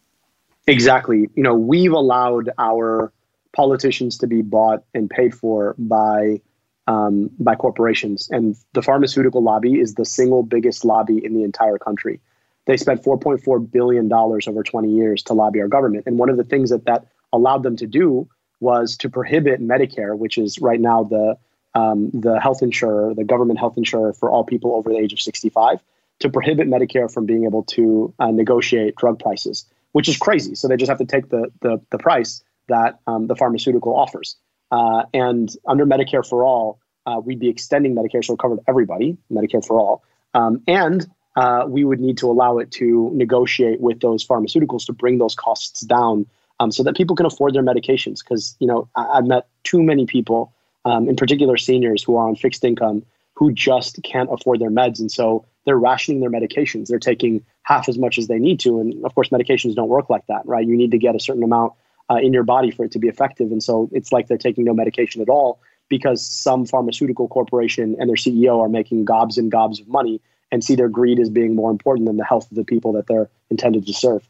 Exactly. 0.69 1.29
You 1.35 1.43
know, 1.43 1.55
we've 1.55 1.91
allowed 1.93 2.51
our 2.57 3.11
politicians 3.55 4.19
to 4.19 4.27
be 4.27 4.41
bought 4.41 4.83
and 4.93 5.09
paid 5.09 5.33
for 5.33 5.75
by 5.77 6.41
um, 6.87 7.29
by 7.39 7.55
corporations, 7.55 8.29
and 8.31 8.55
the 8.73 8.81
pharmaceutical 8.81 9.43
lobby 9.43 9.79
is 9.79 9.93
the 9.93 10.05
single 10.05 10.41
biggest 10.41 10.83
lobby 10.83 11.23
in 11.23 11.33
the 11.35 11.43
entire 11.43 11.77
country. 11.77 12.19
they 12.65 12.77
spent 12.77 13.03
4.4 13.03 13.71
billion 13.71 14.07
dollars 14.07 14.47
over 14.47 14.63
20 14.63 14.91
years 14.91 15.23
to 15.23 15.33
lobby 15.33 15.61
our 15.61 15.67
government. 15.67 16.05
And 16.07 16.17
one 16.17 16.29
of 16.29 16.37
the 16.37 16.43
things 16.43 16.69
that 16.69 16.85
that 16.85 17.05
allowed 17.33 17.63
them 17.63 17.75
to 17.77 17.87
do 17.87 18.27
was 18.59 18.97
to 18.97 19.09
prohibit 19.09 19.61
Medicare, 19.61 20.17
which 20.17 20.37
is 20.37 20.59
right 20.61 20.79
now 20.79 21.03
the 21.03 21.37
um, 21.75 22.09
the 22.13 22.39
health 22.39 22.61
insurer, 22.61 23.13
the 23.13 23.23
government 23.23 23.59
health 23.59 23.77
insurer 23.77 24.13
for 24.13 24.29
all 24.31 24.43
people 24.43 24.73
over 24.75 24.89
the 24.89 24.97
age 24.97 25.13
of 25.13 25.21
65, 25.21 25.79
to 26.19 26.29
prohibit 26.29 26.67
Medicare 26.67 27.11
from 27.11 27.25
being 27.25 27.45
able 27.45 27.63
to 27.63 28.13
uh, 28.19 28.31
negotiate 28.31 28.95
drug 28.95 29.19
prices, 29.19 29.65
which 29.91 30.07
is 30.07 30.17
crazy. 30.17 30.55
So 30.55 30.67
they 30.67 30.77
just 30.77 30.89
have 30.89 30.99
to 30.99 31.05
take 31.05 31.29
the 31.29 31.51
the, 31.61 31.81
the 31.91 31.97
price 31.97 32.43
that 32.67 32.99
um, 33.07 33.27
the 33.27 33.35
pharmaceutical 33.35 33.95
offers. 33.95 34.35
Uh, 34.71 35.03
and 35.13 35.49
under 35.67 35.85
Medicare 35.85 36.27
for 36.27 36.45
all, 36.45 36.79
uh, 37.07 37.19
we'd 37.23 37.39
be 37.39 37.49
extending 37.49 37.95
Medicare 37.95 38.23
so 38.23 38.33
it 38.33 38.39
covered 38.39 38.59
everybody, 38.67 39.17
Medicare 39.31 39.65
for 39.65 39.79
all, 39.79 40.03
um, 40.33 40.61
and 40.67 41.07
uh, 41.35 41.65
we 41.67 41.83
would 41.83 41.99
need 41.99 42.17
to 42.17 42.29
allow 42.29 42.57
it 42.57 42.71
to 42.71 43.09
negotiate 43.13 43.79
with 43.79 43.99
those 44.01 44.25
pharmaceuticals 44.25 44.85
to 44.85 44.93
bring 44.93 45.17
those 45.17 45.35
costs 45.35 45.81
down 45.81 46.25
um, 46.59 46.71
so 46.71 46.83
that 46.83 46.95
people 46.95 47.15
can 47.15 47.25
afford 47.25 47.53
their 47.53 47.63
medications. 47.63 48.19
Because 48.19 48.55
you 48.59 48.67
know, 48.67 48.87
I, 48.95 49.15
have 49.15 49.25
met 49.25 49.47
too 49.63 49.81
many 49.81 50.05
people, 50.05 50.53
um, 50.85 51.09
in 51.09 51.15
particular 51.15 51.57
seniors, 51.57 52.03
who 52.03 52.15
are 52.15 52.27
on 52.27 52.35
fixed 52.35 52.63
income 52.63 53.03
who 53.39 53.53
just 53.53 54.03
can't 54.03 54.29
afford 54.33 54.59
their 54.59 54.69
meds, 54.69 54.99
and 54.99 55.09
so 55.09 55.45
they're 55.69 55.77
rationing 55.77 56.19
their 56.19 56.31
medications. 56.31 56.87
They're 56.87 56.97
taking 56.97 57.45
half 57.61 57.87
as 57.87 57.99
much 57.99 58.17
as 58.17 58.27
they 58.27 58.39
need 58.39 58.59
to, 58.61 58.79
and 58.79 59.05
of 59.05 59.13
course, 59.13 59.29
medications 59.29 59.75
don't 59.75 59.87
work 59.87 60.09
like 60.09 60.25
that, 60.25 60.41
right? 60.45 60.65
You 60.65 60.75
need 60.75 60.89
to 60.89 60.97
get 60.97 61.15
a 61.15 61.19
certain 61.19 61.43
amount 61.43 61.73
uh, 62.09 62.15
in 62.15 62.33
your 62.33 62.41
body 62.41 62.71
for 62.71 62.85
it 62.85 62.91
to 62.93 62.99
be 62.99 63.07
effective, 63.07 63.51
and 63.51 63.61
so 63.61 63.87
it's 63.91 64.11
like 64.11 64.27
they're 64.27 64.39
taking 64.39 64.65
no 64.65 64.73
medication 64.73 65.21
at 65.21 65.29
all 65.29 65.61
because 65.87 66.25
some 66.25 66.65
pharmaceutical 66.65 67.27
corporation 67.27 67.95
and 67.99 68.09
their 68.09 68.15
CEO 68.15 68.59
are 68.59 68.67
making 68.67 69.05
gobs 69.05 69.37
and 69.37 69.51
gobs 69.51 69.79
of 69.79 69.87
money 69.87 70.19
and 70.51 70.63
see 70.63 70.73
their 70.73 70.89
greed 70.89 71.19
as 71.19 71.29
being 71.29 71.55
more 71.55 71.69
important 71.69 72.07
than 72.07 72.17
the 72.17 72.25
health 72.25 72.49
of 72.49 72.55
the 72.57 72.63
people 72.63 72.91
that 72.93 73.05
they're 73.05 73.29
intended 73.51 73.85
to 73.85 73.93
serve. 73.93 74.27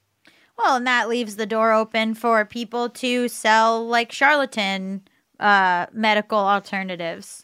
Well, 0.57 0.75
and 0.75 0.87
that 0.87 1.07
leaves 1.07 1.37
the 1.37 1.45
door 1.45 1.71
open 1.71 2.15
for 2.15 2.43
people 2.43 2.89
to 2.89 3.29
sell 3.29 3.87
like 3.87 4.11
charlatan 4.11 5.03
uh, 5.39 5.85
medical 5.93 6.39
alternatives. 6.39 7.43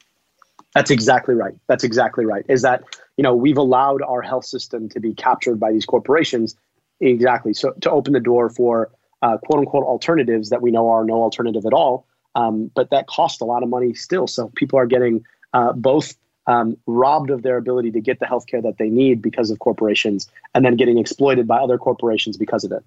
That's 0.76 0.92
exactly 0.92 1.34
right. 1.34 1.56
That's 1.68 1.84
exactly 1.84 2.26
right. 2.26 2.46
Is 2.50 2.62
that 2.62 2.84
you 3.18 3.24
know 3.24 3.34
we've 3.34 3.58
allowed 3.58 4.02
our 4.02 4.22
health 4.22 4.46
system 4.46 4.90
to 4.90 5.00
be 5.00 5.14
captured 5.14 5.60
by 5.60 5.72
these 5.72 5.86
corporations, 5.86 6.56
exactly. 7.00 7.54
So 7.54 7.72
to 7.82 7.90
open 7.90 8.14
the 8.14 8.20
door 8.20 8.50
for 8.50 8.92
uh, 9.22 9.38
quote 9.38 9.62
unquote 9.62 9.86
alternatives 9.86 10.50
that 10.50 10.62
we 10.62 10.72
know 10.72 10.90
are 10.90 11.06
no 11.06 11.24
alternative 11.24 11.66
at 11.66 11.74
all, 11.74 12.06
um, 12.36 12.70
but 12.76 12.90
that 12.90 13.08
cost 13.08 13.42
a 13.42 13.46
lot 13.46 13.64
of 13.64 13.70
money 13.70 13.94
still. 13.94 14.28
So 14.28 14.52
people 14.56 14.78
are 14.78 14.86
getting 14.86 15.24
uh, 15.54 15.72
both 15.72 16.14
um, 16.46 16.78
robbed 16.86 17.30
of 17.30 17.42
their 17.42 17.58
ability 17.58 17.92
to 17.92 18.02
get 18.02 18.20
the 18.20 18.26
healthcare 18.26 18.62
that 18.62 18.78
they 18.78 18.90
need 18.90 19.22
because 19.22 19.50
of 19.50 19.60
corporations, 19.60 20.30
and 20.54 20.66
then 20.66 20.76
getting 20.76 20.98
exploited 20.98 21.48
by 21.48 21.58
other 21.58 21.78
corporations 21.78 22.36
because 22.36 22.66
of 22.66 22.74
it. 22.74 22.84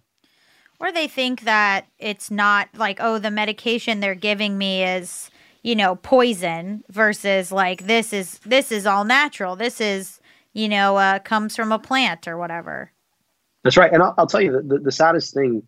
Or 0.79 0.93
they 0.93 1.09
think 1.09 1.41
that 1.41 1.87
it's 1.99 2.31
not 2.31 2.69
like, 2.77 2.99
oh, 3.01 3.19
the 3.19 3.33
medication 3.33 3.99
they're 3.99 4.15
giving 4.15 4.59
me 4.59 4.85
is, 4.85 5.31
you 5.63 5.77
know, 5.77 5.97
poison 5.97 6.85
versus 6.89 7.53
like 7.53 7.87
this 7.87 8.13
is 8.13 8.39
this 8.41 8.71
is 8.73 8.87
all 8.87 9.05
natural. 9.05 9.57
This 9.57 9.81
is, 9.81 10.21
you 10.53 10.69
know, 10.69 10.97
uh, 10.97 11.19
comes 11.19 11.57
from 11.57 11.73
a 11.73 11.79
plant 11.79 12.29
or 12.29 12.37
whatever. 12.37 12.93
That's 13.65 13.77
right. 13.77 13.93
And 13.93 14.03
I'll, 14.03 14.15
I'll 14.17 14.27
tell 14.27 14.41
you 14.41 14.53
the, 14.53 14.63
the, 14.63 14.79
the 14.79 14.93
saddest 14.93 15.35
thing 15.35 15.63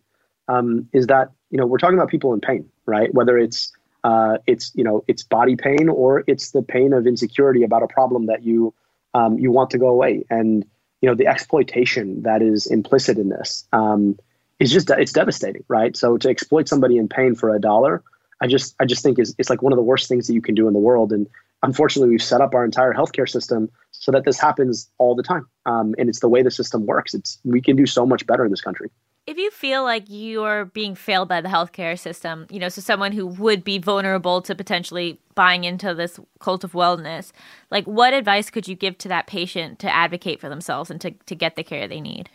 um, 0.49 0.89
is 0.93 1.09
that, 1.09 1.33
you 1.51 1.59
know, 1.59 1.67
we're 1.67 1.79
talking 1.79 1.99
about 1.99 2.09
people 2.09 2.33
in 2.33 2.41
pain, 2.41 2.69
right? 2.87 3.13
Whether 3.13 3.37
it's 3.37 3.73
uh, 4.05 4.39
it's 4.47 4.73
you 4.75 4.85
know 4.85 5.05
it's 5.09 5.23
body 5.23 5.57
pain 5.57 5.89
or 5.89 6.25
it's 6.27 6.53
the 6.53 6.63
pain 6.63 6.93
of 6.93 7.07
insecurity 7.07 7.63
about 7.63 7.83
a 7.83 7.87
problem 7.87 8.27
that 8.27 8.43
you 8.43 8.73
um, 9.15 9.39
you 9.39 9.51
want 9.51 9.71
to 9.71 9.79
go 9.79 9.89
away 9.89 10.25
and 10.31 10.65
you 11.01 11.09
know 11.09 11.15
the 11.15 11.27
exploitation 11.27 12.23
that 12.23 12.43
is 12.43 12.67
implicit 12.67 13.19
in 13.19 13.29
this 13.29 13.67
um, 13.73 14.19
is 14.59 14.73
just 14.73 14.91
it's 14.91 15.13
devastating, 15.13 15.65
right? 15.69 15.97
So 15.97 16.17
to 16.19 16.29
exploit 16.29 16.69
somebody 16.69 16.97
in 16.97 17.09
pain 17.09 17.35
for 17.35 17.55
a 17.55 17.61
dollar, 17.61 18.03
I 18.41 18.47
just 18.47 18.75
I 18.81 18.85
just 18.85 19.03
think 19.03 19.19
is 19.19 19.35
it's 19.39 19.51
like 19.51 19.63
one 19.63 19.73
of 19.73 19.77
the 19.77 19.83
worst 19.83 20.09
things 20.09 20.27
that 20.27 20.35
you 20.35 20.43
can 20.43 20.55
do 20.55 20.67
in 20.67 20.73
the 20.73 20.81
world. 20.81 21.13
And 21.13 21.27
unfortunately, 21.63 22.11
we've 22.11 22.23
set 22.23 22.41
up 22.41 22.55
our 22.55 22.65
entire 22.65 22.93
healthcare 22.93 23.29
system 23.29 23.71
so 23.91 24.11
that 24.13 24.25
this 24.25 24.39
happens 24.39 24.91
all 24.99 25.15
the 25.15 25.23
time. 25.23 25.47
Um, 25.67 25.95
and 25.99 26.09
it's 26.09 26.21
the 26.21 26.29
way 26.29 26.43
the 26.43 26.51
system 26.51 26.87
works. 26.87 27.15
It's 27.15 27.39
we 27.45 27.61
can 27.61 27.77
do 27.77 27.87
so 27.87 28.07
much 28.07 28.27
better 28.27 28.45
in 28.45 28.51
this 28.51 28.63
country. 28.63 28.91
If 29.27 29.37
you 29.37 29.51
feel 29.51 29.85
like 29.85 30.05
you're 30.09 30.65
being 30.65 30.95
failed 30.95 31.29
by 31.29 31.41
the 31.41 31.49
healthcare 31.49 31.97
system, 31.99 32.47
you 32.51 32.59
know, 32.59 32.71
so 32.71 32.81
someone 32.81 33.13
who 33.13 33.27
would 33.27 33.63
be 33.63 33.79
vulnerable 33.79 34.41
to 34.43 34.55
potentially 34.55 35.21
buying 35.35 35.65
into 35.65 35.95
this 35.95 36.19
cult 36.41 36.65
of 36.65 36.73
wellness, 36.73 37.31
like 37.71 37.85
what 37.85 38.15
advice 38.15 38.51
could 38.51 38.67
you 38.67 38.75
give 38.75 38.97
to 38.99 39.09
that 39.09 39.27
patient 39.27 39.79
to 39.81 39.95
advocate 39.95 40.41
for 40.41 40.49
themselves 40.49 40.91
and 40.91 41.01
to, 41.03 41.11
to 41.27 41.35
get 41.35 41.55
the 41.55 41.63
care 41.63 41.87
they 41.87 42.01
need? 42.01 42.31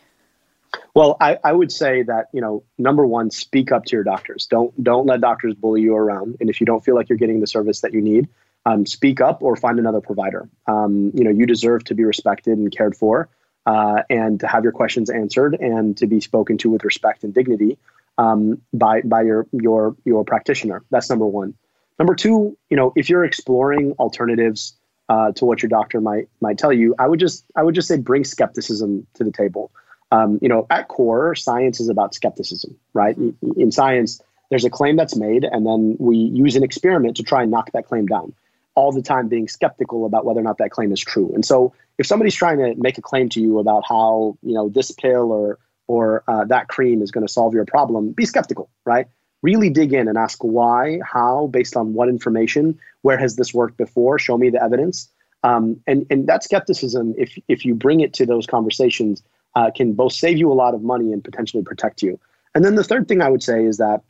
Well, 0.94 1.16
I, 1.20 1.38
I 1.44 1.52
would 1.52 1.70
say 1.70 2.02
that 2.02 2.28
you 2.32 2.40
know, 2.40 2.64
number 2.78 3.06
one, 3.06 3.30
speak 3.30 3.72
up 3.72 3.84
to 3.86 3.96
your 3.96 4.04
doctors. 4.04 4.46
Don't 4.46 4.82
don't 4.82 5.06
let 5.06 5.20
doctors 5.20 5.54
bully 5.54 5.82
you 5.82 5.94
around. 5.94 6.36
And 6.40 6.50
if 6.50 6.60
you 6.60 6.66
don't 6.66 6.84
feel 6.84 6.94
like 6.94 7.08
you're 7.08 7.18
getting 7.18 7.40
the 7.40 7.46
service 7.46 7.80
that 7.80 7.92
you 7.92 8.00
need, 8.00 8.28
um, 8.64 8.86
speak 8.86 9.20
up 9.20 9.42
or 9.42 9.56
find 9.56 9.78
another 9.78 10.00
provider. 10.00 10.48
Um, 10.66 11.12
you 11.14 11.24
know, 11.24 11.30
you 11.30 11.46
deserve 11.46 11.84
to 11.84 11.94
be 11.94 12.04
respected 12.04 12.58
and 12.58 12.74
cared 12.74 12.96
for, 12.96 13.28
uh, 13.64 14.02
and 14.10 14.40
to 14.40 14.46
have 14.46 14.64
your 14.64 14.72
questions 14.72 15.10
answered, 15.10 15.54
and 15.54 15.96
to 15.98 16.06
be 16.06 16.20
spoken 16.20 16.58
to 16.58 16.70
with 16.70 16.84
respect 16.84 17.24
and 17.24 17.32
dignity 17.32 17.78
um, 18.18 18.60
by 18.72 19.02
by 19.02 19.22
your 19.22 19.46
your 19.52 19.96
your 20.04 20.24
practitioner. 20.24 20.82
That's 20.90 21.08
number 21.10 21.26
one. 21.26 21.54
Number 21.98 22.14
two, 22.14 22.56
you 22.68 22.76
know, 22.76 22.92
if 22.94 23.08
you're 23.08 23.24
exploring 23.24 23.92
alternatives 23.98 24.74
uh, 25.08 25.32
to 25.32 25.44
what 25.44 25.62
your 25.62 25.68
doctor 25.68 26.00
might 26.00 26.28
might 26.40 26.58
tell 26.58 26.72
you, 26.72 26.94
I 26.98 27.06
would 27.06 27.20
just 27.20 27.44
I 27.54 27.62
would 27.62 27.74
just 27.74 27.88
say 27.88 27.96
bring 27.96 28.24
skepticism 28.24 29.06
to 29.14 29.24
the 29.24 29.32
table 29.32 29.70
um, 30.12 30.38
you 30.40 30.48
know, 30.48 30.66
at 30.70 30.88
core, 30.88 31.34
science 31.34 31.80
is 31.80 31.88
about 31.88 32.14
skepticism, 32.14 32.76
right? 32.92 33.18
Mm-hmm. 33.18 33.60
In 33.60 33.72
science, 33.72 34.20
there's 34.50 34.64
a 34.64 34.70
claim 34.70 34.96
that's 34.96 35.16
made, 35.16 35.44
and 35.44 35.66
then 35.66 35.96
we 35.98 36.16
use 36.16 36.56
an 36.56 36.62
experiment 36.62 37.16
to 37.16 37.22
try 37.22 37.42
and 37.42 37.50
knock 37.50 37.72
that 37.72 37.86
claim 37.86 38.06
down. 38.06 38.32
All 38.74 38.92
the 38.92 39.02
time, 39.02 39.28
being 39.28 39.48
skeptical 39.48 40.04
about 40.04 40.24
whether 40.24 40.40
or 40.40 40.42
not 40.42 40.58
that 40.58 40.70
claim 40.70 40.92
is 40.92 41.00
true. 41.00 41.32
And 41.34 41.44
so, 41.44 41.72
if 41.98 42.06
somebody's 42.06 42.34
trying 42.34 42.58
to 42.58 42.74
make 42.76 42.98
a 42.98 43.02
claim 43.02 43.30
to 43.30 43.40
you 43.40 43.58
about 43.58 43.84
how 43.88 44.36
you 44.42 44.52
know 44.52 44.68
this 44.68 44.90
pill 44.90 45.32
or 45.32 45.58
or 45.86 46.22
uh, 46.28 46.44
that 46.44 46.68
cream 46.68 47.00
is 47.00 47.10
going 47.10 47.26
to 47.26 47.32
solve 47.32 47.54
your 47.54 47.64
problem, 47.64 48.12
be 48.12 48.26
skeptical, 48.26 48.68
right? 48.84 49.06
Really 49.42 49.70
dig 49.70 49.92
in 49.92 50.08
and 50.08 50.18
ask 50.18 50.42
why, 50.42 50.98
how, 51.04 51.46
based 51.46 51.76
on 51.76 51.94
what 51.94 52.08
information, 52.08 52.78
where 53.02 53.16
has 53.16 53.36
this 53.36 53.54
worked 53.54 53.76
before? 53.78 54.18
Show 54.18 54.36
me 54.36 54.50
the 54.50 54.62
evidence. 54.62 55.10
Um, 55.42 55.80
and 55.86 56.06
and 56.10 56.26
that 56.26 56.44
skepticism, 56.44 57.14
if 57.16 57.38
if 57.48 57.64
you 57.64 57.74
bring 57.74 58.00
it 58.00 58.12
to 58.14 58.26
those 58.26 58.46
conversations, 58.46 59.22
uh, 59.56 59.70
can 59.74 59.94
both 59.94 60.12
save 60.12 60.38
you 60.38 60.52
a 60.52 60.54
lot 60.54 60.74
of 60.74 60.82
money 60.82 61.12
and 61.12 61.24
potentially 61.24 61.64
protect 61.64 62.02
you. 62.02 62.20
And 62.54 62.64
then 62.64 62.76
the 62.76 62.84
third 62.84 63.08
thing 63.08 63.20
I 63.22 63.28
would 63.28 63.42
say 63.42 63.64
is 63.64 63.78
that 63.78 64.02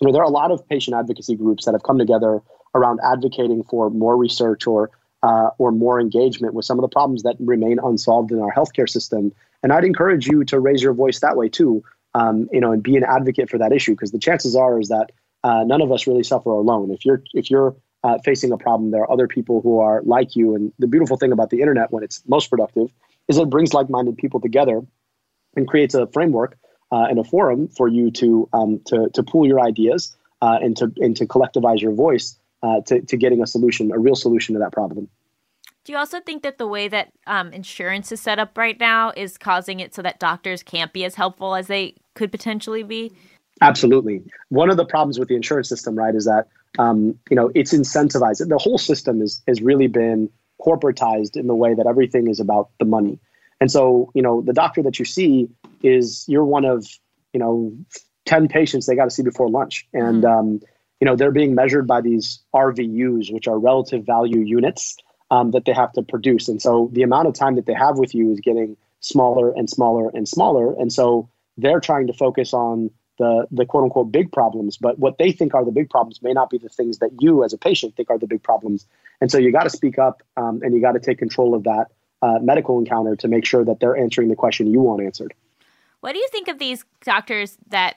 you 0.00 0.06
know 0.06 0.12
there 0.12 0.22
are 0.22 0.30
a 0.30 0.30
lot 0.30 0.50
of 0.50 0.66
patient 0.66 0.96
advocacy 0.96 1.36
groups 1.36 1.66
that 1.66 1.74
have 1.74 1.82
come 1.82 1.98
together 1.98 2.40
around 2.74 3.00
advocating 3.04 3.64
for 3.64 3.90
more 3.90 4.16
research 4.16 4.66
or 4.66 4.90
uh, 5.22 5.50
or 5.58 5.70
more 5.72 6.00
engagement 6.00 6.54
with 6.54 6.64
some 6.64 6.78
of 6.78 6.82
the 6.82 6.88
problems 6.88 7.24
that 7.24 7.36
remain 7.40 7.78
unsolved 7.82 8.32
in 8.32 8.40
our 8.40 8.52
healthcare 8.52 8.88
system. 8.88 9.32
And 9.62 9.72
I'd 9.72 9.84
encourage 9.84 10.26
you 10.26 10.44
to 10.44 10.58
raise 10.58 10.82
your 10.82 10.94
voice 10.94 11.20
that 11.20 11.36
way 11.36 11.50
too, 11.50 11.84
um, 12.14 12.48
you 12.50 12.60
know, 12.60 12.72
and 12.72 12.82
be 12.82 12.96
an 12.96 13.04
advocate 13.04 13.50
for 13.50 13.58
that 13.58 13.72
issue 13.72 13.92
because 13.92 14.12
the 14.12 14.18
chances 14.18 14.56
are 14.56 14.80
is 14.80 14.88
that 14.88 15.10
uh, 15.44 15.64
none 15.64 15.82
of 15.82 15.92
us 15.92 16.06
really 16.06 16.22
suffer 16.22 16.50
alone. 16.50 16.90
If 16.90 17.04
you're 17.04 17.22
if 17.34 17.50
you're 17.50 17.76
uh, 18.04 18.18
facing 18.24 18.52
a 18.52 18.56
problem, 18.56 18.92
there 18.92 19.02
are 19.02 19.12
other 19.12 19.28
people 19.28 19.60
who 19.60 19.80
are 19.80 20.00
like 20.04 20.36
you. 20.36 20.54
And 20.54 20.72
the 20.78 20.86
beautiful 20.86 21.16
thing 21.16 21.32
about 21.32 21.50
the 21.50 21.60
internet, 21.60 21.92
when 21.92 22.02
it's 22.02 22.22
most 22.26 22.48
productive, 22.48 22.90
is 23.30 23.38
it 23.38 23.48
brings 23.48 23.72
like-minded 23.72 24.16
people 24.16 24.40
together 24.40 24.82
and 25.56 25.68
creates 25.68 25.94
a 25.94 26.06
framework 26.08 26.58
uh, 26.90 27.06
and 27.08 27.18
a 27.18 27.24
forum 27.24 27.68
for 27.68 27.86
you 27.86 28.10
to 28.10 28.48
um, 28.52 28.80
to 28.86 29.08
to 29.14 29.22
pool 29.22 29.46
your 29.46 29.60
ideas 29.60 30.16
uh, 30.42 30.58
and 30.60 30.76
to 30.76 30.92
and 30.96 31.16
to 31.16 31.26
collectivize 31.26 31.80
your 31.80 31.92
voice 31.92 32.36
uh, 32.62 32.80
to 32.86 33.00
to 33.02 33.16
getting 33.16 33.40
a 33.40 33.46
solution, 33.46 33.92
a 33.92 33.98
real 33.98 34.16
solution 34.16 34.54
to 34.54 34.58
that 34.58 34.72
problem. 34.72 35.08
Do 35.84 35.92
you 35.92 35.98
also 35.98 36.20
think 36.20 36.42
that 36.42 36.58
the 36.58 36.66
way 36.66 36.88
that 36.88 37.10
um, 37.26 37.52
insurance 37.52 38.12
is 38.12 38.20
set 38.20 38.38
up 38.38 38.58
right 38.58 38.78
now 38.78 39.12
is 39.16 39.38
causing 39.38 39.80
it 39.80 39.94
so 39.94 40.02
that 40.02 40.18
doctors 40.20 40.62
can't 40.62 40.92
be 40.92 41.04
as 41.04 41.14
helpful 41.14 41.54
as 41.54 41.68
they 41.68 41.94
could 42.14 42.30
potentially 42.30 42.82
be? 42.82 43.12
Absolutely. 43.62 44.22
One 44.50 44.70
of 44.70 44.76
the 44.76 44.84
problems 44.84 45.18
with 45.18 45.28
the 45.28 45.36
insurance 45.36 45.68
system, 45.68 45.94
right, 45.94 46.14
is 46.14 46.26
that 46.26 46.48
um, 46.78 47.18
you 47.30 47.36
know 47.36 47.50
it's 47.54 47.72
incentivized. 47.72 48.46
The 48.46 48.58
whole 48.58 48.78
system 48.78 49.22
is 49.22 49.42
has 49.46 49.62
really 49.62 49.86
been 49.86 50.28
corporatized 50.64 51.36
in 51.36 51.46
the 51.46 51.54
way 51.54 51.74
that 51.74 51.86
everything 51.86 52.28
is 52.28 52.40
about 52.40 52.70
the 52.78 52.84
money. 52.84 53.18
And 53.60 53.70
so, 53.70 54.10
you 54.14 54.22
know, 54.22 54.40
the 54.40 54.52
doctor 54.52 54.82
that 54.82 54.98
you 54.98 55.04
see 55.04 55.48
is 55.82 56.24
you're 56.28 56.44
one 56.44 56.64
of, 56.64 56.86
you 57.32 57.40
know, 57.40 57.72
10 58.26 58.48
patients 58.48 58.86
they 58.86 58.96
got 58.96 59.04
to 59.04 59.10
see 59.10 59.22
before 59.22 59.48
lunch. 59.48 59.86
And, 59.92 60.22
mm-hmm. 60.22 60.38
um, 60.38 60.60
you 61.00 61.06
know, 61.06 61.16
they're 61.16 61.32
being 61.32 61.54
measured 61.54 61.86
by 61.86 62.00
these 62.00 62.40
RVUs, 62.54 63.32
which 63.32 63.48
are 63.48 63.58
relative 63.58 64.04
value 64.04 64.40
units 64.40 64.96
um, 65.30 65.50
that 65.52 65.64
they 65.64 65.72
have 65.72 65.92
to 65.94 66.02
produce. 66.02 66.48
And 66.48 66.60
so 66.60 66.90
the 66.92 67.02
amount 67.02 67.28
of 67.28 67.34
time 67.34 67.56
that 67.56 67.66
they 67.66 67.74
have 67.74 67.98
with 67.98 68.14
you 68.14 68.32
is 68.32 68.40
getting 68.40 68.76
smaller 69.00 69.52
and 69.52 69.68
smaller 69.68 70.10
and 70.10 70.28
smaller. 70.28 70.74
And 70.78 70.92
so 70.92 71.28
they're 71.56 71.80
trying 71.80 72.06
to 72.08 72.12
focus 72.12 72.52
on 72.52 72.90
the 73.18 73.46
the 73.50 73.66
quote 73.66 73.84
unquote 73.84 74.10
big 74.10 74.32
problems, 74.32 74.78
but 74.78 74.98
what 74.98 75.18
they 75.18 75.30
think 75.30 75.54
are 75.54 75.64
the 75.64 75.70
big 75.70 75.90
problems 75.90 76.22
may 76.22 76.32
not 76.32 76.48
be 76.48 76.58
the 76.58 76.70
things 76.70 76.98
that 76.98 77.10
you 77.20 77.44
as 77.44 77.52
a 77.52 77.58
patient 77.58 77.94
think 77.94 78.10
are 78.10 78.18
the 78.18 78.26
big 78.26 78.42
problems. 78.42 78.86
And 79.20 79.30
so 79.30 79.38
you 79.38 79.52
got 79.52 79.64
to 79.64 79.70
speak 79.70 79.98
up 79.98 80.22
um, 80.36 80.60
and 80.62 80.74
you 80.74 80.80
got 80.80 80.92
to 80.92 81.00
take 81.00 81.18
control 81.18 81.54
of 81.54 81.64
that 81.64 81.86
uh, 82.22 82.38
medical 82.40 82.78
encounter 82.78 83.16
to 83.16 83.28
make 83.28 83.44
sure 83.44 83.64
that 83.64 83.80
they're 83.80 83.96
answering 83.96 84.28
the 84.28 84.36
question 84.36 84.66
you 84.66 84.80
want 84.80 85.02
answered. 85.02 85.34
What 86.00 86.12
do 86.12 86.18
you 86.18 86.28
think 86.30 86.48
of 86.48 86.58
these 86.58 86.84
doctors 87.04 87.58
that 87.68 87.96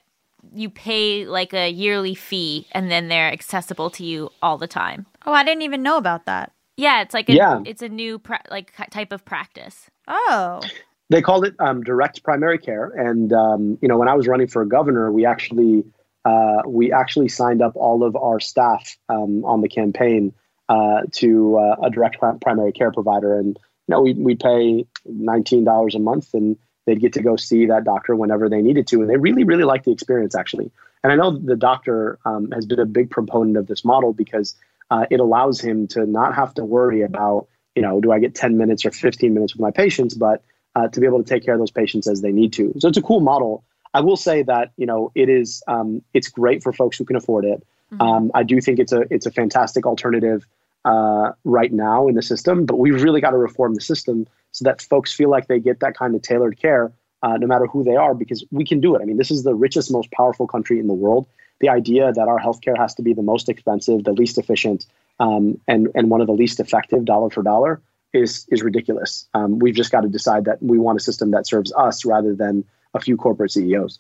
you 0.54 0.70
pay 0.70 1.26
like 1.26 1.54
a 1.54 1.70
yearly 1.70 2.16
fee 2.16 2.68
and 2.74 2.92
then 2.92 3.08
they're 3.08 3.32
accessible 3.32 3.90
to 3.92 4.04
you 4.04 4.30
all 4.42 4.58
the 4.58 4.68
time? 4.68 5.06
Oh, 5.26 5.34
I 5.34 5.44
didn't 5.44 5.62
even 5.62 5.82
know 5.84 5.98
about 5.98 6.26
that. 6.26 6.52
Yeah, 6.76 7.02
it's 7.02 7.14
like 7.14 7.30
a, 7.30 7.34
Yeah. 7.34 7.62
it's 7.66 7.82
a 7.82 7.90
new 7.90 8.20
pra- 8.20 8.44
like 8.50 8.74
type 8.90 9.12
of 9.14 9.24
practice. 9.24 9.90
Oh. 10.08 10.62
They 11.10 11.22
called 11.22 11.46
it 11.46 11.56
um, 11.60 11.84
direct 11.84 12.24
primary 12.24 12.58
care, 12.58 12.86
and 12.88 13.32
um, 13.34 13.78
you 13.82 13.88
know 13.88 13.98
when 13.98 14.08
I 14.08 14.16
was 14.16 14.28
running 14.28 14.48
for 14.48 14.66
governor, 14.66 15.12
we 15.12 15.26
actually 15.26 15.84
uh, 16.26 16.64
we 16.66 16.92
actually 16.92 17.30
signed 17.30 17.62
up 17.62 17.76
all 17.76 18.04
of 18.04 18.16
our 18.16 18.40
staff 18.40 18.98
um, 19.10 19.46
on 19.46 19.62
the 19.62 19.70
campaign 19.70 20.34
uh, 20.70 21.02
to 21.12 21.58
uh, 21.58 21.76
a 21.84 21.90
direct 21.90 22.20
pri- 22.20 22.38
primary 22.42 22.72
care 22.72 22.92
provider, 22.92 23.38
and 23.38 23.48
you 23.48 23.90
know 23.90 24.02
we 24.02 24.14
we 24.14 24.36
pay 24.36 24.86
nineteen 25.06 25.64
dollars 25.64 25.96
a 25.96 26.00
month, 26.00 26.34
and 26.34 26.58
they'd 26.86 27.02
get 27.02 27.14
to 27.14 27.24
go 27.24 27.36
see 27.36 27.66
that 27.68 27.84
doctor 27.84 28.16
whenever 28.16 28.50
they 28.50 28.62
needed 28.62 28.88
to, 28.88 29.02
and 29.02 29.10
they 29.10 29.18
really 29.18 29.44
really 29.44 29.64
liked 29.64 29.86
the 29.86 29.92
experience 29.92 30.36
actually. 30.36 30.72
And 31.04 31.12
I 31.12 31.16
know 31.16 31.38
the 31.38 31.58
doctor 31.58 32.18
um, 32.26 32.52
has 32.52 32.66
been 32.66 32.80
a 32.80 32.86
big 32.86 33.10
proponent 33.10 33.58
of 33.58 33.68
this 33.68 33.84
model 33.84 34.14
because 34.14 34.56
uh, 34.90 35.06
it 35.10 35.20
allows 35.20 35.60
him 35.60 35.88
to 35.88 36.06
not 36.06 36.34
have 36.36 36.54
to 36.56 36.64
worry 36.64 37.02
about 37.02 37.48
you 37.76 37.82
know 37.82 38.00
do 38.00 38.12
I 38.12 38.20
get 38.20 38.36
ten 38.36 38.58
minutes 38.58 38.86
or 38.86 38.92
fifteen 38.92 39.34
minutes 39.34 39.54
with 39.54 39.62
my 39.62 39.72
patients, 39.72 40.14
but 40.14 40.44
uh, 40.76 40.88
to 40.88 41.00
be 41.00 41.06
able 41.06 41.24
to 41.24 41.30
take 41.30 41.44
care 41.44 41.54
of 41.54 41.60
those 41.60 41.72
patients 41.72 42.08
as 42.08 42.22
they 42.22 42.32
need 42.32 42.54
to. 42.54 42.74
So 42.80 42.88
it's 42.88 42.98
a 42.98 43.02
cool 43.02 43.20
model. 43.20 43.64
I 43.94 44.02
will 44.02 44.18
say 44.18 44.44
that 44.44 44.72
you 44.78 44.86
know 44.86 45.12
it 45.14 45.30
is 45.30 45.62
um, 45.68 46.02
it's 46.14 46.30
great 46.30 46.64
for 46.64 46.74
folks 46.74 46.98
who 46.98 47.06
can 47.06 47.16
afford 47.16 47.46
it. 47.46 47.66
Um, 48.00 48.32
I 48.34 48.44
do 48.44 48.60
think 48.62 48.80
it's 48.80 48.92
a 48.92 49.06
it's 49.10 49.26
a 49.26 49.32
fantastic 49.32 49.86
alternative 49.86 50.46
uh, 50.86 51.32
right 51.44 51.72
now 51.72 52.08
in 52.08 52.16
the 52.16 52.22
system, 52.22 52.66
but 52.66 52.78
we've 52.78 53.02
really 53.02 53.22
got 53.22 53.32
to 53.32 53.38
reform 53.38 53.74
the 53.76 53.82
system 53.82 54.28
so 54.52 54.66
that 54.66 54.82
folks 54.82 55.14
feel 55.14 55.30
like 55.30 55.48
they 55.48 55.60
get 55.60 55.80
that 55.80 55.96
kind 55.96 56.16
of 56.16 56.22
tailored 56.22 56.60
care 56.60 56.92
uh, 57.24 57.38
no 57.38 57.48
matter 57.48 57.66
who 57.66 57.84
they 57.84 57.96
are, 57.96 58.14
because 58.14 58.44
we 58.52 58.66
can 58.66 58.82
do 58.82 58.96
it. 58.96 59.02
I 59.02 59.06
mean, 59.06 59.18
this 59.18 59.32
is 59.32 59.44
the 59.44 59.56
richest, 59.56 59.92
most 59.92 60.12
powerful 60.12 60.46
country 60.46 60.80
in 60.80 60.88
the 60.88 60.94
world. 60.94 61.26
The 61.62 61.70
idea 61.70 62.12
that 62.12 62.28
our 62.28 62.38
healthcare 62.38 62.78
has 62.78 62.94
to 62.96 63.02
be 63.02 63.14
the 63.14 63.22
most 63.22 63.48
expensive, 63.48 64.04
the 64.04 64.12
least 64.12 64.38
efficient, 64.38 64.86
um, 65.20 65.60
and 65.68 65.88
and 65.96 66.10
one 66.10 66.22
of 66.22 66.28
the 66.28 66.34
least 66.34 66.60
effective 66.60 67.06
dollar 67.06 67.30
for 67.30 67.42
dollar 67.42 67.82
is 68.12 68.46
is 68.50 68.62
ridiculous. 68.62 69.28
Um, 69.34 69.60
we've 69.60 69.76
just 69.76 69.92
got 69.92 70.02
to 70.02 70.10
decide 70.10 70.46
that 70.46 70.62
we 70.62 70.78
want 70.78 71.00
a 71.00 71.04
system 71.04 71.32
that 71.32 71.48
serves 71.48 71.72
us 71.74 72.04
rather 72.04 72.36
than 72.36 72.66
a 72.94 73.00
few 73.00 73.16
corporate 73.16 73.52
CEOs. 73.52 74.00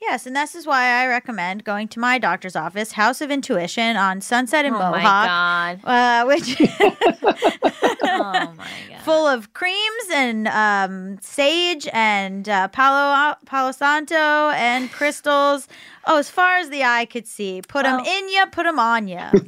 Yes, 0.00 0.26
and 0.26 0.36
this 0.36 0.54
is 0.54 0.64
why 0.64 0.86
I 1.02 1.06
recommend 1.08 1.64
going 1.64 1.88
to 1.88 1.98
my 1.98 2.18
doctor's 2.18 2.54
office, 2.54 2.92
House 2.92 3.20
of 3.20 3.32
Intuition 3.32 3.96
on 3.96 4.20
Sunset 4.20 4.64
and 4.64 4.76
oh 4.76 4.78
my 4.78 4.90
Mohawk, 5.02 5.26
god. 5.26 5.80
uh, 5.84 6.24
which 6.24 6.56
Oh 8.10 8.52
my 8.56 8.68
god. 8.88 9.00
full 9.04 9.26
of 9.26 9.52
creams 9.54 10.04
and 10.12 10.48
um, 10.48 11.18
sage 11.20 11.88
and 11.92 12.48
uh, 12.48 12.68
Palo 12.68 13.34
Palo 13.46 13.72
Santo 13.72 14.14
and 14.14 14.90
crystals. 14.92 15.68
Oh, 16.10 16.16
as 16.18 16.30
far 16.30 16.56
as 16.56 16.70
the 16.70 16.82
eye 16.84 17.04
could 17.04 17.26
see. 17.26 17.60
Put 17.68 17.82
them 17.84 18.00
Oh. 18.02 18.18
in 18.18 18.32
ya, 18.32 18.46
put 18.46 18.64
them 18.64 18.78
on 18.78 19.08
ya. 19.08 19.30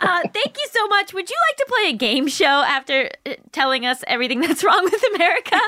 Uh, 0.00 0.22
thank 0.32 0.56
you 0.56 0.66
so 0.72 0.86
much. 0.88 1.12
Would 1.12 1.28
you 1.28 1.36
like 1.50 1.56
to 1.58 1.66
play 1.68 1.90
a 1.90 1.92
game 1.92 2.28
show 2.28 2.44
after 2.46 3.10
uh, 3.26 3.34
telling 3.52 3.84
us 3.86 4.02
everything 4.06 4.40
that's 4.40 4.62
wrong 4.64 4.82
with 4.84 5.02
America? 5.14 5.58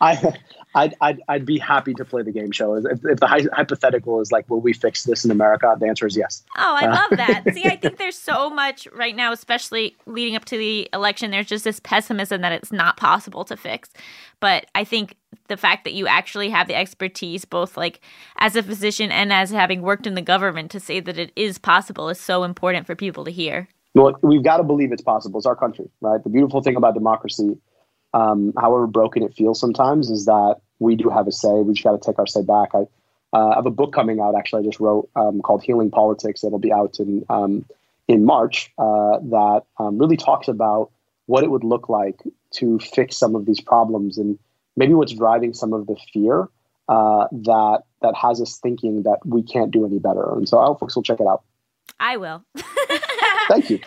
I, 0.00 0.32
I'd, 0.74 0.94
I'd, 1.00 1.20
I'd 1.28 1.46
be 1.46 1.58
happy 1.58 1.94
to 1.94 2.04
play 2.04 2.22
the 2.22 2.32
game 2.32 2.50
show. 2.52 2.74
If, 2.74 3.04
if 3.04 3.18
the 3.20 3.26
hy- 3.26 3.46
hypothetical 3.52 4.20
is 4.20 4.30
like, 4.32 4.48
will 4.48 4.60
we 4.60 4.72
fix 4.72 5.04
this 5.04 5.24
in 5.24 5.30
America? 5.30 5.74
The 5.78 5.86
answer 5.86 6.06
is 6.06 6.16
yes. 6.16 6.42
Oh, 6.56 6.76
I 6.80 6.86
love 6.86 7.10
that. 7.18 7.44
See, 7.54 7.64
I 7.64 7.76
think 7.76 7.98
there's 7.98 8.18
so 8.18 8.48
much 8.50 8.86
right 8.92 9.16
now, 9.16 9.32
especially 9.32 9.96
leading 10.06 10.36
up 10.36 10.44
to 10.46 10.56
the 10.56 10.81
election. 10.92 11.30
There's 11.30 11.46
just 11.46 11.64
this 11.64 11.80
pessimism 11.80 12.40
that 12.42 12.52
it's 12.52 12.72
not 12.72 12.96
possible 12.96 13.44
to 13.44 13.56
fix. 13.56 13.90
But 14.40 14.66
I 14.74 14.84
think 14.84 15.16
the 15.48 15.56
fact 15.56 15.84
that 15.84 15.92
you 15.92 16.06
actually 16.06 16.50
have 16.50 16.68
the 16.68 16.74
expertise, 16.74 17.44
both 17.44 17.76
like 17.76 18.00
as 18.36 18.56
a 18.56 18.62
physician 18.62 19.10
and 19.10 19.32
as 19.32 19.50
having 19.50 19.82
worked 19.82 20.06
in 20.06 20.14
the 20.14 20.22
government, 20.22 20.70
to 20.72 20.80
say 20.80 21.00
that 21.00 21.18
it 21.18 21.32
is 21.36 21.58
possible 21.58 22.08
is 22.08 22.20
so 22.20 22.44
important 22.44 22.86
for 22.86 22.94
people 22.94 23.24
to 23.24 23.30
hear. 23.30 23.68
Well, 23.94 24.16
we've 24.22 24.44
got 24.44 24.56
to 24.56 24.62
believe 24.62 24.92
it's 24.92 25.02
possible. 25.02 25.38
It's 25.38 25.46
our 25.46 25.56
country, 25.56 25.88
right? 26.00 26.22
The 26.22 26.30
beautiful 26.30 26.62
thing 26.62 26.76
about 26.76 26.94
democracy, 26.94 27.58
um, 28.14 28.52
however 28.58 28.86
broken 28.86 29.22
it 29.22 29.34
feels 29.34 29.60
sometimes, 29.60 30.10
is 30.10 30.24
that 30.24 30.56
we 30.78 30.96
do 30.96 31.10
have 31.10 31.26
a 31.26 31.32
say. 31.32 31.52
We 31.52 31.74
just 31.74 31.84
got 31.84 32.00
to 32.00 32.10
take 32.10 32.18
our 32.18 32.26
say 32.26 32.42
back. 32.42 32.70
I 32.74 32.84
uh, 33.32 33.54
have 33.54 33.66
a 33.66 33.70
book 33.70 33.92
coming 33.92 34.20
out. 34.20 34.34
Actually, 34.34 34.62
I 34.62 34.64
just 34.64 34.80
wrote 34.80 35.10
um, 35.14 35.40
called 35.42 35.62
"Healing 35.62 35.90
Politics." 35.90 36.40
That'll 36.40 36.58
be 36.58 36.72
out 36.72 36.98
in 37.00 37.24
um, 37.28 37.64
in 38.12 38.24
March. 38.24 38.72
Uh, 38.78 39.18
that 39.20 39.62
um, 39.78 39.98
really 39.98 40.16
talks 40.16 40.48
about 40.48 40.90
what 41.26 41.44
it 41.44 41.50
would 41.50 41.64
look 41.64 41.88
like 41.88 42.20
to 42.52 42.78
fix 42.78 43.16
some 43.16 43.34
of 43.34 43.46
these 43.46 43.60
problems 43.60 44.18
and 44.18 44.38
maybe 44.76 44.94
what's 44.94 45.12
driving 45.12 45.54
some 45.54 45.72
of 45.72 45.86
the 45.86 45.96
fear 46.12 46.48
uh, 46.88 47.26
that 47.32 47.82
that 48.02 48.14
has 48.14 48.40
us 48.40 48.58
thinking 48.58 49.02
that 49.04 49.18
we 49.24 49.42
can't 49.42 49.70
do 49.70 49.86
any 49.86 49.98
better. 49.98 50.32
And 50.34 50.48
so 50.48 50.58
I 50.58 50.66
hope 50.66 50.80
folks 50.80 50.96
will 50.96 51.02
check 51.02 51.20
it 51.20 51.26
out. 51.26 51.42
I 52.00 52.16
will. 52.16 52.44
Thank 53.48 53.70
you. 53.70 53.78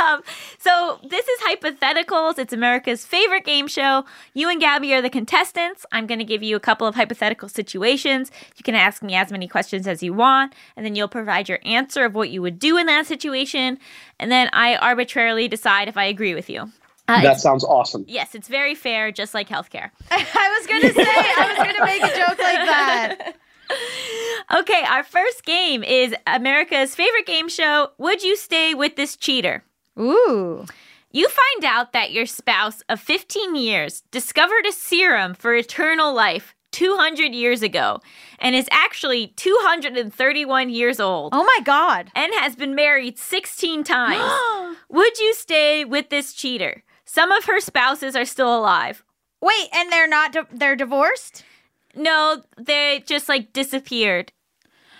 um, 0.00 0.22
so 0.68 1.00
this 1.08 1.26
is 1.26 1.40
hypotheticals. 1.40 2.38
It's 2.38 2.52
America's 2.52 3.04
favorite 3.06 3.44
game 3.44 3.66
show. 3.68 4.04
You 4.34 4.50
and 4.50 4.60
Gaby 4.60 4.92
are 4.94 5.00
the 5.02 5.08
contestants. 5.10 5.86
I'm 5.92 6.06
going 6.06 6.18
to 6.18 6.24
give 6.24 6.42
you 6.42 6.56
a 6.56 6.60
couple 6.60 6.86
of 6.86 6.94
hypothetical 6.94 7.48
situations. 7.48 8.30
You 8.56 8.62
can 8.62 8.74
ask 8.74 9.02
me 9.02 9.14
as 9.14 9.32
many 9.32 9.48
questions 9.48 9.86
as 9.86 10.02
you 10.02 10.12
want, 10.12 10.54
and 10.76 10.84
then 10.84 10.94
you'll 10.94 11.08
provide 11.08 11.48
your 11.48 11.58
answer 11.64 12.04
of 12.04 12.14
what 12.14 12.30
you 12.30 12.42
would 12.42 12.58
do 12.58 12.76
in 12.76 12.86
that 12.86 13.06
situation, 13.06 13.78
and 14.20 14.30
then 14.30 14.50
I 14.52 14.76
arbitrarily 14.76 15.48
decide 15.48 15.88
if 15.88 15.96
I 15.96 16.04
agree 16.04 16.34
with 16.34 16.50
you. 16.50 16.70
Uh, 17.08 17.22
That 17.22 17.40
sounds 17.40 17.64
awesome. 17.64 18.04
yes, 18.06 18.34
it's 18.34 18.48
very 18.48 18.74
fair, 18.74 19.10
just 19.10 19.32
like 19.32 19.48
healthcare. 19.48 19.90
I 20.10 20.58
was 20.58 20.66
gonna 20.66 20.92
say, 20.92 21.10
I 21.10 21.54
was 21.56 21.66
gonna 21.66 21.84
make 21.86 22.02
a 22.02 22.16
joke 22.16 22.38
like 22.38 22.66
that. 22.66 23.36
Okay, 24.50 24.82
our 24.88 25.04
first 25.04 25.44
game 25.44 25.82
is 25.84 26.14
America's 26.26 26.94
favorite 26.94 27.26
game 27.26 27.50
show. 27.50 27.90
Would 27.98 28.22
you 28.22 28.34
stay 28.34 28.72
with 28.72 28.96
this 28.96 29.14
cheater? 29.14 29.62
Ooh. 29.98 30.64
You 31.10 31.28
find 31.28 31.64
out 31.64 31.92
that 31.92 32.12
your 32.12 32.26
spouse 32.26 32.82
of 32.88 33.00
15 33.00 33.54
years 33.54 34.02
discovered 34.10 34.66
a 34.66 34.72
serum 34.72 35.34
for 35.34 35.54
eternal 35.54 36.12
life 36.14 36.54
200 36.72 37.34
years 37.34 37.62
ago 37.62 38.00
and 38.38 38.54
is 38.54 38.68
actually 38.70 39.28
231 39.36 40.68
years 40.70 41.00
old 41.00 41.32
Oh 41.34 41.42
my 41.44 41.58
god. 41.64 42.10
and 42.14 42.32
has 42.34 42.54
been 42.54 42.74
married 42.74 43.18
16 43.18 43.84
times. 43.84 44.76
Would 44.90 45.18
you 45.18 45.34
stay 45.34 45.84
with 45.84 46.10
this 46.10 46.34
cheater? 46.34 46.84
Some 47.04 47.32
of 47.32 47.46
her 47.46 47.58
spouses 47.60 48.14
are 48.14 48.26
still 48.26 48.54
alive. 48.56 49.02
Wait, 49.40 49.68
and 49.74 49.90
they're 49.90 50.06
not 50.08 50.32
di- 50.32 50.42
they're 50.52 50.76
divorced? 50.76 51.42
No, 51.94 52.42
they 52.58 53.02
just 53.06 53.28
like 53.30 53.52
disappeared 53.54 54.32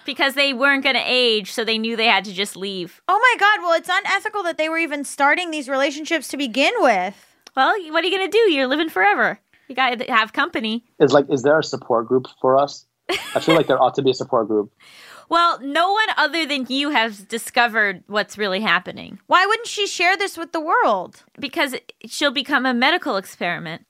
because 0.09 0.34
they 0.34 0.52
weren't 0.52 0.82
going 0.82 0.96
to 0.96 1.02
age, 1.04 1.52
so 1.52 1.62
they 1.64 1.78
knew 1.78 1.94
they 1.96 2.06
had 2.06 2.24
to 2.24 2.32
just 2.32 2.56
leave. 2.56 3.00
Oh 3.06 3.18
my 3.18 3.34
god, 3.38 3.61
well 3.62 3.74
it's 3.78 3.88
unethical 3.88 4.42
that 4.42 4.59
they 4.59 4.68
were 4.68 4.78
even 4.78 5.04
starting 5.04 5.50
these 5.52 5.68
relationships 5.68 6.26
to 6.28 6.36
begin 6.36 6.72
with. 6.78 7.14
Well, 7.54 7.74
what 7.92 8.02
are 8.02 8.06
you 8.09 8.16
going 8.18 8.28
to 8.30 8.36
do? 8.36 8.50
You're 8.52 8.66
living 8.66 8.88
forever. 8.88 9.38
You 9.68 9.74
got 9.76 9.98
to 9.98 10.04
have 10.12 10.32
company. 10.32 10.84
is 10.98 11.12
like 11.12 11.26
is 11.30 11.42
there 11.42 11.59
a 11.59 11.62
support 11.62 12.09
group 12.09 12.26
for 12.40 12.56
us 12.56 12.86
i 13.34 13.40
feel 13.40 13.54
like 13.54 13.66
there 13.66 13.80
ought 13.82 13.94
to 13.94 14.02
be 14.02 14.11
a 14.11 14.14
support 14.14 14.48
group 14.48 14.70
Well, 15.30 15.61
no 15.61 15.92
one 15.92 16.09
other 16.16 16.46
than 16.46 16.64
you 16.70 16.88
has 16.88 17.18
discovered 17.20 18.02
what's 18.06 18.38
really 18.38 18.61
happening 18.61 19.18
Why 19.26 19.44
wouldn't 19.44 19.68
she 19.68 19.86
share 19.86 20.16
this 20.16 20.38
with 20.38 20.52
the 20.52 20.61
world? 20.61 21.22
because 21.38 21.74
she'll 22.06 22.30
become 22.30 22.64
a 22.64 22.72
medical 22.72 23.16
experiment. 23.16 23.84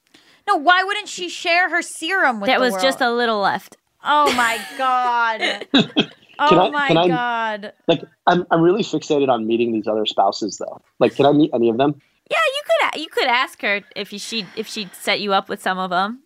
No, 0.48 0.56
why 0.56 0.82
wouldn't 0.82 1.08
she 1.08 1.28
share 1.28 1.68
her 1.70 1.80
serum 1.82 2.40
with 2.40 2.48
That 2.48 2.58
the 2.58 2.64
was 2.64 2.72
world? 2.72 2.82
just 2.82 3.00
a 3.00 3.12
little 3.12 3.38
left. 3.40 3.76
Oh 4.04 4.32
my 4.34 4.60
god. 4.76 5.66
oh 6.38 6.60
I- 6.68 6.70
my 6.70 6.88
I- 7.02 7.08
god. 7.08 7.72
like 7.88 8.02
I'm, 8.26 8.46
I'm 8.50 8.60
really 8.62 8.82
fixated 8.82 9.28
on 9.28 9.46
meeting 9.46 9.72
these 9.72 9.86
other 9.88 10.06
spouses 10.06 10.58
though 10.58 10.80
like 11.00 11.14
can 11.16 11.26
i 11.26 11.32
meet 11.32 11.50
any 11.52 11.68
of 11.68 11.78
them 11.78 12.00
Yeah, 12.30 12.36
you 12.56 12.62
could 12.66 13.00
you 13.00 13.08
could 13.08 13.26
ask 13.26 13.60
her 13.62 13.80
if 13.96 14.08
she 14.10 14.46
if 14.56 14.66
she'd 14.68 14.94
set 14.94 15.20
you 15.20 15.32
up 15.32 15.48
with 15.48 15.60
some 15.62 15.78
of 15.78 15.90
them. 15.90 16.22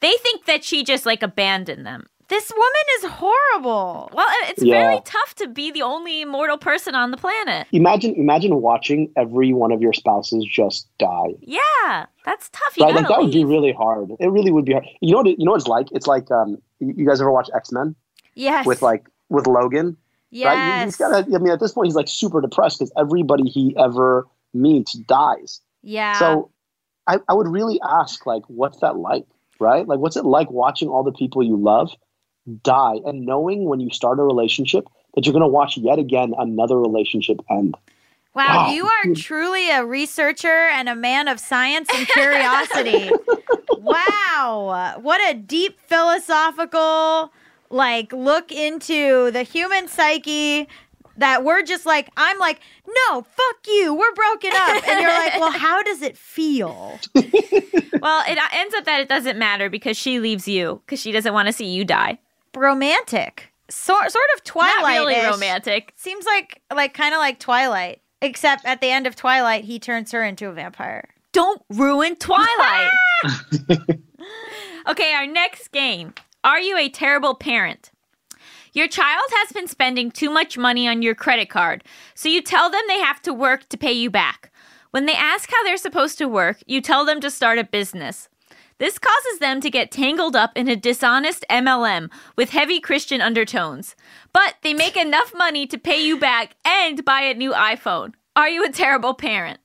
They 0.00 0.12
think 0.18 0.44
that 0.46 0.64
she 0.64 0.84
just 0.84 1.06
like 1.06 1.22
abandoned 1.22 1.86
them. 1.86 2.06
This 2.28 2.50
woman 2.50 2.86
is 2.98 3.04
horrible. 3.10 4.10
Well, 4.14 4.26
it's 4.48 4.62
Yeah. 4.62 4.72
very 4.74 5.00
tough 5.04 5.34
to 5.36 5.48
be 5.48 5.70
the 5.70 5.82
only 5.82 6.24
mortal 6.24 6.56
person 6.56 6.94
on 6.94 7.10
the 7.10 7.16
planet. 7.16 7.66
imagine 7.72 8.14
imagine 8.14 8.60
watching 8.60 9.10
every 9.16 9.52
one 9.52 9.72
of 9.72 9.80
your 9.82 9.92
spouses 9.92 10.44
just 10.44 10.86
die 10.98 11.34
Yeah, 11.40 12.06
that's 12.24 12.48
tough. 12.50 12.76
You 12.76 12.84
right 12.84 12.94
like 12.94 13.08
that 13.08 13.20
would 13.20 13.32
be 13.32 13.44
really 13.44 13.72
hard 13.72 14.10
it 14.18 14.28
really 14.28 14.50
would 14.50 14.64
be 14.64 14.72
hard 14.72 14.86
you 15.00 15.12
know 15.12 15.18
what 15.18 15.26
it, 15.26 15.38
you 15.38 15.44
know 15.44 15.52
what 15.52 15.60
it's 15.60 15.66
like 15.68 15.88
it's 15.92 16.06
like 16.06 16.30
um 16.30 16.58
you 16.80 17.06
guys 17.06 17.20
ever 17.20 17.30
watch 17.30 17.50
x-men 17.54 17.94
Yes. 18.34 18.64
with 18.66 18.80
like 18.82 19.06
with 19.28 19.46
logan 19.46 19.96
yes. 20.30 20.46
right 20.46 20.78
He- 20.78 20.84
he's 20.84 20.96
gotta, 20.96 21.18
i 21.34 21.38
mean 21.38 21.52
at 21.52 21.60
this 21.60 21.72
point 21.72 21.86
he's 21.86 21.94
like 21.94 22.08
super 22.08 22.40
depressed 22.40 22.78
because 22.78 22.92
everybody 22.96 23.48
he 23.48 23.74
ever 23.78 24.26
meets 24.54 24.92
dies 24.94 25.60
yeah. 25.82 26.18
So 26.18 26.50
I, 27.06 27.18
I 27.28 27.34
would 27.34 27.48
really 27.48 27.78
ask, 27.86 28.24
like, 28.24 28.42
what's 28.48 28.78
that 28.80 28.96
like, 28.96 29.26
right? 29.60 29.86
Like, 29.86 29.98
what's 29.98 30.16
it 30.16 30.24
like 30.24 30.50
watching 30.50 30.88
all 30.88 31.02
the 31.02 31.12
people 31.12 31.42
you 31.42 31.54
love 31.58 31.90
die 32.62 32.96
and 33.04 33.24
knowing 33.26 33.64
when 33.64 33.80
you 33.80 33.90
start 33.90 34.18
a 34.18 34.22
relationship 34.22 34.86
that 35.14 35.24
you're 35.26 35.32
going 35.32 35.42
to 35.42 35.48
watch 35.48 35.76
yet 35.76 35.98
again 35.98 36.32
another 36.38 36.78
relationship 36.78 37.38
end? 37.50 37.74
Wow, 38.34 38.46
Wow. 38.66 38.70
you 38.72 38.86
are 38.86 39.14
truly 39.16 39.70
a 39.70 39.84
researcher 39.84 40.48
and 40.72 40.88
a 40.88 40.94
man 40.96 41.28
of 41.28 41.38
science 41.38 41.88
and 41.94 42.06
curiosity. 42.08 43.10
wow, 43.78 44.98
what 45.00 45.20
a 45.30 45.34
deep 45.38 45.78
philosophical 45.86 47.32
like 47.70 48.12
look 48.12 48.52
into 48.52 49.30
the 49.30 49.42
human 49.42 49.88
psyche 49.88 50.68
that 51.16 51.44
we're 51.44 51.62
just 51.62 51.86
like 51.86 52.10
I'm 52.16 52.38
like, 52.38 52.60
"No, 52.86 53.22
fuck 53.22 53.56
you. 53.66 53.94
We're 53.94 54.12
broken 54.14 54.50
up." 54.52 54.88
And 54.88 55.00
you're 55.00 55.10
like, 55.12 55.34
"Well, 55.40 55.52
how 55.52 55.82
does 55.82 56.02
it 56.02 56.16
feel?" 56.16 56.98
Well, 58.02 58.22
it 58.28 58.38
ends 58.52 58.74
up 58.74 58.84
that 58.84 59.00
it 59.00 59.08
doesn't 59.08 59.38
matter 59.38 59.70
because 59.70 59.96
she 59.96 60.20
leaves 60.20 60.46
you 60.46 60.82
because 60.84 61.00
she 61.00 61.10
doesn't 61.10 61.32
want 61.32 61.46
to 61.46 61.52
see 61.54 61.64
you 61.66 61.86
die. 61.86 62.18
Romantic. 62.56 63.52
So, 63.68 63.94
sort 63.94 64.24
of 64.36 64.44
Twilight. 64.44 64.82
Not 64.82 65.06
really 65.06 65.26
romantic. 65.26 65.92
Seems 65.96 66.26
like 66.26 66.60
like 66.72 66.94
kind 66.94 67.14
of 67.14 67.18
like 67.18 67.38
Twilight, 67.38 68.02
except 68.20 68.64
at 68.64 68.80
the 68.80 68.90
end 68.90 69.06
of 69.06 69.16
Twilight 69.16 69.64
he 69.64 69.78
turns 69.78 70.12
her 70.12 70.22
into 70.22 70.48
a 70.48 70.52
vampire. 70.52 71.08
Don't 71.32 71.62
ruin 71.70 72.16
Twilight. 72.16 72.90
okay, 74.88 75.14
our 75.14 75.26
next 75.26 75.72
game. 75.72 76.14
Are 76.42 76.60
you 76.60 76.76
a 76.76 76.88
terrible 76.88 77.34
parent? 77.34 77.90
Your 78.74 78.88
child 78.88 79.24
has 79.30 79.52
been 79.52 79.68
spending 79.68 80.10
too 80.10 80.30
much 80.30 80.58
money 80.58 80.88
on 80.88 81.00
your 81.00 81.14
credit 81.14 81.48
card, 81.48 81.84
so 82.14 82.28
you 82.28 82.42
tell 82.42 82.68
them 82.68 82.82
they 82.88 83.00
have 83.00 83.22
to 83.22 83.32
work 83.32 83.68
to 83.68 83.78
pay 83.78 83.92
you 83.92 84.10
back. 84.10 84.50
When 84.90 85.06
they 85.06 85.14
ask 85.14 85.50
how 85.50 85.62
they're 85.64 85.76
supposed 85.76 86.18
to 86.18 86.28
work, 86.28 86.58
you 86.66 86.80
tell 86.80 87.04
them 87.04 87.20
to 87.20 87.30
start 87.30 87.58
a 87.58 87.64
business. 87.64 88.28
This 88.78 88.98
causes 88.98 89.38
them 89.38 89.60
to 89.60 89.70
get 89.70 89.92
tangled 89.92 90.34
up 90.34 90.56
in 90.56 90.68
a 90.68 90.74
dishonest 90.74 91.44
MLM 91.48 92.10
with 92.36 92.50
heavy 92.50 92.80
Christian 92.80 93.20
undertones. 93.20 93.94
But 94.32 94.56
they 94.62 94.74
make 94.74 94.96
enough 94.96 95.32
money 95.34 95.66
to 95.68 95.78
pay 95.78 96.04
you 96.04 96.18
back 96.18 96.56
and 96.64 97.04
buy 97.04 97.22
a 97.22 97.34
new 97.34 97.52
iPhone. 97.52 98.14
Are 98.34 98.48
you 98.48 98.64
a 98.64 98.72
terrible 98.72 99.14
parent? 99.14 99.60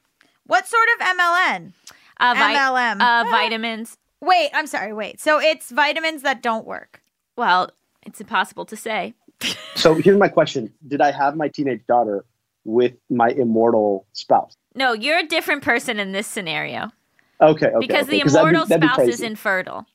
What 0.45 0.67
sort 0.67 0.87
of 0.95 1.07
MLN? 1.07 1.73
Uh, 2.19 2.35
MLM. 2.35 3.01
Uh, 3.01 3.23
vitamins. 3.31 3.97
Wait, 4.21 4.51
I'm 4.53 4.67
sorry. 4.67 4.93
Wait. 4.93 5.19
So 5.19 5.39
it's 5.39 5.71
vitamins 5.71 6.21
that 6.21 6.43
don't 6.43 6.67
work. 6.67 7.01
Well, 7.35 7.71
it's 8.05 8.21
impossible 8.21 8.65
to 8.65 8.75
say. 8.75 9.15
So 9.75 9.95
here's 9.95 10.17
my 10.17 10.27
question: 10.27 10.73
Did 10.85 11.01
I 11.01 11.11
have 11.11 11.37
my 11.37 11.47
teenage 11.47 11.81
daughter 11.87 12.25
with 12.65 12.93
my 13.09 13.29
immortal 13.29 14.05
spouse? 14.11 14.53
No, 14.75 14.91
you're 14.93 15.19
a 15.19 15.25
different 15.25 15.63
person 15.63 15.99
in 15.99 16.11
this 16.11 16.27
scenario 16.27 16.91
Okay, 17.41 17.67
okay. 17.67 17.75
because 17.79 18.07
okay, 18.07 18.17
the 18.17 18.23
'cause 18.23 18.33
that'd 18.33 18.45
be- 18.45 18.49
immortal 18.55 18.65
that'd 18.65 18.89
spouse 18.89 19.07
is 19.07 19.21
infertile. 19.21 19.85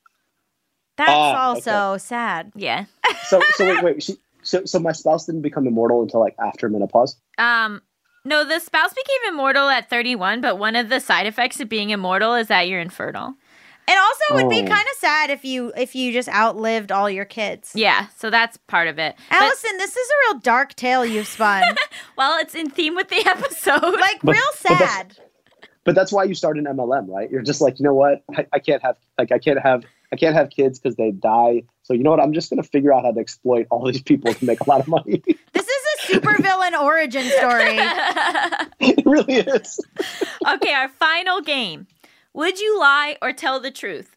That's 0.97 1.09
Ah, 1.11 1.47
also 1.49 1.97
sad. 1.97 2.51
Yeah. 2.55 2.85
So, 3.27 3.41
so 3.55 3.65
wait, 3.65 3.83
wait. 3.83 4.03
She, 4.03 4.15
so, 4.43 4.65
so 4.65 4.77
my 4.77 4.91
spouse 4.91 5.25
didn't 5.25 5.41
become 5.41 5.65
immortal 5.65 6.03
until 6.03 6.19
like 6.19 6.35
after 6.39 6.69
menopause. 6.69 7.17
Um. 7.39 7.81
No, 8.23 8.43
the 8.43 8.59
spouse 8.59 8.91
became 8.93 9.33
immortal 9.33 9.67
at 9.69 9.87
31, 9.89 10.41
but 10.41 10.57
one 10.59 10.75
of 10.75 10.89
the 10.89 10.99
side 10.99 11.25
effects 11.27 11.59
of 11.59 11.67
being 11.69 11.89
immortal 11.91 12.33
is 12.35 12.47
that 12.47 12.67
you're 12.67 12.79
infertile. 12.79 13.33
And 13.87 13.99
also, 13.99 14.23
it 14.29 14.33
would 14.43 14.49
be 14.49 14.61
Oh. 14.63 14.67
kind 14.67 14.87
of 14.87 14.97
sad 14.97 15.29
if 15.31 15.43
you 15.45 15.71
if 15.77 15.95
you 15.95 16.11
just 16.13 16.29
outlived 16.29 16.91
all 16.91 17.07
your 17.09 17.25
kids. 17.25 17.71
Yeah, 17.75 18.07
so 18.17 18.29
that's 18.31 18.57
part 18.67 18.87
of 18.87 18.97
it. 18.99 19.15
But- 19.29 19.41
Allison, 19.41 19.77
this 19.77 19.95
is 19.95 20.07
a 20.09 20.33
real 20.33 20.39
dark 20.41 20.75
tale 20.75 21.03
you've 21.05 21.27
spun. 21.27 21.75
well, 22.17 22.39
it's 22.39 22.53
in 22.55 22.69
theme 22.69 22.93
with 22.95 23.09
the 23.09 23.23
episode. 23.27 23.81
like 23.99 24.19
But- 24.23 24.33
real 24.33 24.43
but 24.63 24.69
that's- 24.69 24.91
sad. 24.91 25.17
But 25.85 25.95
that's 25.95 26.11
why 26.11 26.23
you 26.25 26.33
start 26.33 26.57
an 26.57 26.65
MLM, 26.65 27.07
right? 27.07 27.29
You're 27.29 27.43
just 27.43 27.61
like, 27.61 27.79
you 27.79 27.83
know 27.83 27.93
what? 27.93 28.23
I, 28.35 28.45
I 28.53 28.59
can't 28.59 28.81
have 28.81 28.97
like 29.17 29.31
I 29.31 29.37
can't 29.39 29.59
have 29.59 29.83
I 30.11 30.15
can't 30.17 30.35
have 30.35 30.49
kids 30.49 30.79
because 30.79 30.95
they 30.97 31.11
die. 31.11 31.63
So 31.83 31.93
you 31.93 32.03
know 32.03 32.09
what? 32.09 32.19
I'm 32.19 32.33
just 32.33 32.49
gonna 32.49 32.63
figure 32.63 32.91
out 32.91 33.03
how 33.05 33.11
to 33.11 33.19
exploit 33.19 33.67
all 33.69 33.85
these 33.85 34.01
people 34.01 34.33
to 34.33 34.45
make 34.45 34.59
a 34.61 34.69
lot 34.69 34.81
of 34.81 34.87
money. 34.87 35.23
This 35.53 35.67
is 35.67 36.11
a 36.11 36.19
supervillain 36.19 36.79
origin 36.79 37.23
story. 37.23 37.77
it 38.79 39.03
really 39.05 39.35
is. 39.35 39.79
okay, 40.47 40.73
our 40.73 40.89
final 40.89 41.39
game. 41.41 41.87
Would 42.33 42.59
you 42.59 42.77
lie 42.79 43.17
or 43.21 43.31
tell 43.31 43.59
the 43.61 43.71
truth? 43.71 44.15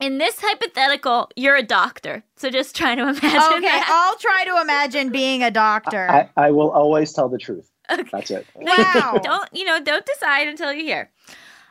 In 0.00 0.18
this 0.18 0.36
hypothetical, 0.40 1.30
you're 1.36 1.54
a 1.54 1.62
doctor. 1.62 2.24
So 2.36 2.50
just 2.50 2.74
try 2.74 2.94
to 2.94 3.02
imagine 3.02 3.28
Okay, 3.28 3.60
that. 3.60 3.88
I'll 3.88 4.18
try 4.18 4.44
to 4.52 4.60
imagine 4.62 5.10
being 5.10 5.42
a 5.42 5.50
doctor. 5.50 6.10
I, 6.10 6.28
I 6.36 6.50
will 6.50 6.70
always 6.70 7.12
tell 7.12 7.28
the 7.28 7.38
truth. 7.38 7.70
That's 7.88 8.30
it. 8.30 8.46
wow. 8.54 9.20
Don't, 9.22 9.48
you 9.52 9.64
know, 9.64 9.80
don't 9.80 10.06
decide 10.06 10.48
until 10.48 10.72
you 10.72 10.84
hear. 10.84 11.10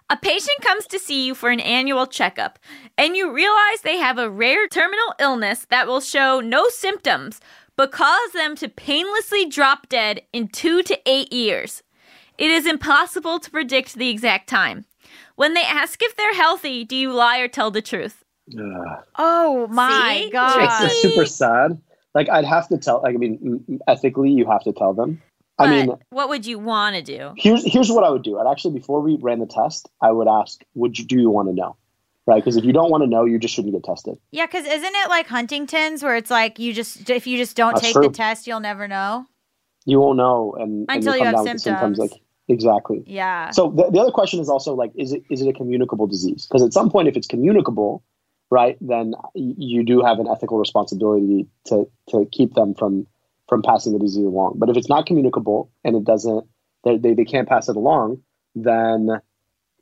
A 0.09 0.17
patient 0.17 0.59
comes 0.61 0.87
to 0.87 0.99
see 0.99 1.25
you 1.25 1.33
for 1.33 1.49
an 1.49 1.61
annual 1.61 2.05
checkup, 2.05 2.59
and 2.97 3.15
you 3.15 3.31
realize 3.31 3.81
they 3.81 3.97
have 3.97 4.17
a 4.17 4.29
rare 4.29 4.67
terminal 4.67 5.13
illness 5.19 5.65
that 5.69 5.87
will 5.87 6.01
show 6.01 6.41
no 6.41 6.67
symptoms, 6.67 7.39
but 7.77 7.93
cause 7.93 8.31
them 8.33 8.55
to 8.57 8.67
painlessly 8.67 9.45
drop 9.45 9.87
dead 9.87 10.21
in 10.33 10.49
two 10.49 10.83
to 10.83 10.99
eight 11.05 11.31
years. 11.31 11.81
It 12.37 12.51
is 12.51 12.65
impossible 12.65 13.39
to 13.39 13.49
predict 13.51 13.95
the 13.95 14.09
exact 14.09 14.49
time. 14.49 14.83
When 15.35 15.53
they 15.53 15.63
ask 15.63 16.01
if 16.03 16.15
they're 16.17 16.33
healthy, 16.35 16.83
do 16.83 16.95
you 16.95 17.13
lie 17.13 17.39
or 17.39 17.47
tell 17.47 17.71
the 17.71 17.81
truth? 17.81 18.23
Ugh. 18.59 19.03
Oh 19.17 19.67
my 19.67 20.17
See? 20.17 20.23
It's 20.25 20.33
god. 20.33 20.81
just 20.81 21.01
super 21.01 21.25
sad. 21.25 21.81
Like 22.13 22.29
I'd 22.29 22.45
have 22.45 22.67
to 22.67 22.77
tell. 22.77 23.01
Like 23.01 23.15
I 23.15 23.17
mean, 23.17 23.79
ethically, 23.87 24.31
you 24.31 24.45
have 24.49 24.63
to 24.63 24.73
tell 24.73 24.93
them. 24.93 25.21
I 25.67 25.85
mean, 25.85 25.95
what 26.09 26.29
would 26.29 26.45
you 26.45 26.59
want 26.59 26.95
to 26.95 27.01
do? 27.01 27.33
here's 27.37 27.63
here's 27.65 27.89
what 27.91 28.03
I 28.03 28.09
would 28.09 28.23
do. 28.23 28.39
I'd 28.39 28.49
actually 28.49 28.73
before 28.73 29.01
we 29.01 29.17
ran 29.21 29.39
the 29.39 29.45
test, 29.45 29.89
I 30.01 30.11
would 30.11 30.27
ask, 30.27 30.61
"Would 30.75 30.97
you 30.99 31.05
do 31.05 31.19
you 31.19 31.29
want 31.29 31.49
to 31.49 31.53
know?" 31.55 31.75
Right? 32.27 32.43
Because 32.43 32.55
if 32.55 32.63
you 32.63 32.71
don't 32.71 32.91
want 32.91 33.03
to 33.03 33.07
know, 33.07 33.25
you 33.25 33.39
just 33.39 33.53
shouldn't 33.53 33.73
get 33.73 33.83
tested. 33.83 34.17
Yeah, 34.31 34.45
because 34.45 34.65
isn't 34.65 34.95
it 34.95 35.09
like 35.09 35.27
Huntington's 35.27 36.03
where 36.03 36.15
it's 36.15 36.29
like 36.31 36.59
you 36.59 36.71
just 36.73 37.09
if 37.09 37.25
you 37.27 37.37
just 37.37 37.55
don't 37.57 37.73
That's 37.73 37.85
take 37.85 37.93
true. 37.93 38.03
the 38.03 38.09
test, 38.09 38.45
you'll 38.47 38.59
never 38.59 38.87
know. 38.87 39.25
You 39.85 39.99
won't 39.99 40.17
know, 40.17 40.55
and 40.59 40.85
and 40.87 40.97
Until 40.97 41.15
you 41.17 41.23
come 41.23 41.33
have 41.33 41.43
symptoms. 41.43 41.63
symptoms. 41.63 41.97
Like 41.97 42.11
exactly. 42.47 43.03
Yeah. 43.07 43.49
So 43.49 43.71
the, 43.71 43.89
the 43.89 43.99
other 43.99 44.11
question 44.11 44.39
is 44.39 44.49
also 44.49 44.75
like, 44.75 44.91
is 44.95 45.13
it 45.13 45.23
is 45.29 45.41
it 45.41 45.47
a 45.47 45.53
communicable 45.53 46.05
disease? 46.07 46.45
Because 46.45 46.61
at 46.63 46.73
some 46.73 46.89
point, 46.91 47.07
if 47.07 47.17
it's 47.17 47.27
communicable, 47.27 48.03
right, 48.51 48.77
then 48.81 49.15
you 49.33 49.83
do 49.83 50.01
have 50.03 50.19
an 50.19 50.27
ethical 50.27 50.59
responsibility 50.59 51.47
to 51.65 51.89
to 52.09 52.27
keep 52.31 52.53
them 52.53 52.75
from 52.75 53.07
from 53.51 53.61
passing 53.61 53.91
the 53.91 53.99
disease 53.99 54.25
along. 54.25 54.53
But 54.55 54.69
if 54.69 54.77
it's 54.77 54.87
not 54.87 55.05
communicable 55.05 55.69
and 55.83 55.93
it 55.97 56.05
doesn't, 56.05 56.47
they 56.85 56.97
they, 56.97 57.13
they 57.13 57.25
can't 57.25 57.49
pass 57.49 57.67
it 57.67 57.75
along, 57.75 58.23
then 58.55 59.09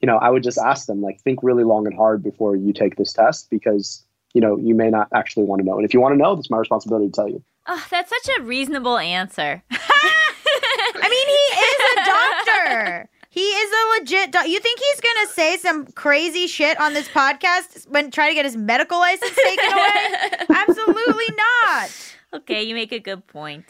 you 0.01 0.07
know 0.07 0.17
I 0.17 0.31
would 0.31 0.41
just 0.41 0.57
ask 0.57 0.87
them 0.87 1.03
like 1.03 1.21
think 1.21 1.43
really 1.43 1.63
long 1.63 1.85
and 1.85 1.95
hard 1.95 2.23
before 2.23 2.55
you 2.55 2.73
take 2.73 2.95
this 2.95 3.13
test 3.13 3.47
because 3.51 4.03
you 4.33 4.41
know 4.41 4.57
you 4.57 4.73
may 4.73 4.89
not 4.89 5.07
actually 5.13 5.45
want 5.45 5.61
to 5.61 5.67
know. 5.67 5.75
And 5.75 5.85
if 5.85 5.93
you 5.93 6.01
want 6.01 6.13
to 6.13 6.17
know, 6.17 6.33
it's 6.33 6.49
my 6.49 6.57
responsibility 6.57 7.09
to 7.09 7.11
tell 7.11 7.29
you. 7.29 7.43
Oh, 7.67 7.85
that's 7.91 8.09
such 8.09 8.39
a 8.39 8.41
reasonable 8.41 8.97
answer. 8.97 9.61
I 9.71 11.07
mean, 11.07 11.27
he 11.27 11.43
is 11.61 11.79
a 11.93 12.05
doctor. 12.09 13.09
He 13.29 13.41
is 13.41 13.71
a 13.71 13.99
legit 13.99 14.31
doc. 14.31 14.47
You 14.47 14.59
think 14.59 14.79
he's 14.79 14.99
gonna 14.99 15.27
say 15.27 15.57
some 15.57 15.85
crazy 15.91 16.47
shit 16.47 16.79
on 16.79 16.95
this 16.95 17.07
podcast 17.07 17.87
when 17.87 18.09
try 18.09 18.29
to 18.29 18.33
get 18.33 18.45
his 18.45 18.57
medical 18.57 18.97
license 18.97 19.35
taken 19.35 19.71
away? 19.71 20.45
Absolutely 20.49 21.35
not. 21.37 22.15
Okay, 22.33 22.63
you 22.63 22.75
make 22.75 22.91
a 22.91 22.99
good 22.99 23.25
point. 23.27 23.65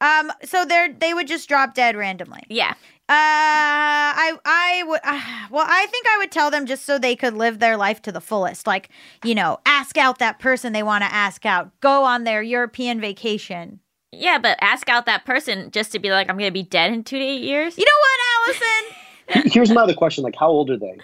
Um, 0.00 0.32
so 0.44 0.64
they're 0.64 0.92
they 0.92 1.14
would 1.14 1.28
just 1.28 1.48
drop 1.48 1.74
dead 1.74 1.96
randomly. 1.96 2.42
Yeah. 2.48 2.74
Uh, 3.08 3.14
I 3.14 4.36
I 4.44 4.82
would. 4.86 5.00
Uh, 5.04 5.20
well, 5.50 5.66
I 5.68 5.86
think 5.86 6.06
I 6.08 6.18
would 6.18 6.32
tell 6.32 6.50
them 6.50 6.66
just 6.66 6.84
so 6.84 6.98
they 6.98 7.14
could 7.14 7.34
live 7.34 7.60
their 7.60 7.76
life 7.76 8.02
to 8.02 8.12
the 8.12 8.20
fullest. 8.20 8.66
Like, 8.66 8.88
you 9.24 9.34
know, 9.34 9.60
ask 9.64 9.96
out 9.96 10.18
that 10.18 10.40
person 10.40 10.72
they 10.72 10.82
want 10.82 11.02
to 11.02 11.12
ask 11.12 11.46
out. 11.46 11.70
Go 11.80 12.04
on 12.04 12.24
their 12.24 12.42
European 12.42 13.00
vacation. 13.00 13.80
Yeah, 14.10 14.38
but 14.38 14.58
ask 14.60 14.88
out 14.88 15.06
that 15.06 15.24
person 15.24 15.70
just 15.70 15.92
to 15.92 15.98
be 15.98 16.10
like, 16.10 16.28
I'm 16.28 16.36
going 16.36 16.48
to 16.48 16.52
be 16.52 16.62
dead 16.62 16.92
in 16.92 17.04
two 17.04 17.18
to 17.18 17.24
eight 17.24 17.42
years. 17.42 17.78
You 17.78 17.84
know 17.84 17.90
what, 18.00 18.58
Allison? 18.58 19.50
Here's 19.52 19.70
my 19.70 19.82
other 19.82 19.94
question: 19.94 20.24
like, 20.24 20.36
how 20.36 20.48
old 20.48 20.68
are 20.70 20.76
they? 20.78 20.98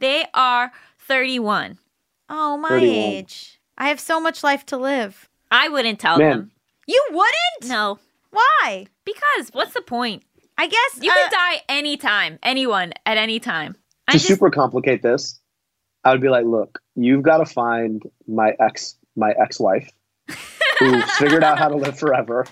They 0.00 0.26
are 0.34 0.72
31. 0.98 1.78
Oh, 2.28 2.56
my 2.56 2.68
31. 2.68 2.94
age. 2.96 3.60
I 3.78 3.88
have 3.88 4.00
so 4.00 4.20
much 4.20 4.42
life 4.42 4.66
to 4.66 4.76
live. 4.76 5.29
I 5.50 5.68
wouldn't 5.68 5.98
tell 5.98 6.18
Man. 6.18 6.30
them. 6.30 6.50
You 6.86 7.04
wouldn't? 7.10 7.68
No, 7.68 7.98
Why? 8.30 8.86
because 9.04 9.50
what's 9.52 9.74
the 9.74 9.82
point? 9.82 10.22
I 10.58 10.66
guess 10.66 10.98
You 11.00 11.10
uh, 11.10 11.14
could 11.14 11.30
die 11.30 11.62
anytime, 11.68 12.38
anyone 12.42 12.92
at 13.06 13.16
any 13.16 13.40
time. 13.40 13.76
I 14.06 14.12
to 14.12 14.18
just, 14.18 14.28
super 14.28 14.50
complicate 14.50 15.02
this, 15.02 15.40
I 16.04 16.12
would 16.12 16.20
be 16.20 16.28
like, 16.28 16.44
look, 16.44 16.80
you've 16.96 17.22
got 17.22 17.38
to 17.38 17.46
find 17.46 18.02
my 18.26 18.54
ex, 18.60 18.96
my 19.16 19.30
ex-wife, 19.40 19.90
who 20.78 21.00
figured 21.18 21.44
out 21.44 21.58
how 21.58 21.68
to 21.68 21.76
live 21.76 21.98
forever, 21.98 22.46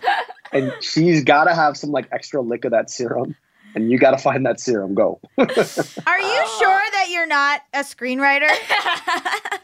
and 0.52 0.72
she's 0.80 1.24
got 1.24 1.44
to 1.44 1.54
have 1.54 1.76
some 1.76 1.90
like 1.90 2.08
extra 2.12 2.40
lick 2.40 2.64
of 2.64 2.70
that 2.72 2.90
serum, 2.90 3.34
and 3.74 3.90
you 3.90 3.98
got 3.98 4.12
to 4.12 4.18
find 4.18 4.46
that 4.46 4.60
serum. 4.60 4.94
Go. 4.94 5.20
Are 5.38 5.46
you 5.46 5.46
sure 5.56 6.82
that 6.92 7.06
you're 7.10 7.26
not 7.26 7.60
a 7.74 7.80
screenwriter? 7.80 8.48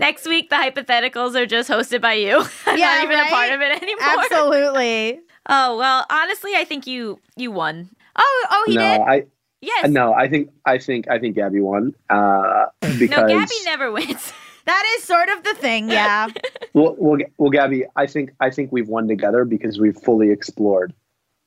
Next 0.00 0.26
week, 0.26 0.50
the 0.50 0.56
hypotheticals 0.56 1.34
are 1.36 1.46
just 1.46 1.70
hosted 1.70 2.00
by 2.00 2.14
you. 2.14 2.38
I'm 2.66 2.78
Yeah, 2.78 2.86
not 2.94 3.04
even 3.04 3.16
right? 3.18 3.26
a 3.26 3.30
part 3.30 3.52
of 3.52 3.60
it 3.60 3.82
anymore. 3.82 4.02
Absolutely. 4.02 5.20
Oh 5.48 5.78
well, 5.78 6.04
honestly, 6.10 6.52
I 6.54 6.64
think 6.64 6.86
you 6.86 7.18
you 7.34 7.50
won. 7.50 7.88
Oh, 8.14 8.46
oh, 8.50 8.64
he 8.68 8.74
no, 8.76 8.80
did. 8.82 9.00
I 9.00 9.24
Yes. 9.62 9.88
no, 9.88 10.12
I 10.12 10.28
think 10.28 10.50
I 10.66 10.76
think 10.78 11.08
I 11.08 11.18
think 11.18 11.34
Gaby 11.34 11.60
won 11.60 11.94
uh, 12.10 12.66
No, 12.82 13.26
Gaby 13.26 13.46
never 13.64 13.90
wins. 13.90 14.32
That 14.66 14.84
is 14.98 15.04
sort 15.04 15.30
of 15.30 15.42
the 15.42 15.54
thing. 15.54 15.88
Yeah. 15.90 16.28
well, 16.74 16.94
well, 16.98 17.18
well, 17.38 17.50
Gaby, 17.50 17.84
I 17.96 18.06
think 18.06 18.32
I 18.38 18.50
think 18.50 18.70
we've 18.70 18.86
won 18.86 19.08
together 19.08 19.44
because 19.46 19.80
we've 19.80 19.96
fully 19.96 20.30
explored 20.30 20.92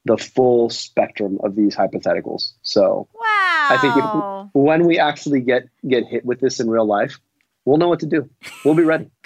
the 0.06 0.18
full 0.18 0.70
spectrum 0.72 1.38
of 1.44 1.56
these 1.56 1.76
hypotheticals. 1.76 2.54
So 2.64 3.08
Wow. 3.14 3.68
I 3.70 3.78
think 3.80 3.96
if, 3.96 4.50
when 4.54 4.86
we 4.88 4.98
actually 4.98 5.42
get 5.42 5.70
get 5.88 6.04
hit 6.06 6.26
with 6.26 6.40
this 6.42 6.60
in 6.60 6.68
real 6.70 6.88
life, 6.88 7.20
we'll 7.66 7.78
know 7.78 7.88
what 7.88 8.00
to 8.02 8.06
do. 8.06 8.30
We'll 8.64 8.76
be 8.76 8.84
ready. 8.84 9.10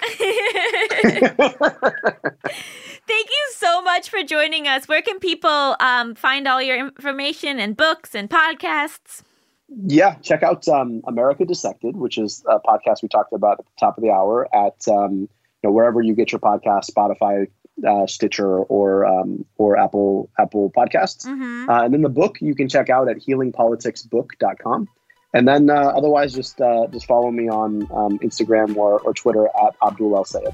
Thank 3.08 3.30
you 3.30 3.48
so 3.52 3.82
much 3.82 4.10
for 4.10 4.22
joining 4.22 4.68
us. 4.68 4.86
Where 4.86 5.02
can 5.02 5.18
people 5.18 5.76
um, 5.80 6.14
find 6.14 6.46
all 6.46 6.60
your 6.60 6.78
information 6.78 7.58
and 7.58 7.76
books 7.76 8.14
and 8.14 8.28
podcasts? 8.28 9.22
Yeah, 9.68 10.14
check 10.16 10.42
out 10.42 10.66
um, 10.68 11.02
America 11.06 11.44
Dissected, 11.44 11.96
which 11.96 12.18
is 12.18 12.42
a 12.48 12.58
podcast 12.58 13.02
we 13.02 13.08
talked 13.08 13.32
about 13.32 13.58
at 13.60 13.66
the 13.66 13.72
top 13.78 13.98
of 13.98 14.02
the 14.04 14.10
hour 14.10 14.48
at 14.54 14.86
um, 14.88 15.20
you 15.20 15.28
know 15.64 15.72
wherever 15.72 16.00
you 16.00 16.14
get 16.14 16.32
your 16.32 16.38
podcast, 16.38 16.90
Spotify, 16.90 17.48
uh, 17.86 18.06
Stitcher, 18.06 18.58
or 18.58 19.04
um, 19.06 19.44
or 19.56 19.78
Apple 19.78 20.30
Apple 20.38 20.72
Podcasts. 20.74 21.26
Mhm. 21.26 21.68
Uh, 21.68 21.84
and 21.84 21.92
then 21.92 22.02
the 22.02 22.08
book 22.08 22.40
you 22.40 22.54
can 22.54 22.68
check 22.68 22.88
out 22.88 23.08
at 23.10 23.18
healingpoliticsbook.com. 23.18 24.88
And 25.34 25.46
then 25.46 25.68
uh, 25.68 25.74
otherwise, 25.74 26.32
just 26.32 26.60
uh, 26.60 26.86
just 26.88 27.06
follow 27.06 27.30
me 27.30 27.48
on 27.48 27.82
um, 27.92 28.18
Instagram 28.20 28.76
or, 28.76 29.00
or 29.00 29.12
Twitter 29.12 29.46
at 29.46 29.74
Abdul 29.82 30.16
El 30.16 30.24
Sayed. 30.24 30.48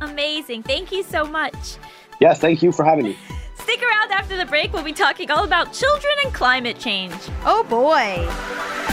Amazing. 0.00 0.62
Thank 0.62 0.92
you 0.92 1.02
so 1.02 1.24
much. 1.24 1.76
Yeah, 2.20 2.34
thank 2.34 2.62
you 2.62 2.70
for 2.70 2.84
having 2.84 3.04
me. 3.04 3.16
Stick 3.56 3.82
around 3.82 4.12
after 4.12 4.36
the 4.36 4.46
break. 4.46 4.72
We'll 4.72 4.84
be 4.84 4.92
talking 4.92 5.30
all 5.30 5.44
about 5.44 5.72
children 5.72 6.12
and 6.24 6.32
climate 6.32 6.78
change. 6.78 7.14
Oh 7.44 7.64
boy. 7.64 8.89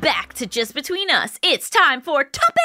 Back 0.00 0.32
to 0.34 0.46
Just 0.46 0.74
Between 0.74 1.10
Us. 1.10 1.38
It's 1.42 1.68
time 1.68 2.00
for 2.00 2.24
topics. 2.24 2.60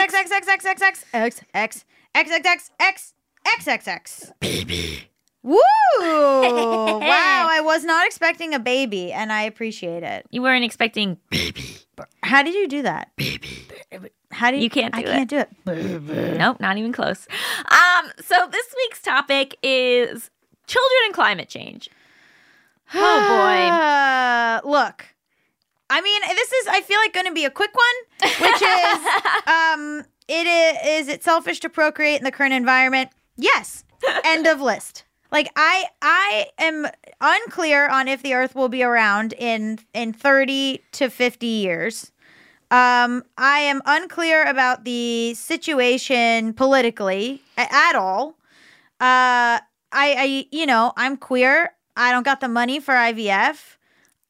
X 0.00 0.14
X 0.14 0.30
X 0.32 0.48
X 0.48 0.64
X 0.64 0.82
X 0.82 0.82
X 0.82 1.04
X 1.14 1.44
X 1.54 1.84
X 2.14 2.30
X 2.40 2.70
X 2.80 3.14
X 3.46 3.68
X 3.68 3.88
X. 3.88 4.32
Baby. 4.40 5.08
Woo! 5.42 5.58
wow, 6.00 7.00
I 7.50 7.60
was 7.64 7.84
not 7.84 8.06
expecting 8.06 8.54
a 8.54 8.60
baby, 8.60 9.12
and 9.12 9.32
I 9.32 9.42
appreciate 9.42 10.02
it. 10.02 10.24
You 10.30 10.40
weren't 10.40 10.64
expecting. 10.64 11.18
How 12.22 12.42
did 12.42 12.54
you 12.54 12.68
do 12.68 12.82
that? 12.82 13.10
Baby. 13.16 13.48
How 14.30 14.50
do 14.50 14.56
you? 14.56 14.62
You 14.64 14.70
can't 14.70 14.94
I 14.94 15.02
do 15.02 15.08
can't 15.08 15.30
do 15.30 15.38
it. 15.38 16.38
Nope, 16.38 16.60
not 16.60 16.78
even 16.78 16.92
close. 16.92 17.26
Um, 17.70 18.10
so 18.20 18.48
this 18.50 18.66
week's 18.76 19.02
topic 19.02 19.56
is 19.62 20.30
children 20.66 21.00
and 21.06 21.14
climate 21.14 21.48
change. 21.48 21.90
Oh 22.94 24.62
boy. 24.62 24.70
Look, 24.70 25.06
I 25.92 26.00
mean, 26.00 26.22
this 26.34 26.52
is. 26.52 26.66
I 26.68 26.80
feel 26.80 26.98
like 26.98 27.12
going 27.12 27.26
to 27.26 27.34
be 27.34 27.44
a 27.44 27.50
quick 27.50 27.72
one, 27.74 28.30
which 28.40 28.62
is, 28.62 28.98
um, 29.46 30.04
it 30.26 30.46
is. 30.46 31.06
Is 31.06 31.08
it 31.08 31.22
selfish 31.22 31.60
to 31.60 31.68
procreate 31.68 32.18
in 32.18 32.24
the 32.24 32.32
current 32.32 32.54
environment? 32.54 33.10
Yes. 33.36 33.84
End 34.24 34.46
of 34.46 34.62
list. 34.62 35.04
Like 35.30 35.50
I, 35.54 35.84
I 36.00 36.46
am 36.58 36.86
unclear 37.20 37.88
on 37.88 38.08
if 38.08 38.22
the 38.22 38.32
Earth 38.34 38.54
will 38.54 38.70
be 38.70 38.82
around 38.82 39.34
in 39.34 39.80
in 39.92 40.14
thirty 40.14 40.80
to 40.92 41.10
fifty 41.10 41.46
years. 41.46 42.10
Um, 42.70 43.22
I 43.36 43.58
am 43.58 43.82
unclear 43.84 44.44
about 44.44 44.84
the 44.84 45.34
situation 45.34 46.54
politically 46.54 47.42
at 47.58 47.94
all. 47.94 48.38
Uh, 48.98 49.60
I, 49.60 49.66
I, 49.92 50.46
you 50.50 50.64
know, 50.64 50.94
I'm 50.96 51.18
queer. 51.18 51.72
I 51.96 52.12
don't 52.12 52.22
got 52.22 52.40
the 52.40 52.48
money 52.48 52.80
for 52.80 52.94
IVF. 52.94 53.76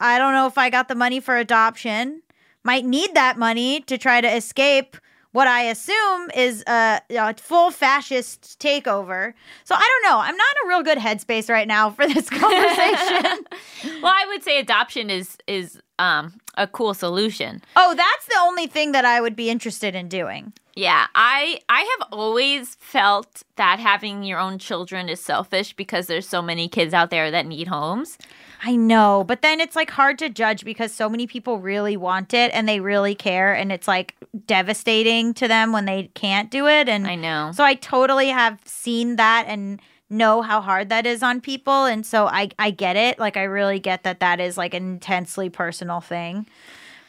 I 0.02 0.18
don't 0.18 0.32
know 0.34 0.46
if 0.46 0.58
I 0.58 0.68
got 0.68 0.88
the 0.88 0.94
money 0.94 1.20
for 1.20 1.36
adoption. 1.36 2.22
Might 2.64 2.84
need 2.84 3.14
that 3.14 3.38
money 3.38 3.80
to 3.82 3.96
try 3.96 4.20
to 4.20 4.28
escape 4.28 4.96
what 5.32 5.48
I 5.48 5.62
assume 5.62 6.30
is 6.34 6.62
a, 6.66 7.00
a 7.10 7.34
full 7.34 7.70
fascist 7.70 8.58
takeover. 8.60 9.32
So 9.64 9.74
I 9.74 9.80
don't 10.02 10.10
know. 10.12 10.18
I'm 10.18 10.36
not 10.36 10.46
in 10.62 10.66
a 10.66 10.68
real 10.68 10.82
good 10.82 10.98
headspace 10.98 11.48
right 11.48 11.66
now 11.66 11.90
for 11.90 12.06
this 12.06 12.28
conversation. 12.42 13.44
Well, 14.02 14.12
I 14.12 14.26
would 14.28 14.42
say 14.42 14.58
adoption 14.58 15.10
is 15.10 15.36
is 15.46 15.80
um 15.98 16.34
a 16.56 16.66
cool 16.66 16.92
solution. 16.94 17.62
oh, 17.76 17.94
that's 17.94 18.26
the 18.26 18.36
only 18.42 18.66
thing 18.66 18.92
that 18.92 19.04
I 19.04 19.20
would 19.20 19.36
be 19.36 19.48
interested 19.48 19.94
in 19.94 20.08
doing. 20.08 20.52
Yeah, 20.74 21.06
I 21.14 21.60
I 21.68 21.80
have 21.98 22.08
always 22.12 22.76
felt 22.80 23.42
that 23.56 23.78
having 23.78 24.24
your 24.24 24.38
own 24.40 24.58
children 24.58 25.08
is 25.08 25.20
selfish 25.20 25.72
because 25.74 26.06
there's 26.08 26.28
so 26.28 26.42
many 26.42 26.68
kids 26.68 26.92
out 26.94 27.10
there 27.10 27.30
that 27.30 27.46
need 27.46 27.68
homes. 27.68 28.18
I 28.64 28.76
know, 28.76 29.24
but 29.26 29.42
then 29.42 29.60
it's 29.60 29.74
like 29.74 29.90
hard 29.90 30.20
to 30.20 30.28
judge 30.28 30.64
because 30.64 30.92
so 30.92 31.08
many 31.08 31.26
people 31.26 31.58
really 31.58 31.96
want 31.96 32.32
it 32.32 32.52
and 32.54 32.68
they 32.68 32.78
really 32.78 33.16
care 33.16 33.52
and 33.52 33.72
it's 33.72 33.88
like 33.88 34.14
devastating 34.46 35.34
to 35.34 35.48
them 35.48 35.72
when 35.72 35.84
they 35.84 36.10
can't 36.14 36.48
do 36.48 36.68
it 36.68 36.88
and 36.88 37.08
I 37.08 37.16
know. 37.16 37.50
So 37.54 37.64
I 37.64 37.74
totally 37.74 38.28
have 38.28 38.60
seen 38.64 39.16
that 39.16 39.46
and 39.48 39.80
know 40.08 40.42
how 40.42 40.60
hard 40.60 40.90
that 40.90 41.06
is 41.06 41.24
on 41.24 41.40
people 41.40 41.86
and 41.86 42.06
so 42.06 42.26
I 42.26 42.50
I 42.56 42.70
get 42.70 42.94
it. 42.94 43.18
Like 43.18 43.36
I 43.36 43.42
really 43.44 43.80
get 43.80 44.04
that 44.04 44.20
that 44.20 44.38
is 44.38 44.56
like 44.56 44.74
an 44.74 44.84
intensely 44.84 45.50
personal 45.50 46.00
thing. 46.00 46.46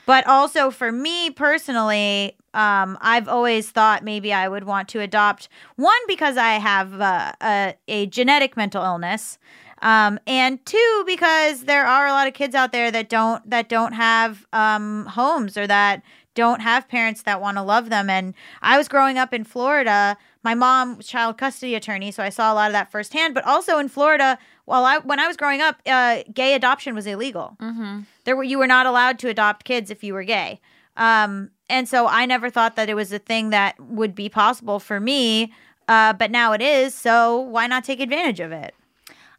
But 0.05 0.27
also 0.27 0.71
for 0.71 0.91
me 0.91 1.29
personally, 1.29 2.35
um, 2.53 2.97
I've 3.01 3.27
always 3.27 3.69
thought 3.69 4.03
maybe 4.03 4.33
I 4.33 4.47
would 4.47 4.63
want 4.63 4.89
to 4.89 4.99
adopt 4.99 5.49
one 5.75 5.95
because 6.07 6.35
I 6.35 6.53
have 6.53 6.99
uh, 6.99 7.31
a, 7.41 7.75
a 7.87 8.05
genetic 8.07 8.57
mental 8.57 8.83
illness, 8.83 9.37
um, 9.83 10.17
and 10.25 10.65
two 10.65 11.03
because 11.05 11.65
there 11.65 11.85
are 11.85 12.07
a 12.07 12.11
lot 12.11 12.27
of 12.27 12.33
kids 12.33 12.55
out 12.55 12.71
there 12.71 12.89
that 12.89 13.09
don't 13.09 13.47
that 13.49 13.69
don't 13.69 13.93
have 13.93 14.45
um, 14.53 15.05
homes 15.05 15.55
or 15.57 15.67
that 15.67 16.01
don't 16.35 16.61
have 16.61 16.87
parents 16.87 17.21
that 17.23 17.39
want 17.39 17.57
to 17.57 17.61
love 17.61 17.91
them. 17.91 18.09
And 18.09 18.33
I 18.63 18.75
was 18.79 18.87
growing 18.87 19.19
up 19.19 19.35
in 19.35 19.43
Florida. 19.43 20.17
My 20.43 20.55
mom 20.55 20.97
was 20.97 21.05
child 21.07 21.37
custody 21.37 21.75
attorney, 21.75 22.11
so 22.11 22.23
I 22.23 22.29
saw 22.29 22.51
a 22.51 22.55
lot 22.55 22.67
of 22.67 22.73
that 22.73 22.91
firsthand. 22.91 23.35
But 23.35 23.45
also 23.45 23.77
in 23.77 23.87
Florida, 23.87 24.39
while 24.65 24.83
I 24.85 24.97
when 24.97 25.19
I 25.19 25.27
was 25.27 25.37
growing 25.37 25.61
up, 25.61 25.79
uh, 25.85 26.23
gay 26.33 26.55
adoption 26.55 26.95
was 26.95 27.05
illegal 27.05 27.55
Mm-hmm. 27.61 27.99
there 28.23 28.35
were 28.35 28.43
you 28.43 28.57
were 28.57 28.67
not 28.67 28.85
allowed 28.87 29.19
to 29.19 29.29
adopt 29.29 29.63
kids 29.65 29.91
if 29.91 30.03
you 30.03 30.13
were 30.13 30.23
gay 30.23 30.59
um 30.95 31.49
and 31.69 31.89
so 31.89 32.05
i 32.07 32.23
never 32.25 32.49
thought 32.51 32.75
that 32.75 32.87
it 32.87 32.93
was 32.93 33.11
a 33.11 33.17
thing 33.19 33.49
that 33.49 33.73
would 33.79 34.13
be 34.13 34.29
possible 34.29 34.79
for 34.79 34.99
me 34.99 35.51
uh 35.87 36.13
but 36.13 36.29
now 36.29 36.53
it 36.53 36.61
is 36.61 36.93
so 36.93 37.39
why 37.39 37.65
not 37.67 37.83
take 37.83 37.99
advantage 37.99 38.39
of 38.39 38.51
it 38.51 38.75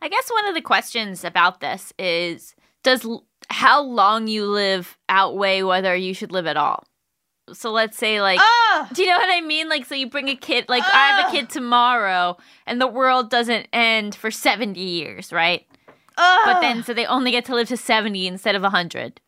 I 0.05 0.09
guess 0.09 0.29
one 0.31 0.47
of 0.47 0.55
the 0.55 0.61
questions 0.61 1.25
about 1.25 1.61
this 1.61 1.95
is 1.99 2.55
does 2.83 3.07
how 3.49 3.83
long 3.83 4.27
you 4.29 4.45
live 4.45 4.99
outweigh 5.09 5.63
whether 5.63 5.97
you 5.97 6.13
should 6.13 6.31
live 6.31 6.47
at 6.47 6.59
all? 6.59 6.85
So 7.55 7.73
let's 7.73 7.97
say 7.97 8.21
like 8.21 8.39
oh 8.43 8.89
do 8.93 9.03
you 9.03 9.09
know 9.09 9.17
what 9.17 9.31
I 9.33 9.41
mean? 9.41 9.71
Like 9.71 9.87
so 9.87 9.95
you 9.95 10.11
bring 10.11 10.29
a 10.29 10.37
kid 10.37 10.67
like 10.69 10.83
I 10.83 11.07
have 11.09 11.29
a 11.29 11.33
kid 11.33 11.49
tomorrow 11.49 12.37
and 12.67 12.83
the 12.83 12.87
world 12.87 13.31
doesn't 13.31 13.67
end 13.73 14.15
for 14.15 14.31
70 14.31 14.79
years, 14.79 15.33
right? 15.33 15.67
But 16.17 16.61
then 16.61 16.83
so 16.85 16.93
they 16.93 17.07
only 17.07 17.31
get 17.31 17.47
to 17.47 17.55
live 17.55 17.69
to 17.69 17.77
70 17.79 18.27
instead 18.27 18.55
of 18.55 18.63
100. 18.63 19.23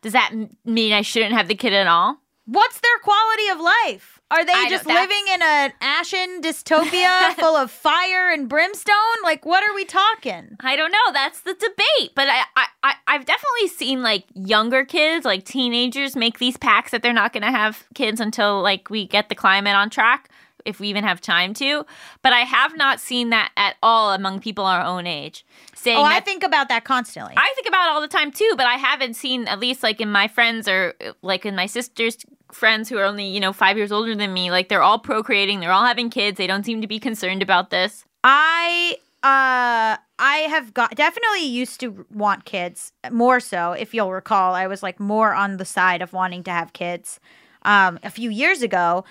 Does 0.00 0.14
that 0.14 0.30
m- 0.32 0.56
mean 0.64 0.92
I 0.94 1.02
shouldn't 1.02 1.34
have 1.34 1.48
the 1.48 1.54
kid 1.54 1.74
at 1.74 1.86
all? 1.86 2.16
what's 2.46 2.80
their 2.80 2.98
quality 3.02 3.48
of 3.48 3.58
life 3.60 4.20
are 4.34 4.44
they 4.44 4.52
I 4.52 4.68
just 4.68 4.86
living 4.86 5.24
in 5.32 5.42
an 5.42 5.72
ashen 5.80 6.40
dystopia 6.42 7.34
full 7.38 7.56
of 7.56 7.70
fire 7.70 8.30
and 8.32 8.48
brimstone 8.48 8.94
like 9.22 9.46
what 9.46 9.62
are 9.62 9.74
we 9.74 9.84
talking 9.84 10.56
I 10.60 10.76
don't 10.76 10.90
know. 10.90 11.12
That's 11.12 11.40
the 11.40 11.54
debate. 11.54 12.12
But 12.14 12.28
I, 12.28 12.42
I, 12.56 12.66
I, 12.82 12.94
I've 13.06 13.24
definitely 13.24 13.68
seen 13.68 14.02
like 14.02 14.24
younger 14.34 14.84
kids, 14.84 15.24
like 15.24 15.44
teenagers, 15.44 16.16
make 16.16 16.38
these 16.38 16.56
packs 16.56 16.90
that 16.90 17.02
they're 17.02 17.12
not 17.12 17.32
going 17.32 17.42
to 17.42 17.50
have 17.50 17.86
kids 17.94 18.20
until 18.20 18.62
like 18.62 18.90
we 18.90 19.06
get 19.06 19.28
the 19.28 19.34
climate 19.34 19.74
on 19.74 19.90
track, 19.90 20.28
if 20.64 20.80
we 20.80 20.88
even 20.88 21.04
have 21.04 21.20
time 21.20 21.54
to. 21.54 21.84
But 22.22 22.32
I 22.32 22.40
have 22.40 22.76
not 22.76 23.00
seen 23.00 23.30
that 23.30 23.52
at 23.56 23.76
all 23.82 24.12
among 24.12 24.40
people 24.40 24.64
our 24.64 24.82
own 24.82 25.06
age. 25.06 25.44
Saying 25.74 25.98
oh 25.98 26.02
i 26.04 26.20
think 26.20 26.42
about 26.42 26.68
that 26.70 26.84
constantly 26.84 27.34
I 27.36 27.52
think 27.54 27.68
about 27.68 27.88
it 27.88 27.92
all 27.92 28.00
the 28.00 28.08
time 28.08 28.32
too, 28.32 28.54
but 28.56 28.66
I 28.66 28.76
haven't 28.76 29.14
seen 29.14 29.46
at 29.48 29.60
least 29.60 29.82
like 29.82 30.00
in 30.00 30.10
my 30.10 30.28
friends 30.28 30.66
or 30.66 30.94
like 31.20 31.44
in 31.44 31.54
my 31.54 31.66
sister's 31.66 32.16
friends 32.54 32.88
who 32.88 32.98
are 32.98 33.04
only, 33.04 33.26
you 33.26 33.40
know, 33.40 33.52
five 33.52 33.76
years 33.76 33.92
older 33.92 34.14
than 34.14 34.32
me, 34.32 34.50
like 34.50 34.68
they're 34.68 34.82
all 34.82 34.98
procreating, 34.98 35.60
they're 35.60 35.72
all 35.72 35.84
having 35.84 36.10
kids, 36.10 36.38
they 36.38 36.46
don't 36.46 36.64
seem 36.64 36.80
to 36.80 36.86
be 36.86 36.98
concerned 36.98 37.42
about 37.42 37.70
this. 37.70 38.04
I 38.22 38.96
uh 39.22 39.96
I 40.18 40.36
have 40.48 40.74
got 40.74 40.94
definitely 40.94 41.44
used 41.44 41.80
to 41.80 42.06
want 42.12 42.44
kids 42.44 42.92
more 43.10 43.40
so 43.40 43.72
if 43.72 43.94
you'll 43.94 44.12
recall. 44.12 44.54
I 44.54 44.66
was 44.66 44.82
like 44.82 45.00
more 45.00 45.34
on 45.34 45.56
the 45.56 45.64
side 45.64 46.02
of 46.02 46.12
wanting 46.12 46.42
to 46.44 46.50
have 46.50 46.72
kids 46.72 47.20
um 47.62 47.98
a 48.02 48.10
few 48.10 48.30
years 48.30 48.62
ago. 48.62 49.04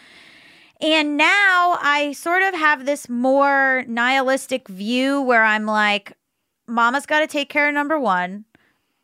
And 0.81 1.15
now 1.17 1.77
I 1.81 2.11
sort 2.13 2.43
of 2.43 2.53
have 2.53 2.85
this 2.85 3.07
more 3.07 3.85
nihilistic 3.87 4.67
view 4.67 5.21
where 5.21 5.43
I'm 5.43 5.65
like 5.65 6.13
mama's 6.67 7.05
got 7.05 7.19
to 7.19 7.27
take 7.27 7.49
care 7.49 7.67
of 7.67 7.73
number 7.73 7.99
1 7.99 8.45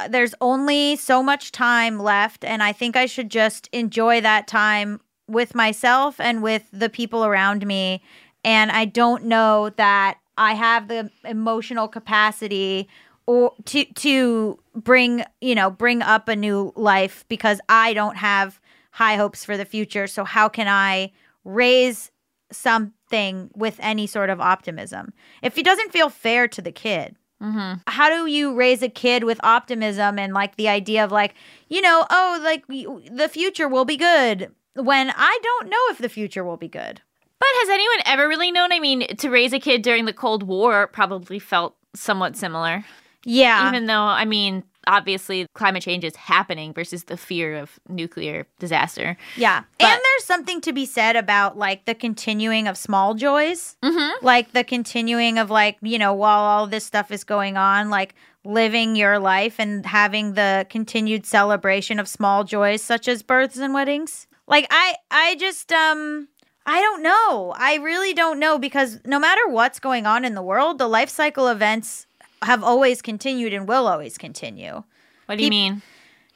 there's 0.07 0.35
only 0.39 0.95
so 0.95 1.21
much 1.21 1.51
time 1.51 1.99
left 1.99 2.45
and 2.45 2.63
I 2.63 2.71
think 2.71 2.95
I 2.95 3.05
should 3.05 3.29
just 3.29 3.67
enjoy 3.73 4.21
that 4.21 4.47
time 4.47 5.01
with 5.27 5.53
myself 5.55 6.19
and 6.19 6.41
with 6.41 6.67
the 6.71 6.89
people 6.89 7.25
around 7.25 7.65
me 7.65 8.01
and 8.43 8.71
I 8.71 8.85
don't 8.85 9.25
know 9.25 9.69
that 9.71 10.19
I 10.37 10.53
have 10.53 10.87
the 10.87 11.11
emotional 11.25 11.87
capacity 11.87 12.87
or 13.25 13.53
to 13.65 13.85
to 13.85 14.59
bring 14.73 15.23
you 15.41 15.53
know 15.53 15.69
bring 15.69 16.01
up 16.01 16.27
a 16.27 16.35
new 16.35 16.73
life 16.75 17.25
because 17.27 17.59
I 17.69 17.93
don't 17.93 18.15
have 18.17 18.59
high 18.91 19.15
hopes 19.15 19.45
for 19.45 19.55
the 19.55 19.65
future. 19.65 20.07
So 20.07 20.23
how 20.23 20.49
can 20.49 20.67
I 20.67 21.11
raise 21.43 22.11
something 22.51 23.51
with 23.55 23.77
any 23.79 24.07
sort 24.07 24.29
of 24.29 24.41
optimism? 24.41 25.13
If 25.41 25.57
it 25.57 25.65
doesn't 25.65 25.91
feel 25.91 26.09
fair 26.09 26.47
to 26.47 26.61
the 26.61 26.71
kid, 26.71 27.15
Mm-hmm. 27.41 27.79
how 27.87 28.09
do 28.09 28.29
you 28.29 28.53
raise 28.53 28.81
a 28.81 28.89
kid 28.89 29.23
with 29.23 29.39
optimism 29.43 30.19
and 30.19 30.33
like 30.33 30.57
the 30.57 30.67
idea 30.67 31.05
of 31.05 31.11
like 31.11 31.35
you 31.69 31.79
know 31.79 32.05
oh 32.09 32.41
like 32.43 32.67
the 32.67 33.29
future 33.31 33.69
will 33.69 33.85
be 33.85 33.95
good 33.95 34.51
when 34.75 35.11
I 35.15 35.39
don't 35.41 35.69
know 35.69 35.77
if 35.89 35.97
the 35.97 36.09
future 36.09 36.43
will 36.43 36.57
be 36.57 36.67
good. 36.67 37.01
But 37.39 37.47
has 37.61 37.69
anyone 37.69 37.99
ever 38.05 38.27
really 38.27 38.51
known? 38.51 38.71
I 38.71 38.79
mean, 38.79 39.07
to 39.17 39.29
raise 39.29 39.53
a 39.53 39.59
kid 39.59 39.81
during 39.81 40.05
the 40.05 40.13
Cold 40.13 40.43
War 40.43 40.87
probably 40.87 41.39
felt 41.39 41.75
somewhat 41.95 42.35
similar. 42.35 42.83
Yeah. 43.25 43.69
Even 43.69 43.85
though, 43.85 44.01
I 44.01 44.25
mean, 44.25 44.63
obviously 44.87 45.45
climate 45.53 45.83
change 45.83 46.03
is 46.03 46.15
happening 46.15 46.73
versus 46.73 47.05
the 47.05 47.17
fear 47.17 47.55
of 47.55 47.79
nuclear 47.87 48.47
disaster. 48.59 49.17
Yeah. 49.35 49.63
But- 49.77 49.87
and 49.87 50.01
there's 50.03 50.25
something 50.25 50.61
to 50.61 50.73
be 50.73 50.85
said 50.85 51.15
about 51.15 51.57
like 51.57 51.85
the 51.85 51.95
continuing 51.95 52.67
of 52.67 52.77
small 52.77 53.13
joys. 53.13 53.77
Mm-hmm. 53.83 54.25
Like 54.25 54.51
the 54.53 54.63
continuing 54.63 55.37
of 55.37 55.49
like, 55.49 55.77
you 55.81 55.99
know, 55.99 56.13
while 56.13 56.39
all 56.39 56.67
this 56.67 56.85
stuff 56.85 57.11
is 57.11 57.23
going 57.23 57.57
on, 57.57 57.89
like 57.89 58.15
living 58.43 58.95
your 58.95 59.19
life 59.19 59.59
and 59.59 59.85
having 59.85 60.33
the 60.33 60.65
continued 60.69 61.25
celebration 61.25 61.99
of 61.99 62.07
small 62.07 62.43
joys 62.43 62.81
such 62.81 63.07
as 63.07 63.21
births 63.21 63.57
and 63.57 63.73
weddings. 63.73 64.27
Like 64.47 64.67
I 64.71 64.95
I 65.11 65.35
just 65.35 65.71
um 65.71 66.29
I 66.65 66.81
don't 66.81 67.01
know. 67.01 67.53
I 67.57 67.75
really 67.75 68.13
don't 68.13 68.39
know 68.39 68.59
because 68.59 68.99
no 69.05 69.19
matter 69.19 69.47
what's 69.47 69.79
going 69.79 70.05
on 70.05 70.23
in 70.23 70.35
the 70.35 70.41
world, 70.41 70.77
the 70.77 70.87
life 70.87 71.09
cycle 71.09 71.47
events 71.47 72.05
have 72.41 72.63
always 72.63 73.01
continued 73.01 73.53
and 73.53 73.67
will 73.67 73.87
always 73.87 74.17
continue. 74.17 74.83
What 75.25 75.37
do 75.37 75.43
you 75.43 75.49
mean? 75.49 75.81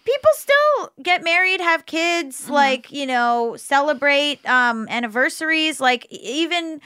people 0.06 0.30
still 0.34 0.91
get 1.01 1.24
married 1.24 1.62
have 1.62 1.86
kids 1.86 2.49
like 2.49 2.91
you 2.91 3.06
know 3.06 3.56
celebrate 3.58 4.45
um 4.45 4.86
anniversaries 4.89 5.80
like 5.80 6.06
even 6.12 6.82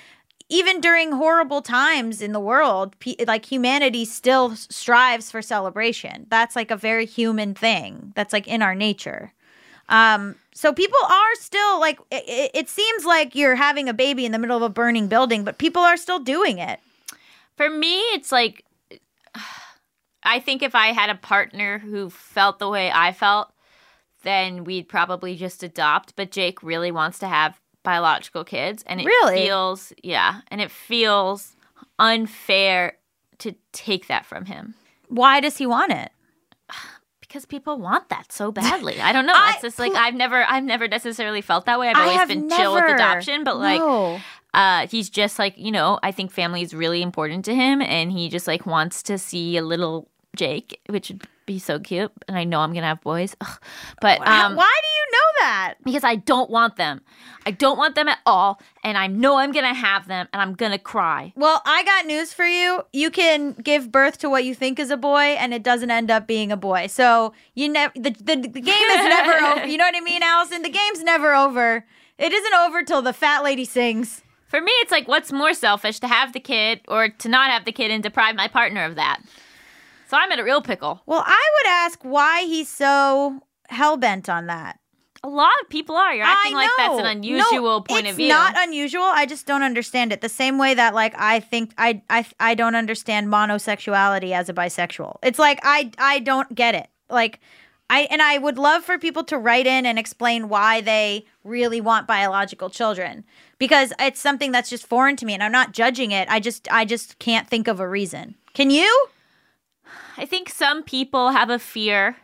even 0.49 0.79
during 0.79 1.11
horrible 1.11 1.61
times 1.61 2.21
in 2.21 2.31
the 2.31 2.39
world 2.39 2.97
pe- 2.99 3.15
like 3.27 3.45
humanity 3.45 4.05
still 4.05 4.55
strives 4.55 5.29
for 5.29 5.41
celebration. 5.41 6.25
That's 6.29 6.55
like 6.55 6.71
a 6.71 6.77
very 6.77 7.05
human 7.05 7.53
thing. 7.53 8.13
That's 8.15 8.31
like 8.31 8.47
in 8.47 8.61
our 8.61 8.75
nature. 8.75 9.33
Um 9.89 10.35
so 10.53 10.73
people 10.73 10.99
are 11.03 11.35
still 11.35 11.79
like 11.79 11.99
it, 12.11 12.51
it 12.53 12.69
seems 12.69 13.05
like 13.05 13.35
you're 13.35 13.55
having 13.55 13.89
a 13.89 13.93
baby 13.93 14.25
in 14.25 14.31
the 14.31 14.39
middle 14.39 14.57
of 14.57 14.63
a 14.63 14.69
burning 14.69 15.07
building 15.07 15.43
but 15.43 15.57
people 15.57 15.81
are 15.81 15.97
still 15.97 16.19
doing 16.19 16.59
it. 16.59 16.79
For 17.57 17.69
me, 17.69 17.97
it's 18.13 18.31
like 18.31 18.63
I 20.27 20.39
think 20.39 20.61
if 20.61 20.75
I 20.75 20.87
had 20.93 21.09
a 21.09 21.15
partner 21.15 21.79
who 21.79 22.09
felt 22.09 22.59
the 22.59 22.69
way 22.69 22.91
I 22.91 23.11
felt, 23.13 23.51
then 24.23 24.63
we'd 24.65 24.89
probably 24.89 25.35
just 25.35 25.63
adopt. 25.63 26.15
But 26.15 26.31
Jake 26.31 26.61
really 26.61 26.91
wants 26.91 27.17
to 27.19 27.27
have 27.27 27.59
biological 27.83 28.43
kids, 28.43 28.83
and 28.85 28.99
it 28.99 29.05
Really? 29.05 29.45
feels 29.45 29.93
yeah, 30.03 30.41
and 30.49 30.59
it 30.61 30.69
feels 30.71 31.55
unfair 31.99 32.97
to 33.39 33.55
take 33.71 34.07
that 34.07 34.25
from 34.25 34.45
him 34.45 34.73
why 35.09 35.39
does 35.39 35.57
he 35.57 35.65
want 35.65 35.91
it 35.91 36.11
because 37.21 37.45
people 37.45 37.77
want 37.77 38.07
that 38.09 38.31
so 38.31 38.51
badly. 38.51 38.99
I 39.01 39.11
don't 39.11 39.25
know. 39.29 39.33
I- 39.35 39.51
it's 39.53 39.61
just 39.61 39.79
like 39.79 39.93
I've 39.93 40.13
never, 40.15 40.43
I've 40.43 40.63
never 40.63 40.87
necessarily 40.87 41.41
felt 41.41 41.65
that 41.65 41.77
way. 41.79 41.89
I've 41.89 41.97
always 41.97 42.27
been 42.27 42.49
chill 42.49 42.73
with 42.73 42.85
adoption, 42.85 43.43
but 43.43 43.57
like. 43.57 43.79
No. 43.79 44.19
uh 44.53 44.87
he's 44.87 45.09
just 45.09 45.37
like 45.37 45.53
you 45.57 45.71
know 45.71 45.99
i 46.03 46.11
think 46.11 46.31
family 46.31 46.61
is 46.61 46.73
really 46.73 47.01
important 47.01 47.43
to 47.45 47.53
him 47.53 47.81
and 47.81 48.11
he 48.13 48.29
just 48.29 48.47
like 48.47 48.65
wants 48.65 49.03
to 49.03 49.17
see 49.17 49.57
a 49.57 49.61
little 49.61 50.09
jake 50.37 50.79
which 50.87 51.09
would 51.09 51.23
be 51.45 51.59
so 51.59 51.79
cute 51.79 52.11
and 52.27 52.37
i 52.37 52.43
know 52.43 52.59
i'm 52.59 52.73
gonna 52.73 52.85
have 52.87 53.01
boys 53.01 53.35
Ugh. 53.41 53.59
but 54.01 54.19
um 54.27 54.55
why 54.55 54.73
do 54.81 54.87
you 54.87 55.11
know 55.11 55.45
that 55.45 55.73
because 55.85 56.03
i 56.03 56.15
don't 56.15 56.49
want 56.49 56.75
them 56.75 56.99
i 57.45 57.51
don't 57.51 57.77
want 57.77 57.95
them 57.95 58.07
at 58.09 58.19
all 58.25 58.59
and 58.83 58.97
i 58.97 59.07
know 59.07 59.37
i'm 59.37 59.51
gonna 59.53 59.73
have 59.73 60.07
them 60.09 60.27
and 60.33 60.41
i'm 60.41 60.53
gonna 60.55 60.77
cry 60.79 61.31
Well, 61.37 61.61
I 61.65 61.83
got 61.83 62.05
news 62.05 62.33
for 62.33 62.45
you. 62.45 62.81
You 62.91 63.09
can 63.09 63.53
give 63.53 63.91
birth 63.91 64.17
to 64.19 64.29
what 64.29 64.43
you 64.43 64.53
think 64.55 64.77
is 64.79 64.91
a 64.91 64.97
boy, 64.97 65.35
and 65.39 65.53
it 65.53 65.63
doesn't 65.63 65.89
end 65.91 66.11
up 66.11 66.27
being 66.27 66.51
a 66.51 66.57
boy. 66.57 66.87
So 66.87 67.33
you 67.55 67.69
never 67.69 67.93
the, 67.95 68.09
the 68.11 68.35
the 68.35 68.61
game 68.61 68.87
is 68.97 69.03
never 69.05 69.33
over. 69.45 69.65
You 69.71 69.77
know 69.77 69.85
what 69.85 69.95
I 69.95 70.01
mean, 70.01 70.21
Allison? 70.23 70.61
The 70.63 70.69
game's 70.69 71.03
never 71.03 71.33
over. 71.33 71.85
It 72.17 72.33
isn't 72.33 72.53
over 72.55 72.83
till 72.83 73.01
the 73.01 73.13
fat 73.13 73.43
lady 73.43 73.63
sings. 73.65 74.21
for 74.47 74.59
me 74.59 74.71
it's 74.81 74.91
like 74.91 75.07
what's 75.07 75.31
more 75.31 75.53
selfish 75.53 75.99
to 76.01 76.07
have 76.07 76.33
the 76.33 76.39
kid 76.41 76.81
or 76.89 77.09
to 77.09 77.29
not 77.29 77.51
have 77.51 77.63
the 77.65 77.71
kid 77.71 77.91
and 77.91 78.03
deprive 78.03 78.35
my 78.35 78.47
partner 78.47 78.83
of 78.83 78.95
that 78.95 79.19
so 80.07 80.17
i'm 80.17 80.31
in 80.31 80.39
a 80.39 80.43
real 80.43 80.61
pickle 80.61 81.01
Well, 81.05 81.23
I 81.25 81.49
would 81.55 81.69
ask 81.69 81.99
why 82.03 82.43
he's 82.43 82.69
so 82.69 83.41
hell 83.69 83.97
bent 83.97 84.29
on 84.29 84.47
that. 84.47 84.79
a 85.23 85.29
lot 85.29 85.51
of 85.61 85.69
people 85.69 85.95
are 85.95 86.13
you're 86.15 86.25
acting 86.25 86.53
like 86.53 86.69
that's 86.77 86.99
an 86.99 87.05
unusual 87.05 87.79
No, 87.79 87.81
point 87.81 88.07
of 88.07 88.15
view 88.15 88.27
It's 88.27 88.33
not 88.33 88.53
unusual. 88.57 89.03
I 89.03 89.25
just 89.25 89.45
don't 89.45 89.63
understand 89.63 90.13
it. 90.13 90.21
The 90.21 90.29
same 90.29 90.57
way 90.57 90.73
that 90.75 90.93
like 90.93 91.13
I 91.17 91.39
think 91.39 91.73
I 91.77 92.01
I 92.09 92.25
I 92.39 92.55
don't 92.55 92.75
understand 92.75 93.27
monosexuality 93.27 94.31
as 94.31 94.47
a 94.49 94.53
bisexual. 94.53 95.17
It's 95.23 95.39
like 95.39 95.59
I 95.63 95.91
I 95.97 96.19
don't 96.19 96.53
get 96.55 96.75
it. 96.75 96.87
Like 97.09 97.39
I 97.89 98.01
and 98.11 98.21
I 98.21 98.37
would 98.37 98.57
love 98.57 98.83
for 98.83 98.97
people 98.97 99.23
to 99.25 99.37
write 99.37 99.65
in 99.67 99.85
and 99.85 99.97
explain 99.99 100.49
why 100.49 100.81
they 100.81 101.25
really 101.43 101.81
want 101.81 102.05
biological 102.07 102.69
children 102.69 103.23
because 103.57 103.91
it's 103.99 104.19
something 104.19 104.51
that's 104.51 104.69
just 104.69 104.85
foreign 104.87 105.15
to 105.17 105.25
me 105.25 105.33
and 105.33 105.41
I'm 105.43 105.51
not 105.51 105.71
judging 105.73 106.11
it. 106.11 106.29
I 106.29 106.39
just 106.39 106.67
I 106.71 106.85
just 106.85 107.17
can't 107.19 107.47
think 107.47 107.67
of 107.67 107.79
a 107.79 107.87
reason. 107.89 108.35
Can 108.53 108.69
you? 108.69 109.07
I 110.17 110.25
think 110.25 110.49
some 110.49 110.83
people 110.83 111.29
have 111.29 111.49
a 111.49 111.59
fear 111.59 112.17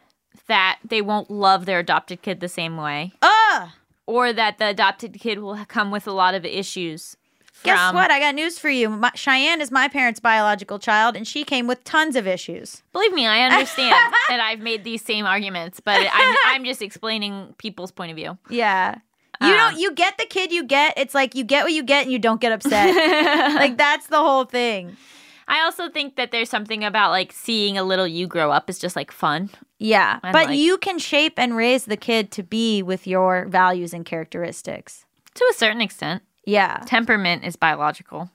that 0.48 0.80
they 0.84 1.02
won't 1.02 1.30
love 1.30 1.66
their 1.66 1.80
adopted 1.80 2.22
kid 2.22 2.40
the 2.40 2.50
same 2.50 2.76
way, 2.78 3.14
Ugh. 3.22 3.70
or 4.08 4.34
that 4.34 4.58
the 4.58 4.68
adopted 4.68 5.18
kid 5.20 5.40
will 5.40 5.58
come 5.68 5.92
with 5.92 6.08
a 6.08 6.12
lot 6.12 6.34
of 6.36 6.44
issues. 6.46 7.16
Guess 7.64 7.80
from- 7.80 7.96
what? 7.96 8.12
I 8.12 8.20
got 8.20 8.36
news 8.36 8.60
for 8.60 8.70
you. 8.70 8.90
My, 8.90 9.12
Cheyenne 9.16 9.62
is 9.62 9.72
my 9.72 9.88
parents' 9.88 10.20
biological 10.20 10.80
child, 10.80 11.16
and 11.16 11.26
she 11.26 11.44
came 11.46 11.66
with 11.68 11.84
tons 11.86 12.16
of 12.18 12.28
issues. 12.28 12.82
Believe 12.92 13.14
me, 13.14 13.26
I 13.26 13.42
understand 13.50 14.14
that 14.28 14.40
I've 14.42 14.60
made 14.60 14.84
these 14.84 15.02
same 15.04 15.26
arguments, 15.26 15.80
but 15.80 16.02
I'm, 16.12 16.36
I'm 16.48 16.66
just 16.66 16.82
explaining 16.82 17.54
people's 17.58 17.92
point 17.92 18.12
of 18.12 18.18
view. 18.18 18.38
Yeah. 18.50 18.96
You 19.42 19.54
Uh. 19.54 19.58
don't 19.58 19.80
you 19.80 19.94
get 19.94 20.18
the 20.18 20.26
kid 20.26 20.52
you 20.52 20.64
get. 20.66 20.94
It's 20.98 21.14
like 21.16 21.36
you 21.36 21.44
get 21.44 21.64
what 21.64 21.72
you 21.74 21.84
get 21.84 22.04
and 22.04 22.12
you 22.12 22.20
don't 22.20 22.42
get 22.42 22.52
upset. 22.52 22.94
like 23.56 23.78
that's 23.78 24.08
the 24.08 24.18
whole 24.20 24.44
thing. 24.46 24.98
I 25.48 25.62
also 25.62 25.90
think 25.90 26.16
that 26.16 26.32
there's 26.32 26.50
something 26.50 26.84
about 26.84 27.12
like 27.12 27.32
seeing 27.32 27.78
a 27.78 27.84
little 27.84 28.08
you 28.08 28.28
grow 28.28 28.52
up 28.52 28.70
is 28.70 28.80
just 28.80 28.96
like 28.96 29.12
fun. 29.12 29.50
Yeah. 29.80 30.20
And, 30.24 30.34
but 30.34 30.48
like- 30.48 30.58
you 30.58 30.78
can 30.78 31.00
shape 31.00 31.34
and 31.38 31.56
raise 31.56 31.86
the 31.86 31.98
kid 31.98 32.32
to 32.32 32.44
be 32.44 32.82
with 32.82 33.06
your 33.08 33.46
values 33.48 33.94
and 33.94 34.06
characteristics. 34.06 35.06
To 35.36 35.46
a 35.52 35.54
certain 35.54 35.82
extent, 35.82 36.24
Yeah. 36.46 36.82
temperament 36.86 37.44
is 37.44 37.56
biological. 37.56 38.30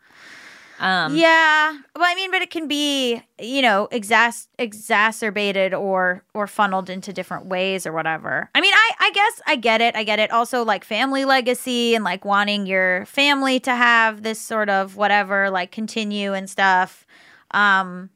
Um, 0.78 1.16
Yeah. 1.16 1.76
Well, 1.96 2.04
I 2.04 2.14
mean, 2.14 2.30
but 2.30 2.42
it 2.42 2.50
can 2.50 2.68
be, 2.68 3.22
you 3.40 3.62
know, 3.62 3.88
exas- 3.90 4.46
exacerbated 4.58 5.74
or 5.74 6.22
or 6.34 6.46
funneled 6.46 6.88
into 6.88 7.12
different 7.12 7.46
ways 7.46 7.86
or 7.86 7.92
whatever. 7.92 8.48
I 8.54 8.60
mean, 8.60 8.72
I 8.74 8.90
I 9.00 9.10
guess 9.10 9.40
I 9.46 9.56
get 9.56 9.80
it. 9.80 9.96
I 9.96 10.04
get 10.04 10.18
it. 10.18 10.30
Also 10.30 10.64
like 10.64 10.84
family 10.84 11.24
legacy 11.24 11.94
and 11.94 12.04
like 12.04 12.24
wanting 12.24 12.66
your 12.66 13.06
family 13.06 13.58
to 13.60 13.74
have 13.74 14.22
this 14.22 14.40
sort 14.40 14.68
of 14.68 14.96
whatever 14.96 15.50
like 15.50 15.70
continue 15.72 16.32
and 16.32 16.48
stuff. 16.48 17.06
Um 17.50 18.10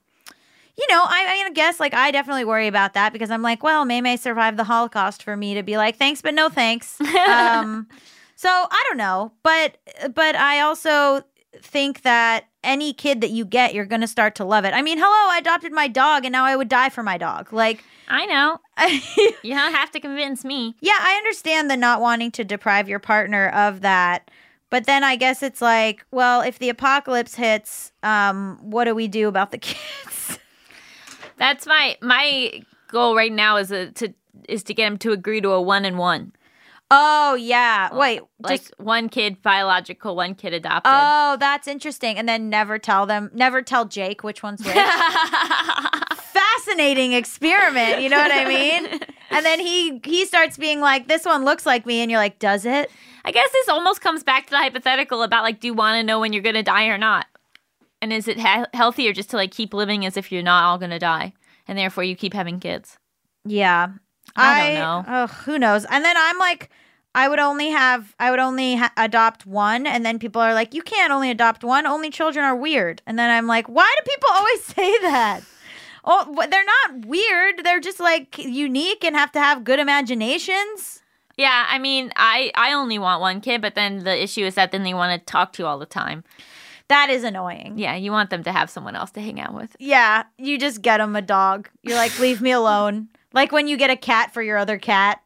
you 0.75 0.87
know, 0.89 1.03
I, 1.03 1.45
I 1.47 1.51
guess 1.51 1.79
like 1.79 1.93
I 1.95 2.11
definitely 2.11 2.45
worry 2.47 2.67
about 2.67 2.95
that 2.95 3.13
because 3.13 3.31
I'm 3.31 3.43
like, 3.43 3.63
well, 3.63 3.85
May 3.85 4.01
May 4.01 4.17
survived 4.17 4.57
the 4.57 4.65
Holocaust 4.65 5.23
for 5.23 5.37
me 5.37 5.55
to 5.55 5.63
be 5.63 5.77
like, 5.77 5.97
thanks, 5.97 6.23
but 6.23 6.33
no 6.35 6.49
thanks. 6.49 6.99
um, 7.29 7.87
so 8.37 8.49
I 8.49 8.85
don't 8.89 8.97
know, 8.97 9.33
but 9.43 9.77
but 10.15 10.35
I 10.35 10.61
also 10.61 11.23
think 11.61 12.03
that 12.03 12.47
any 12.65 12.93
kid 12.93 13.21
that 13.21 13.31
you 13.31 13.45
get, 13.45 13.75
you're 13.75 13.85
gonna 13.85 14.07
start 14.07 14.35
to 14.37 14.45
love 14.45 14.65
it. 14.65 14.75
I 14.75 14.83
mean, 14.83 14.99
hello, 14.99 15.33
I 15.35 15.39
adopted 15.39 15.73
my 15.73 15.89
dog, 15.89 16.25
and 16.25 16.33
now 16.33 16.45
I 16.45 16.57
would 16.57 16.69
die 16.69 16.89
for 16.89 17.03
my 17.03 17.19
dog. 17.19 17.53
Like, 17.53 17.85
I 18.09 18.27
know. 18.27 18.59
You 19.43 19.55
don't 19.55 19.75
have 19.75 19.91
to 19.91 20.01
convince 20.01 20.45
me. 20.45 20.77
Yeah, 20.81 20.99
I 21.01 21.17
understand 21.17 21.71
the 21.71 21.77
not 21.77 22.01
wanting 22.01 22.31
to 22.33 22.45
deprive 22.45 22.89
your 22.89 23.01
partner 23.01 23.49
of 23.49 23.81
that. 23.81 24.31
But 24.71 24.87
then 24.87 25.05
I 25.05 25.17
guess 25.17 25.43
it's 25.43 25.61
like, 25.61 26.07
well, 26.11 26.41
if 26.41 26.59
the 26.59 26.71
apocalypse 26.71 27.35
hits, 27.35 27.93
um, 28.03 28.59
what 28.63 28.85
do 28.85 28.95
we 28.95 29.07
do 29.09 29.29
about 29.29 29.51
the 29.51 29.59
kids? 29.59 30.39
That's 31.37 31.67
my 31.67 31.97
my 32.01 32.63
goal 32.89 33.17
right 33.17 33.33
now 33.33 33.57
is 33.57 33.71
a, 33.71 33.91
to 33.93 34.15
is 34.49 34.63
to 34.65 34.75
get 34.75 34.87
him 34.87 34.99
to 34.99 35.13
agree 35.13 35.41
to 35.41 35.51
a 35.51 35.61
one 35.61 35.85
and 35.85 35.99
one. 35.99 36.33
Oh 36.95 37.35
yeah. 37.37 37.89
Oh, 37.91 37.99
Wait, 37.99 38.21
Like 38.39 38.61
just 38.61 38.75
one 38.79 39.09
kid 39.09 39.41
biological, 39.41 40.15
one 40.15 40.35
kid 40.35 40.53
adopted. 40.53 40.93
Oh, 40.95 41.37
that's 41.41 41.67
interesting. 41.67 42.19
And 42.19 42.29
then 42.29 42.51
never 42.51 42.79
tell 42.79 43.07
them, 43.07 43.31
never 43.33 43.63
tell 43.63 43.87
Jake 43.87 44.23
which 44.23 44.43
one's 44.43 44.63
which. 44.63 44.75
Fascinating 46.17 47.13
experiment, 47.13 48.03
you 48.03 48.09
know 48.09 48.19
what 48.19 48.33
I 48.33 48.45
mean? 48.45 49.01
And 49.35 49.47
then 49.47 49.61
he 49.61 49.99
he 50.05 50.27
starts 50.27 50.59
being 50.59 50.81
like, 50.81 51.09
"This 51.09 51.25
one 51.25 51.47
looks 51.47 51.65
like 51.65 51.87
me," 51.87 52.03
and 52.03 52.11
you're 52.11 52.21
like, 52.21 52.39
"Does 52.39 52.67
it?" 52.67 52.91
I 53.25 53.31
guess 53.33 53.51
this 53.51 53.67
almost 53.71 54.03
comes 54.03 54.23
back 54.23 54.45
to 54.45 54.51
the 54.51 54.59
hypothetical 54.59 55.23
about 55.23 55.43
like, 55.43 55.59
do 55.59 55.69
you 55.69 55.73
want 55.73 55.97
to 55.99 56.03
know 56.03 56.21
when 56.21 56.35
you're 56.35 56.43
gonna 56.43 56.63
die 56.63 56.89
or 56.89 56.99
not? 56.99 57.25
And 58.03 58.13
is 58.13 58.29
it 58.29 58.39
he- 58.39 58.65
healthier 58.75 59.15
just 59.15 59.31
to 59.31 59.37
like 59.37 59.51
keep 59.51 59.73
living 59.73 60.05
as 60.05 60.19
if 60.19 60.31
you're 60.31 60.43
not 60.43 60.65
all 60.65 60.77
gonna 60.77 60.99
die, 60.99 61.33
and 61.67 61.79
therefore 61.79 62.05
you 62.05 62.15
keep 62.15 62.35
having 62.35 62.61
kids? 62.61 62.99
Yeah. 63.47 63.89
I 64.37 64.69
don't 64.73 64.75
know. 64.75 65.05
Oh, 65.09 65.27
who 65.29 65.59
knows? 65.59 65.87
And 65.87 66.05
then 66.05 66.17
I'm 66.19 66.39
like, 66.39 66.69
I 67.15 67.29
would 67.29 67.39
only 67.39 67.69
have, 67.71 68.15
I 68.19 68.31
would 68.31 68.41
only 68.41 68.77
ha- 68.77 68.93
adopt 68.97 69.45
one. 69.47 69.87
And 69.87 70.05
then 70.05 70.19
people 70.19 70.41
are 70.41 70.55
like, 70.55 70.75
you 70.75 70.83
can't 70.83 71.13
only 71.13 71.31
adopt 71.31 71.63
one. 71.63 71.87
Only 71.87 72.11
children 72.11 72.45
are 72.45 72.57
weird. 72.57 73.03
And 73.07 73.19
then 73.19 73.31
I'm 73.31 73.47
like, 73.47 73.67
why 73.69 73.93
do 73.99 74.11
people 74.11 74.31
always 74.33 74.65
say 74.65 74.99
that? 75.03 75.43
Oh, 76.05 76.35
they're 76.51 76.65
not 76.65 77.07
weird. 77.07 77.65
They're 77.65 77.81
just 77.81 78.01
like 78.01 78.39
unique 78.39 79.05
and 79.05 79.15
have 79.15 79.33
to 79.33 79.41
have 79.41 79.65
good 79.65 79.79
imaginations. 79.79 81.03
Yeah, 81.37 81.67
I 81.69 81.79
mean, 81.79 82.13
I 82.17 82.51
I 82.55 82.75
only 82.75 82.99
want 82.99 83.21
one 83.21 83.41
kid, 83.41 83.63
but 83.63 83.75
then 83.75 84.05
the 84.05 84.23
issue 84.23 84.45
is 84.45 84.55
that 84.57 84.71
then 84.71 84.83
they 84.83 84.93
want 84.95 85.19
to 85.19 85.25
talk 85.25 85.53
to 85.55 85.63
you 85.63 85.67
all 85.67 85.79
the 85.79 85.87
time. 85.87 86.25
That 86.89 87.09
is 87.09 87.25
annoying. 87.25 87.79
Yeah, 87.79 87.95
you 87.95 88.11
want 88.13 88.29
them 88.29 88.43
to 88.45 88.53
have 88.53 88.69
someone 88.69 88.97
else 88.97 89.11
to 89.13 89.21
hang 89.21 89.41
out 89.41 89.55
with. 89.55 89.75
Yeah, 89.79 90.25
you 90.37 90.59
just 90.59 90.83
get 90.83 90.99
them 90.99 91.17
a 91.17 91.23
dog. 91.23 91.71
You're 91.83 91.97
like, 91.97 92.19
leave 92.19 92.43
me 92.43 92.51
alone. 92.51 93.09
Like 93.33 93.51
when 93.51 93.67
you 93.67 93.79
get 93.79 93.89
a 93.89 93.97
cat 93.97 94.35
for 94.35 94.43
your 94.43 94.59
other 94.59 94.77
cat. 94.77 95.22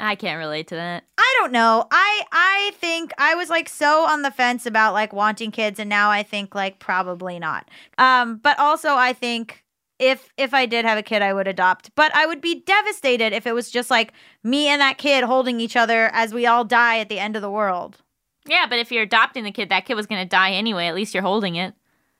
I 0.00 0.14
can't 0.14 0.38
relate 0.38 0.68
to 0.68 0.76
that. 0.76 1.04
I 1.18 1.34
don't 1.38 1.52
know. 1.52 1.86
I 1.90 2.22
I 2.32 2.72
think 2.74 3.12
I 3.18 3.34
was 3.34 3.50
like 3.50 3.68
so 3.68 4.06
on 4.06 4.22
the 4.22 4.30
fence 4.30 4.66
about 4.66 4.94
like 4.94 5.12
wanting 5.12 5.50
kids 5.50 5.78
and 5.78 5.88
now 5.88 6.10
I 6.10 6.22
think 6.22 6.54
like 6.54 6.78
probably 6.78 7.38
not. 7.38 7.68
Um 7.98 8.38
but 8.42 8.58
also 8.58 8.94
I 8.94 9.12
think 9.12 9.64
if 9.98 10.32
if 10.36 10.54
I 10.54 10.66
did 10.66 10.84
have 10.84 10.98
a 10.98 11.02
kid 11.02 11.22
I 11.22 11.34
would 11.34 11.46
adopt. 11.46 11.94
But 11.94 12.14
I 12.14 12.26
would 12.26 12.40
be 12.40 12.62
devastated 12.62 13.32
if 13.32 13.46
it 13.46 13.54
was 13.54 13.70
just 13.70 13.90
like 13.90 14.12
me 14.42 14.68
and 14.68 14.80
that 14.80 14.98
kid 14.98 15.24
holding 15.24 15.60
each 15.60 15.76
other 15.76 16.10
as 16.12 16.32
we 16.32 16.46
all 16.46 16.64
die 16.64 16.98
at 16.98 17.08
the 17.08 17.18
end 17.18 17.36
of 17.36 17.42
the 17.42 17.50
world. 17.50 17.98
Yeah, 18.46 18.66
but 18.68 18.78
if 18.78 18.90
you're 18.90 19.02
adopting 19.02 19.44
the 19.44 19.52
kid, 19.52 19.68
that 19.68 19.84
kid 19.84 19.94
was 19.94 20.06
gonna 20.06 20.24
die 20.24 20.52
anyway. 20.52 20.86
At 20.86 20.94
least 20.94 21.14
you're 21.14 21.22
holding 21.22 21.56
it. 21.56 21.74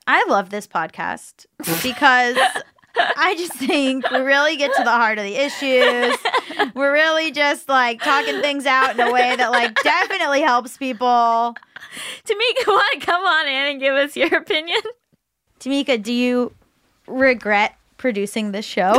I 0.07 0.25
love 0.29 0.51
this 0.51 0.67
podcast 0.67 1.47
because 1.83 2.37
I 2.97 3.35
just 3.37 3.55
think 3.55 4.11
we 4.11 4.19
really 4.19 4.57
get 4.57 4.75
to 4.77 4.85
the 4.85 4.91
heart 4.91 5.19
of 5.19 5.25
the 5.25 5.37
issues. 5.37 6.17
We're 6.75 6.93
really 6.93 7.33
just 7.33 7.69
like 7.69 8.03
talking 8.03 8.41
things 8.41 8.67
out 8.67 8.95
in 8.95 9.01
a 9.01 9.13
way 9.13 9.37
that 9.37 9.51
like 9.51 9.81
definitely 9.83 10.43
helps 10.43 10.77
people. 10.77 11.57
Tamika, 12.25 12.67
want 12.67 13.01
to 13.01 13.07
come 13.07 13.25
on 13.25 13.47
in 13.49 13.67
and 13.73 13.81
give 13.81 13.95
us 13.95 14.17
your 14.17 14.35
opinion? 14.37 14.81
Tamika, 15.61 16.03
do 16.03 16.13
you 16.13 16.53
regret 17.07 17.77
producing 17.97 18.53
this 18.53 18.65
show? 18.65 18.99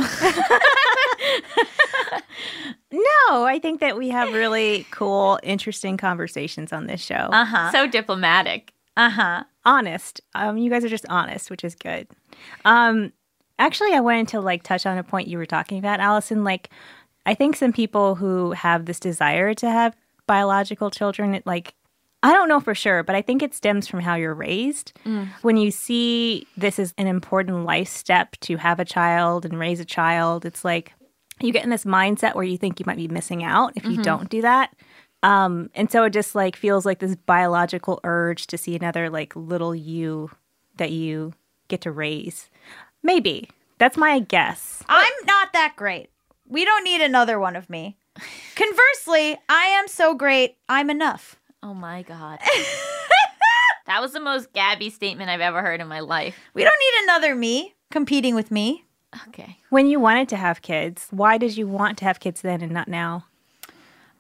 No, 2.91 3.45
I 3.45 3.59
think 3.59 3.79
that 3.79 3.97
we 3.97 4.09
have 4.09 4.33
really 4.33 4.85
cool, 4.91 5.39
interesting 5.43 5.95
conversations 5.95 6.73
on 6.73 6.87
this 6.87 6.99
show. 6.99 7.29
Uh-huh. 7.31 7.71
So 7.71 7.87
diplomatic. 7.87 8.73
Uh-huh. 8.97 9.43
honest. 9.63 10.19
Um, 10.35 10.57
you 10.57 10.69
guys 10.69 10.83
are 10.83 10.89
just 10.89 11.05
honest, 11.07 11.49
which 11.49 11.63
is 11.63 11.75
good. 11.75 12.07
Um, 12.65 13.13
actually, 13.61 13.93
I 13.93 13.99
wanted 13.99 14.27
to 14.29 14.41
like 14.41 14.63
touch 14.63 14.85
on 14.85 14.97
a 14.97 15.03
point 15.03 15.27
you 15.27 15.37
were 15.37 15.45
talking 15.45 15.77
about, 15.77 15.99
Allison. 15.99 16.43
Like, 16.43 16.69
I 17.25 17.33
think 17.35 17.55
some 17.55 17.71
people 17.71 18.15
who 18.15 18.51
have 18.51 18.85
this 18.85 18.99
desire 18.99 19.53
to 19.55 19.69
have 19.69 19.95
biological 20.27 20.89
children, 20.89 21.35
it, 21.35 21.45
like, 21.45 21.73
I 22.23 22.33
don't 22.33 22.49
know 22.49 22.59
for 22.59 22.75
sure, 22.75 23.03
but 23.03 23.15
I 23.15 23.21
think 23.21 23.41
it 23.41 23.53
stems 23.53 23.87
from 23.87 23.99
how 24.01 24.15
you're 24.15 24.33
raised. 24.33 24.93
When 25.41 25.57
you 25.57 25.71
see 25.71 26.47
this 26.57 26.77
as 26.77 26.93
an 26.97 27.07
important 27.07 27.65
life 27.65 27.87
step 27.87 28.35
to 28.41 28.57
have 28.57 28.79
a 28.79 28.85
child 28.85 29.45
and 29.45 29.57
raise 29.57 29.79
a 29.79 29.85
child, 29.85 30.45
it's 30.45 30.63
like 30.63 30.93
you 31.39 31.51
get 31.51 31.63
in 31.63 31.71
this 31.71 31.85
mindset 31.85 32.35
where 32.35 32.43
you 32.43 32.57
think 32.57 32.79
you 32.79 32.85
might 32.85 32.97
be 32.97 33.07
missing 33.07 33.43
out 33.43 33.73
if 33.75 33.85
you 33.85 33.97
don't 34.03 34.29
do 34.29 34.41
that. 34.43 34.75
Um, 35.23 35.69
and 35.73 35.91
so 35.91 36.03
it 36.03 36.11
just 36.13 36.35
like 36.35 36.55
feels 36.55 36.85
like 36.85 36.99
this 36.99 37.15
biological 37.15 37.99
urge 38.03 38.47
to 38.47 38.57
see 38.57 38.75
another 38.75 39.09
like 39.09 39.35
little 39.35 39.73
you 39.75 40.29
that 40.77 40.91
you 40.91 41.33
get 41.67 41.81
to 41.81 41.91
raise. 41.91 42.49
Maybe. 43.03 43.49
That's 43.77 43.97
my 43.97 44.19
guess. 44.19 44.83
I'm 44.87 45.13
not 45.25 45.53
that 45.53 45.73
great. 45.75 46.09
We 46.47 46.65
don't 46.65 46.83
need 46.83 47.01
another 47.01 47.39
one 47.39 47.55
of 47.55 47.69
me. 47.69 47.97
Conversely, 48.55 49.37
I 49.49 49.65
am 49.65 49.87
so 49.87 50.13
great, 50.13 50.57
I'm 50.69 50.89
enough. 50.89 51.37
Oh 51.63 51.73
my 51.73 52.03
god. 52.03 52.39
that 53.87 54.01
was 54.01 54.13
the 54.13 54.19
most 54.19 54.53
Gaby 54.53 54.89
statement 54.89 55.29
I've 55.29 55.41
ever 55.41 55.61
heard 55.61 55.81
in 55.81 55.87
my 55.87 55.99
life. 55.99 56.35
We 56.53 56.63
don't 56.63 56.77
need 56.79 57.03
another 57.03 57.35
me 57.35 57.75
competing 57.91 58.35
with 58.35 58.51
me. 58.51 58.85
Okay. 59.27 59.57
When 59.69 59.87
you 59.87 59.99
wanted 59.99 60.29
to 60.29 60.37
have 60.37 60.61
kids, 60.61 61.07
why 61.11 61.37
did 61.37 61.57
you 61.57 61.67
want 61.67 61.97
to 61.99 62.05
have 62.05 62.19
kids 62.19 62.41
then 62.41 62.61
and 62.61 62.71
not 62.71 62.87
now? 62.87 63.25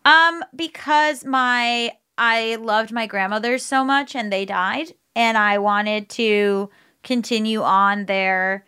Um, 0.05 0.43
because 0.55 1.23
my 1.23 1.91
I 2.17 2.55
loved 2.55 2.91
my 2.91 3.07
grandmothers 3.07 3.63
so 3.63 3.83
much 3.83 4.15
and 4.15 4.31
they 4.31 4.45
died, 4.45 4.93
and 5.15 5.37
I 5.37 5.57
wanted 5.57 6.09
to 6.09 6.69
continue 7.03 7.61
on 7.61 8.05
their 8.05 8.65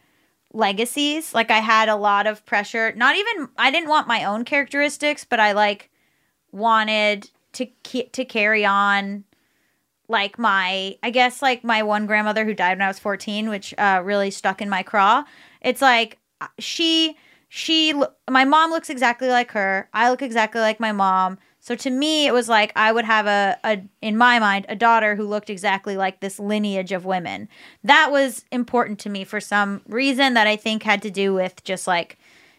legacies. 0.54 1.34
Like 1.34 1.52
I 1.52 1.60
had 1.60 1.90
a 1.90 1.96
lot 1.96 2.28
of 2.28 2.46
pressure. 2.46 2.94
Not 2.96 3.16
even 3.16 3.50
I 3.58 3.72
didn't 3.72 3.90
want 3.90 4.08
my 4.08 4.24
own 4.24 4.46
characteristics, 4.46 5.26
but 5.26 5.40
I 5.40 5.52
like 5.52 5.90
wanted 6.52 7.30
to 7.54 7.66
to 7.84 8.26
carry 8.26 8.66
on 8.66 9.24
like 10.08 10.38
my 10.38 10.96
I 11.02 11.10
guess 11.10 11.42
like 11.42 11.64
my 11.64 11.84
one 11.84 12.06
grandmother 12.06 12.46
who 12.46 12.54
died 12.54 12.78
when 12.78 12.84
I 12.84 12.88
was 12.88 13.00
14, 13.00 13.50
which 13.50 13.74
uh 13.78 14.02
really 14.04 14.32
stuck 14.32 14.62
in 14.62 14.70
my 14.70 14.84
craw. 14.84 15.24
It's 15.62 15.82
like 15.82 16.20
uh, 16.40 16.48
she 16.60 17.18
she 17.50 17.94
my 18.30 18.46
mom 18.46 18.72
looks 18.72 18.90
exactly 18.90 19.30
like 19.30 19.52
her. 19.52 19.90
I 19.94 20.10
look 20.10 20.22
exactly 20.22 20.62
like 20.62 20.80
my 20.80 20.92
mom. 20.92 21.40
So 21.64 21.76
to 21.76 21.90
me 21.90 22.28
it 22.28 22.34
was 22.34 22.50
like 22.50 22.74
I 22.76 22.92
would 22.92 23.06
have 23.06 23.26
a, 23.26 23.58
a 23.64 23.82
in 24.02 24.18
my 24.18 24.38
mind 24.38 24.66
a 24.68 24.76
daughter 24.76 25.16
who 25.16 25.26
looked 25.26 25.50
exactly 25.50 25.96
like 25.96 26.20
this 26.20 26.38
lineage 26.38 26.92
of 26.92 27.06
women. 27.06 27.48
That 27.86 28.12
was 28.12 28.44
important 28.52 29.00
to 29.00 29.10
me 29.10 29.24
for 29.24 29.40
some 29.40 29.82
reason 29.88 30.34
that 30.34 30.46
I 30.46 30.58
think 30.58 30.84
had 30.84 31.02
to 31.04 31.10
do 31.10 31.34
with 31.34 31.64
just 31.64 31.88
like 31.88 32.18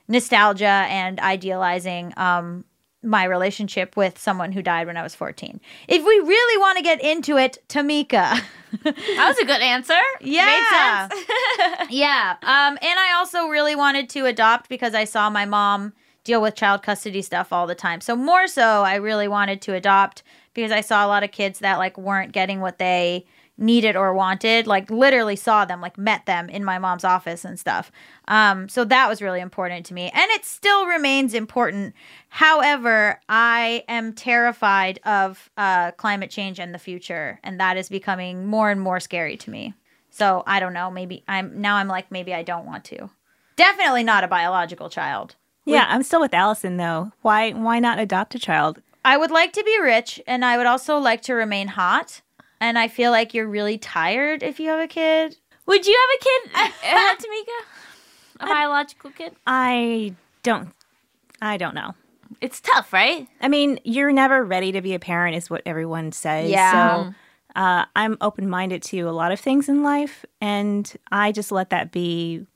nostalgia 0.08 0.86
and 0.88 1.20
idealizing 1.20 2.14
um 2.16 2.64
my 3.02 3.24
relationship 3.24 3.94
with 3.94 4.18
someone 4.18 4.52
who 4.52 4.62
died 4.62 4.86
when 4.86 4.96
I 4.96 5.02
was 5.02 5.14
14. 5.14 5.60
If 5.86 6.02
we 6.02 6.18
really 6.20 6.58
want 6.58 6.78
to 6.78 6.82
get 6.82 7.04
into 7.04 7.36
it, 7.36 7.58
Tamika. 7.68 8.40
That 8.82 9.26
was 9.28 9.36
a 9.38 9.44
good 9.44 9.60
answer. 9.60 10.00
Yeah. 10.22 11.08
Yeah. 11.90 12.36
Um, 12.42 12.78
and 12.80 12.98
I 12.98 13.12
also 13.18 13.48
really 13.48 13.76
wanted 13.76 14.08
to 14.10 14.24
adopt 14.24 14.70
because 14.70 14.94
I 14.94 15.04
saw 15.04 15.28
my 15.28 15.44
mom 15.44 15.92
deal 16.24 16.42
with 16.42 16.54
child 16.54 16.82
custody 16.82 17.22
stuff 17.22 17.52
all 17.52 17.66
the 17.66 17.74
time. 17.74 18.00
So 18.00 18.16
more 18.16 18.46
so, 18.46 18.82
I 18.82 18.96
really 18.96 19.28
wanted 19.28 19.60
to 19.62 19.74
adopt 19.74 20.22
because 20.54 20.72
I 20.72 20.80
saw 20.80 21.06
a 21.06 21.08
lot 21.08 21.22
of 21.22 21.30
kids 21.30 21.58
that 21.60 21.78
like 21.78 21.96
weren't 21.98 22.32
getting 22.32 22.60
what 22.60 22.78
they 22.78 23.26
needed 23.56 23.94
or 23.94 24.14
wanted. 24.14 24.66
Like 24.66 24.90
literally 24.90 25.36
saw 25.36 25.64
them, 25.64 25.80
like 25.80 25.98
met 25.98 26.26
them 26.26 26.48
in 26.48 26.64
my 26.64 26.78
mom's 26.78 27.04
office 27.04 27.44
and 27.44 27.58
stuff. 27.58 27.92
Um, 28.26 28.68
so 28.68 28.84
that 28.84 29.08
was 29.08 29.22
really 29.22 29.40
important 29.40 29.86
to 29.86 29.94
me, 29.94 30.10
and 30.12 30.30
it 30.30 30.44
still 30.44 30.86
remains 30.86 31.34
important. 31.34 31.94
However, 32.28 33.20
I 33.28 33.84
am 33.88 34.12
terrified 34.12 34.98
of 35.04 35.50
uh, 35.56 35.92
climate 35.92 36.30
change 36.30 36.58
and 36.58 36.74
the 36.74 36.78
future, 36.78 37.38
and 37.44 37.60
that 37.60 37.76
is 37.76 37.88
becoming 37.88 38.46
more 38.46 38.70
and 38.70 38.80
more 38.80 39.00
scary 39.00 39.36
to 39.38 39.50
me. 39.50 39.74
So 40.10 40.42
I 40.46 40.60
don't 40.60 40.72
know. 40.72 40.90
Maybe 40.90 41.24
I'm 41.28 41.60
now. 41.60 41.76
I'm 41.76 41.88
like 41.88 42.10
maybe 42.10 42.32
I 42.32 42.42
don't 42.42 42.66
want 42.66 42.84
to. 42.86 43.10
Definitely 43.56 44.04
not 44.04 44.24
a 44.24 44.28
biological 44.28 44.88
child. 44.88 45.36
Yeah, 45.64 45.86
I'm 45.88 46.02
still 46.02 46.20
with 46.20 46.34
Allison 46.34 46.76
though. 46.76 47.12
Why 47.22 47.52
why 47.52 47.78
not 47.78 47.98
adopt 47.98 48.34
a 48.34 48.38
child? 48.38 48.80
I 49.04 49.16
would 49.16 49.30
like 49.30 49.52
to 49.52 49.64
be 49.64 49.78
rich, 49.80 50.20
and 50.26 50.44
I 50.44 50.56
would 50.56 50.66
also 50.66 50.98
like 50.98 51.22
to 51.22 51.34
remain 51.34 51.68
hot. 51.68 52.22
And 52.60 52.78
I 52.78 52.88
feel 52.88 53.10
like 53.10 53.34
you're 53.34 53.48
really 53.48 53.76
tired 53.76 54.42
if 54.42 54.58
you 54.58 54.70
have 54.70 54.80
a 54.80 54.86
kid. 54.86 55.36
Would 55.66 55.86
you 55.86 55.98
have 56.00 56.20
a 56.20 56.24
kid, 56.24 56.72
uh, 56.94 57.14
Tamika? 57.16 58.40
A 58.40 58.46
biological 58.46 59.10
kid? 59.10 59.34
I 59.46 60.14
don't 60.42 60.72
I 61.40 61.56
don't 61.56 61.74
know. 61.74 61.94
It's 62.40 62.60
tough, 62.60 62.92
right? 62.92 63.28
I 63.40 63.48
mean, 63.48 63.78
you're 63.84 64.12
never 64.12 64.44
ready 64.44 64.72
to 64.72 64.80
be 64.80 64.94
a 64.94 64.98
parent, 64.98 65.36
is 65.36 65.48
what 65.50 65.62
everyone 65.66 66.12
says. 66.12 66.50
Yeah. 66.50 67.04
So 67.04 67.14
uh, 67.54 67.84
I'm 67.94 68.16
open 68.20 68.48
minded 68.48 68.82
to 68.84 69.00
a 69.02 69.12
lot 69.12 69.30
of 69.30 69.38
things 69.38 69.68
in 69.68 69.82
life, 69.82 70.24
and 70.40 70.90
I 71.12 71.32
just 71.32 71.52
let 71.52 71.70
that 71.70 71.92
be 71.92 72.46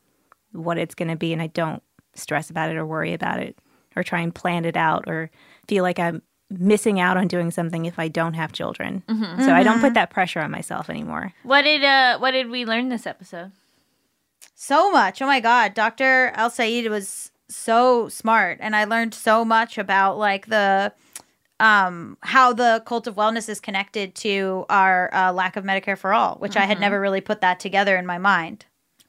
what 0.53 0.79
it's 0.79 0.95
going 0.95 1.09
to 1.09 1.17
be, 1.17 1.33
and 1.33 1.41
I 1.41 1.49
don't 1.49 1.83
stress 2.19 2.51
about 2.51 2.71
it 2.71 2.77
or 2.77 2.85
worry 2.87 3.15
about 3.15 3.41
it 3.41 3.57
or 3.97 4.03
try 4.03 4.21
and 4.21 4.35
plan 4.35 4.65
it 4.65 4.77
out 4.77 5.05
or 5.07 5.31
feel 5.67 5.83
like 5.83 5.99
I'm 5.99 6.23
missing 6.51 6.99
out 6.99 7.17
on 7.17 7.29
doing 7.29 7.51
something 7.51 7.85
if 7.85 7.99
I 7.99 8.09
don't 8.09 8.35
have 8.35 8.53
children. 8.53 9.03
So 9.45 9.53
I 9.53 9.63
don't 9.63 9.81
put 9.81 9.95
that 9.95 10.11
pressure 10.11 10.41
on 10.41 10.51
myself 10.51 10.89
anymore. 10.89 11.33
What 11.43 11.63
did 11.63 11.85
uh 11.85 12.19
what 12.19 12.31
did 12.31 12.49
we 12.49 12.65
learn 12.65 12.89
this 12.89 13.07
episode? 13.07 13.53
So 14.55 14.91
much. 14.91 15.21
Oh 15.21 15.27
my 15.27 15.41
God. 15.41 15.75
Dr. 15.75 16.33
El 16.35 16.51
Sayed 16.51 16.89
was 16.89 17.31
so 17.49 18.09
smart. 18.09 18.59
And 18.61 18.75
I 18.75 18.85
learned 18.85 19.15
so 19.15 19.45
much 19.45 19.79
about 19.79 20.19
like 20.19 20.47
the 20.47 20.93
um 21.61 22.17
how 22.23 22.53
the 22.53 22.83
cult 22.87 23.07
of 23.07 23.17
wellness 23.17 23.49
is 23.49 23.61
connected 23.61 24.15
to 24.15 24.65
our 24.71 25.13
uh, 25.13 25.33
lack 25.33 25.57
of 25.57 25.65
medicare 25.65 25.99
for 25.99 26.13
all 26.15 26.37
which 26.37 26.57
i 26.57 26.61
had 26.61 26.79
never 26.79 27.01
really 27.01 27.21
put 27.21 27.41
that 27.41 27.59
together 27.59 27.97
in 27.97 28.07
my 28.07 28.17
mind 28.17 28.65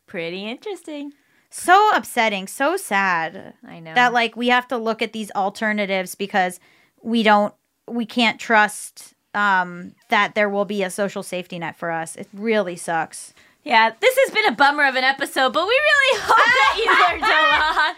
Pretty 0.07 0.49
interesting. 0.49 1.13
So 1.49 1.91
upsetting 1.95 2.47
so 2.47 2.77
sad 2.77 3.53
I 3.67 3.79
know. 3.79 3.95
that 3.95 4.13
like 4.13 4.35
we 4.35 4.49
have 4.49 4.67
to 4.69 4.77
look 4.77 5.01
at 5.01 5.13
these 5.13 5.31
alternatives 5.31 6.15
because 6.15 6.59
we 7.01 7.23
don't 7.23 7.53
we 7.87 8.05
can't 8.05 8.39
trust 8.39 9.13
um 9.33 9.93
that 10.09 10.35
there 10.35 10.49
will 10.49 10.65
be 10.65 10.83
a 10.83 10.89
social 10.89 11.23
safety 11.23 11.57
net 11.59 11.75
for 11.75 11.91
us 11.91 12.15
it 12.15 12.27
really 12.33 12.75
sucks 12.75 13.33
Yeah, 13.65 13.91
this 13.99 14.17
has 14.17 14.31
been 14.33 14.45
a 14.45 14.55
bummer 14.55 14.85
of 14.85 14.95
an 14.95 15.03
episode, 15.03 15.51
but 15.53 15.67
we 15.67 15.73
really 15.73 16.21
hope 16.23 16.37
that 16.37 16.75
you 16.77 17.19
learned 17.19 17.23
a 17.23 17.27
lot. 17.75 17.95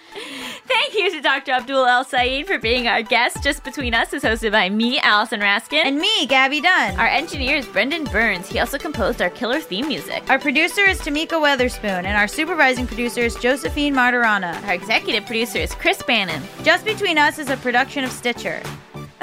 Thank 0.68 0.96
you 0.96 1.12
to 1.12 1.22
Dr. 1.22 1.52
Abdul 1.52 1.86
El 1.86 2.04
Sayed 2.04 2.48
for 2.48 2.58
being 2.58 2.88
our 2.88 3.04
guest. 3.04 3.44
Just 3.44 3.64
Between 3.64 3.94
Us 3.94 4.12
is 4.12 4.24
hosted 4.24 4.52
by 4.52 4.70
me, 4.70 5.00
Allison 5.00 5.40
Raskin. 5.40 5.86
And 5.86 6.00
me, 6.00 6.26
Gaby 6.26 6.62
Dunn. 6.62 7.00
our 7.00 7.06
engineer 7.08 7.56
is 7.58 7.68
Brendan 7.68 8.06
Burns. 8.06 8.50
He 8.50 8.58
also 8.60 8.78
composed 8.80 9.22
our 9.22 9.30
killer 9.30 9.60
theme 9.60 9.88
music. 9.88 10.24
Our 10.30 10.40
producer 10.40 10.82
is 10.82 11.00
Tamika 11.00 11.34
Weatherspoon, 11.40 12.06
and 12.06 12.18
our 12.18 12.28
supervising 12.28 12.88
producer 12.88 13.22
is 13.22 13.36
Josephine 13.36 13.94
Martirana. 13.94 14.62
Our 14.68 14.74
executive 14.74 15.26
producer 15.26 15.60
is 15.60 15.74
Chris 15.76 16.02
Bannon. 16.02 16.42
Just 16.64 16.86
Between 16.86 17.18
Us 17.20 17.38
is 17.38 17.50
a 17.50 17.58
production 17.58 18.04
of 18.04 18.12
Stitcher. 18.12 18.62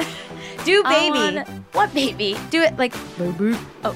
Do 0.64 0.82
baby. 0.84 1.38
On- 1.38 1.64
what 1.72 1.92
baby? 1.92 2.36
Do 2.50 2.62
it 2.62 2.76
like 2.76 2.92
Baby. 3.18 3.56
Oh, 3.84 3.94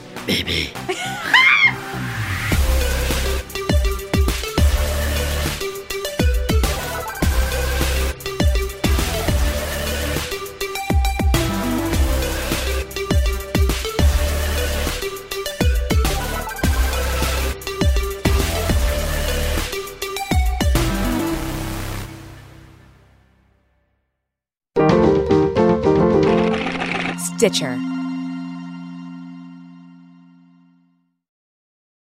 Stitcher. 27.43 27.92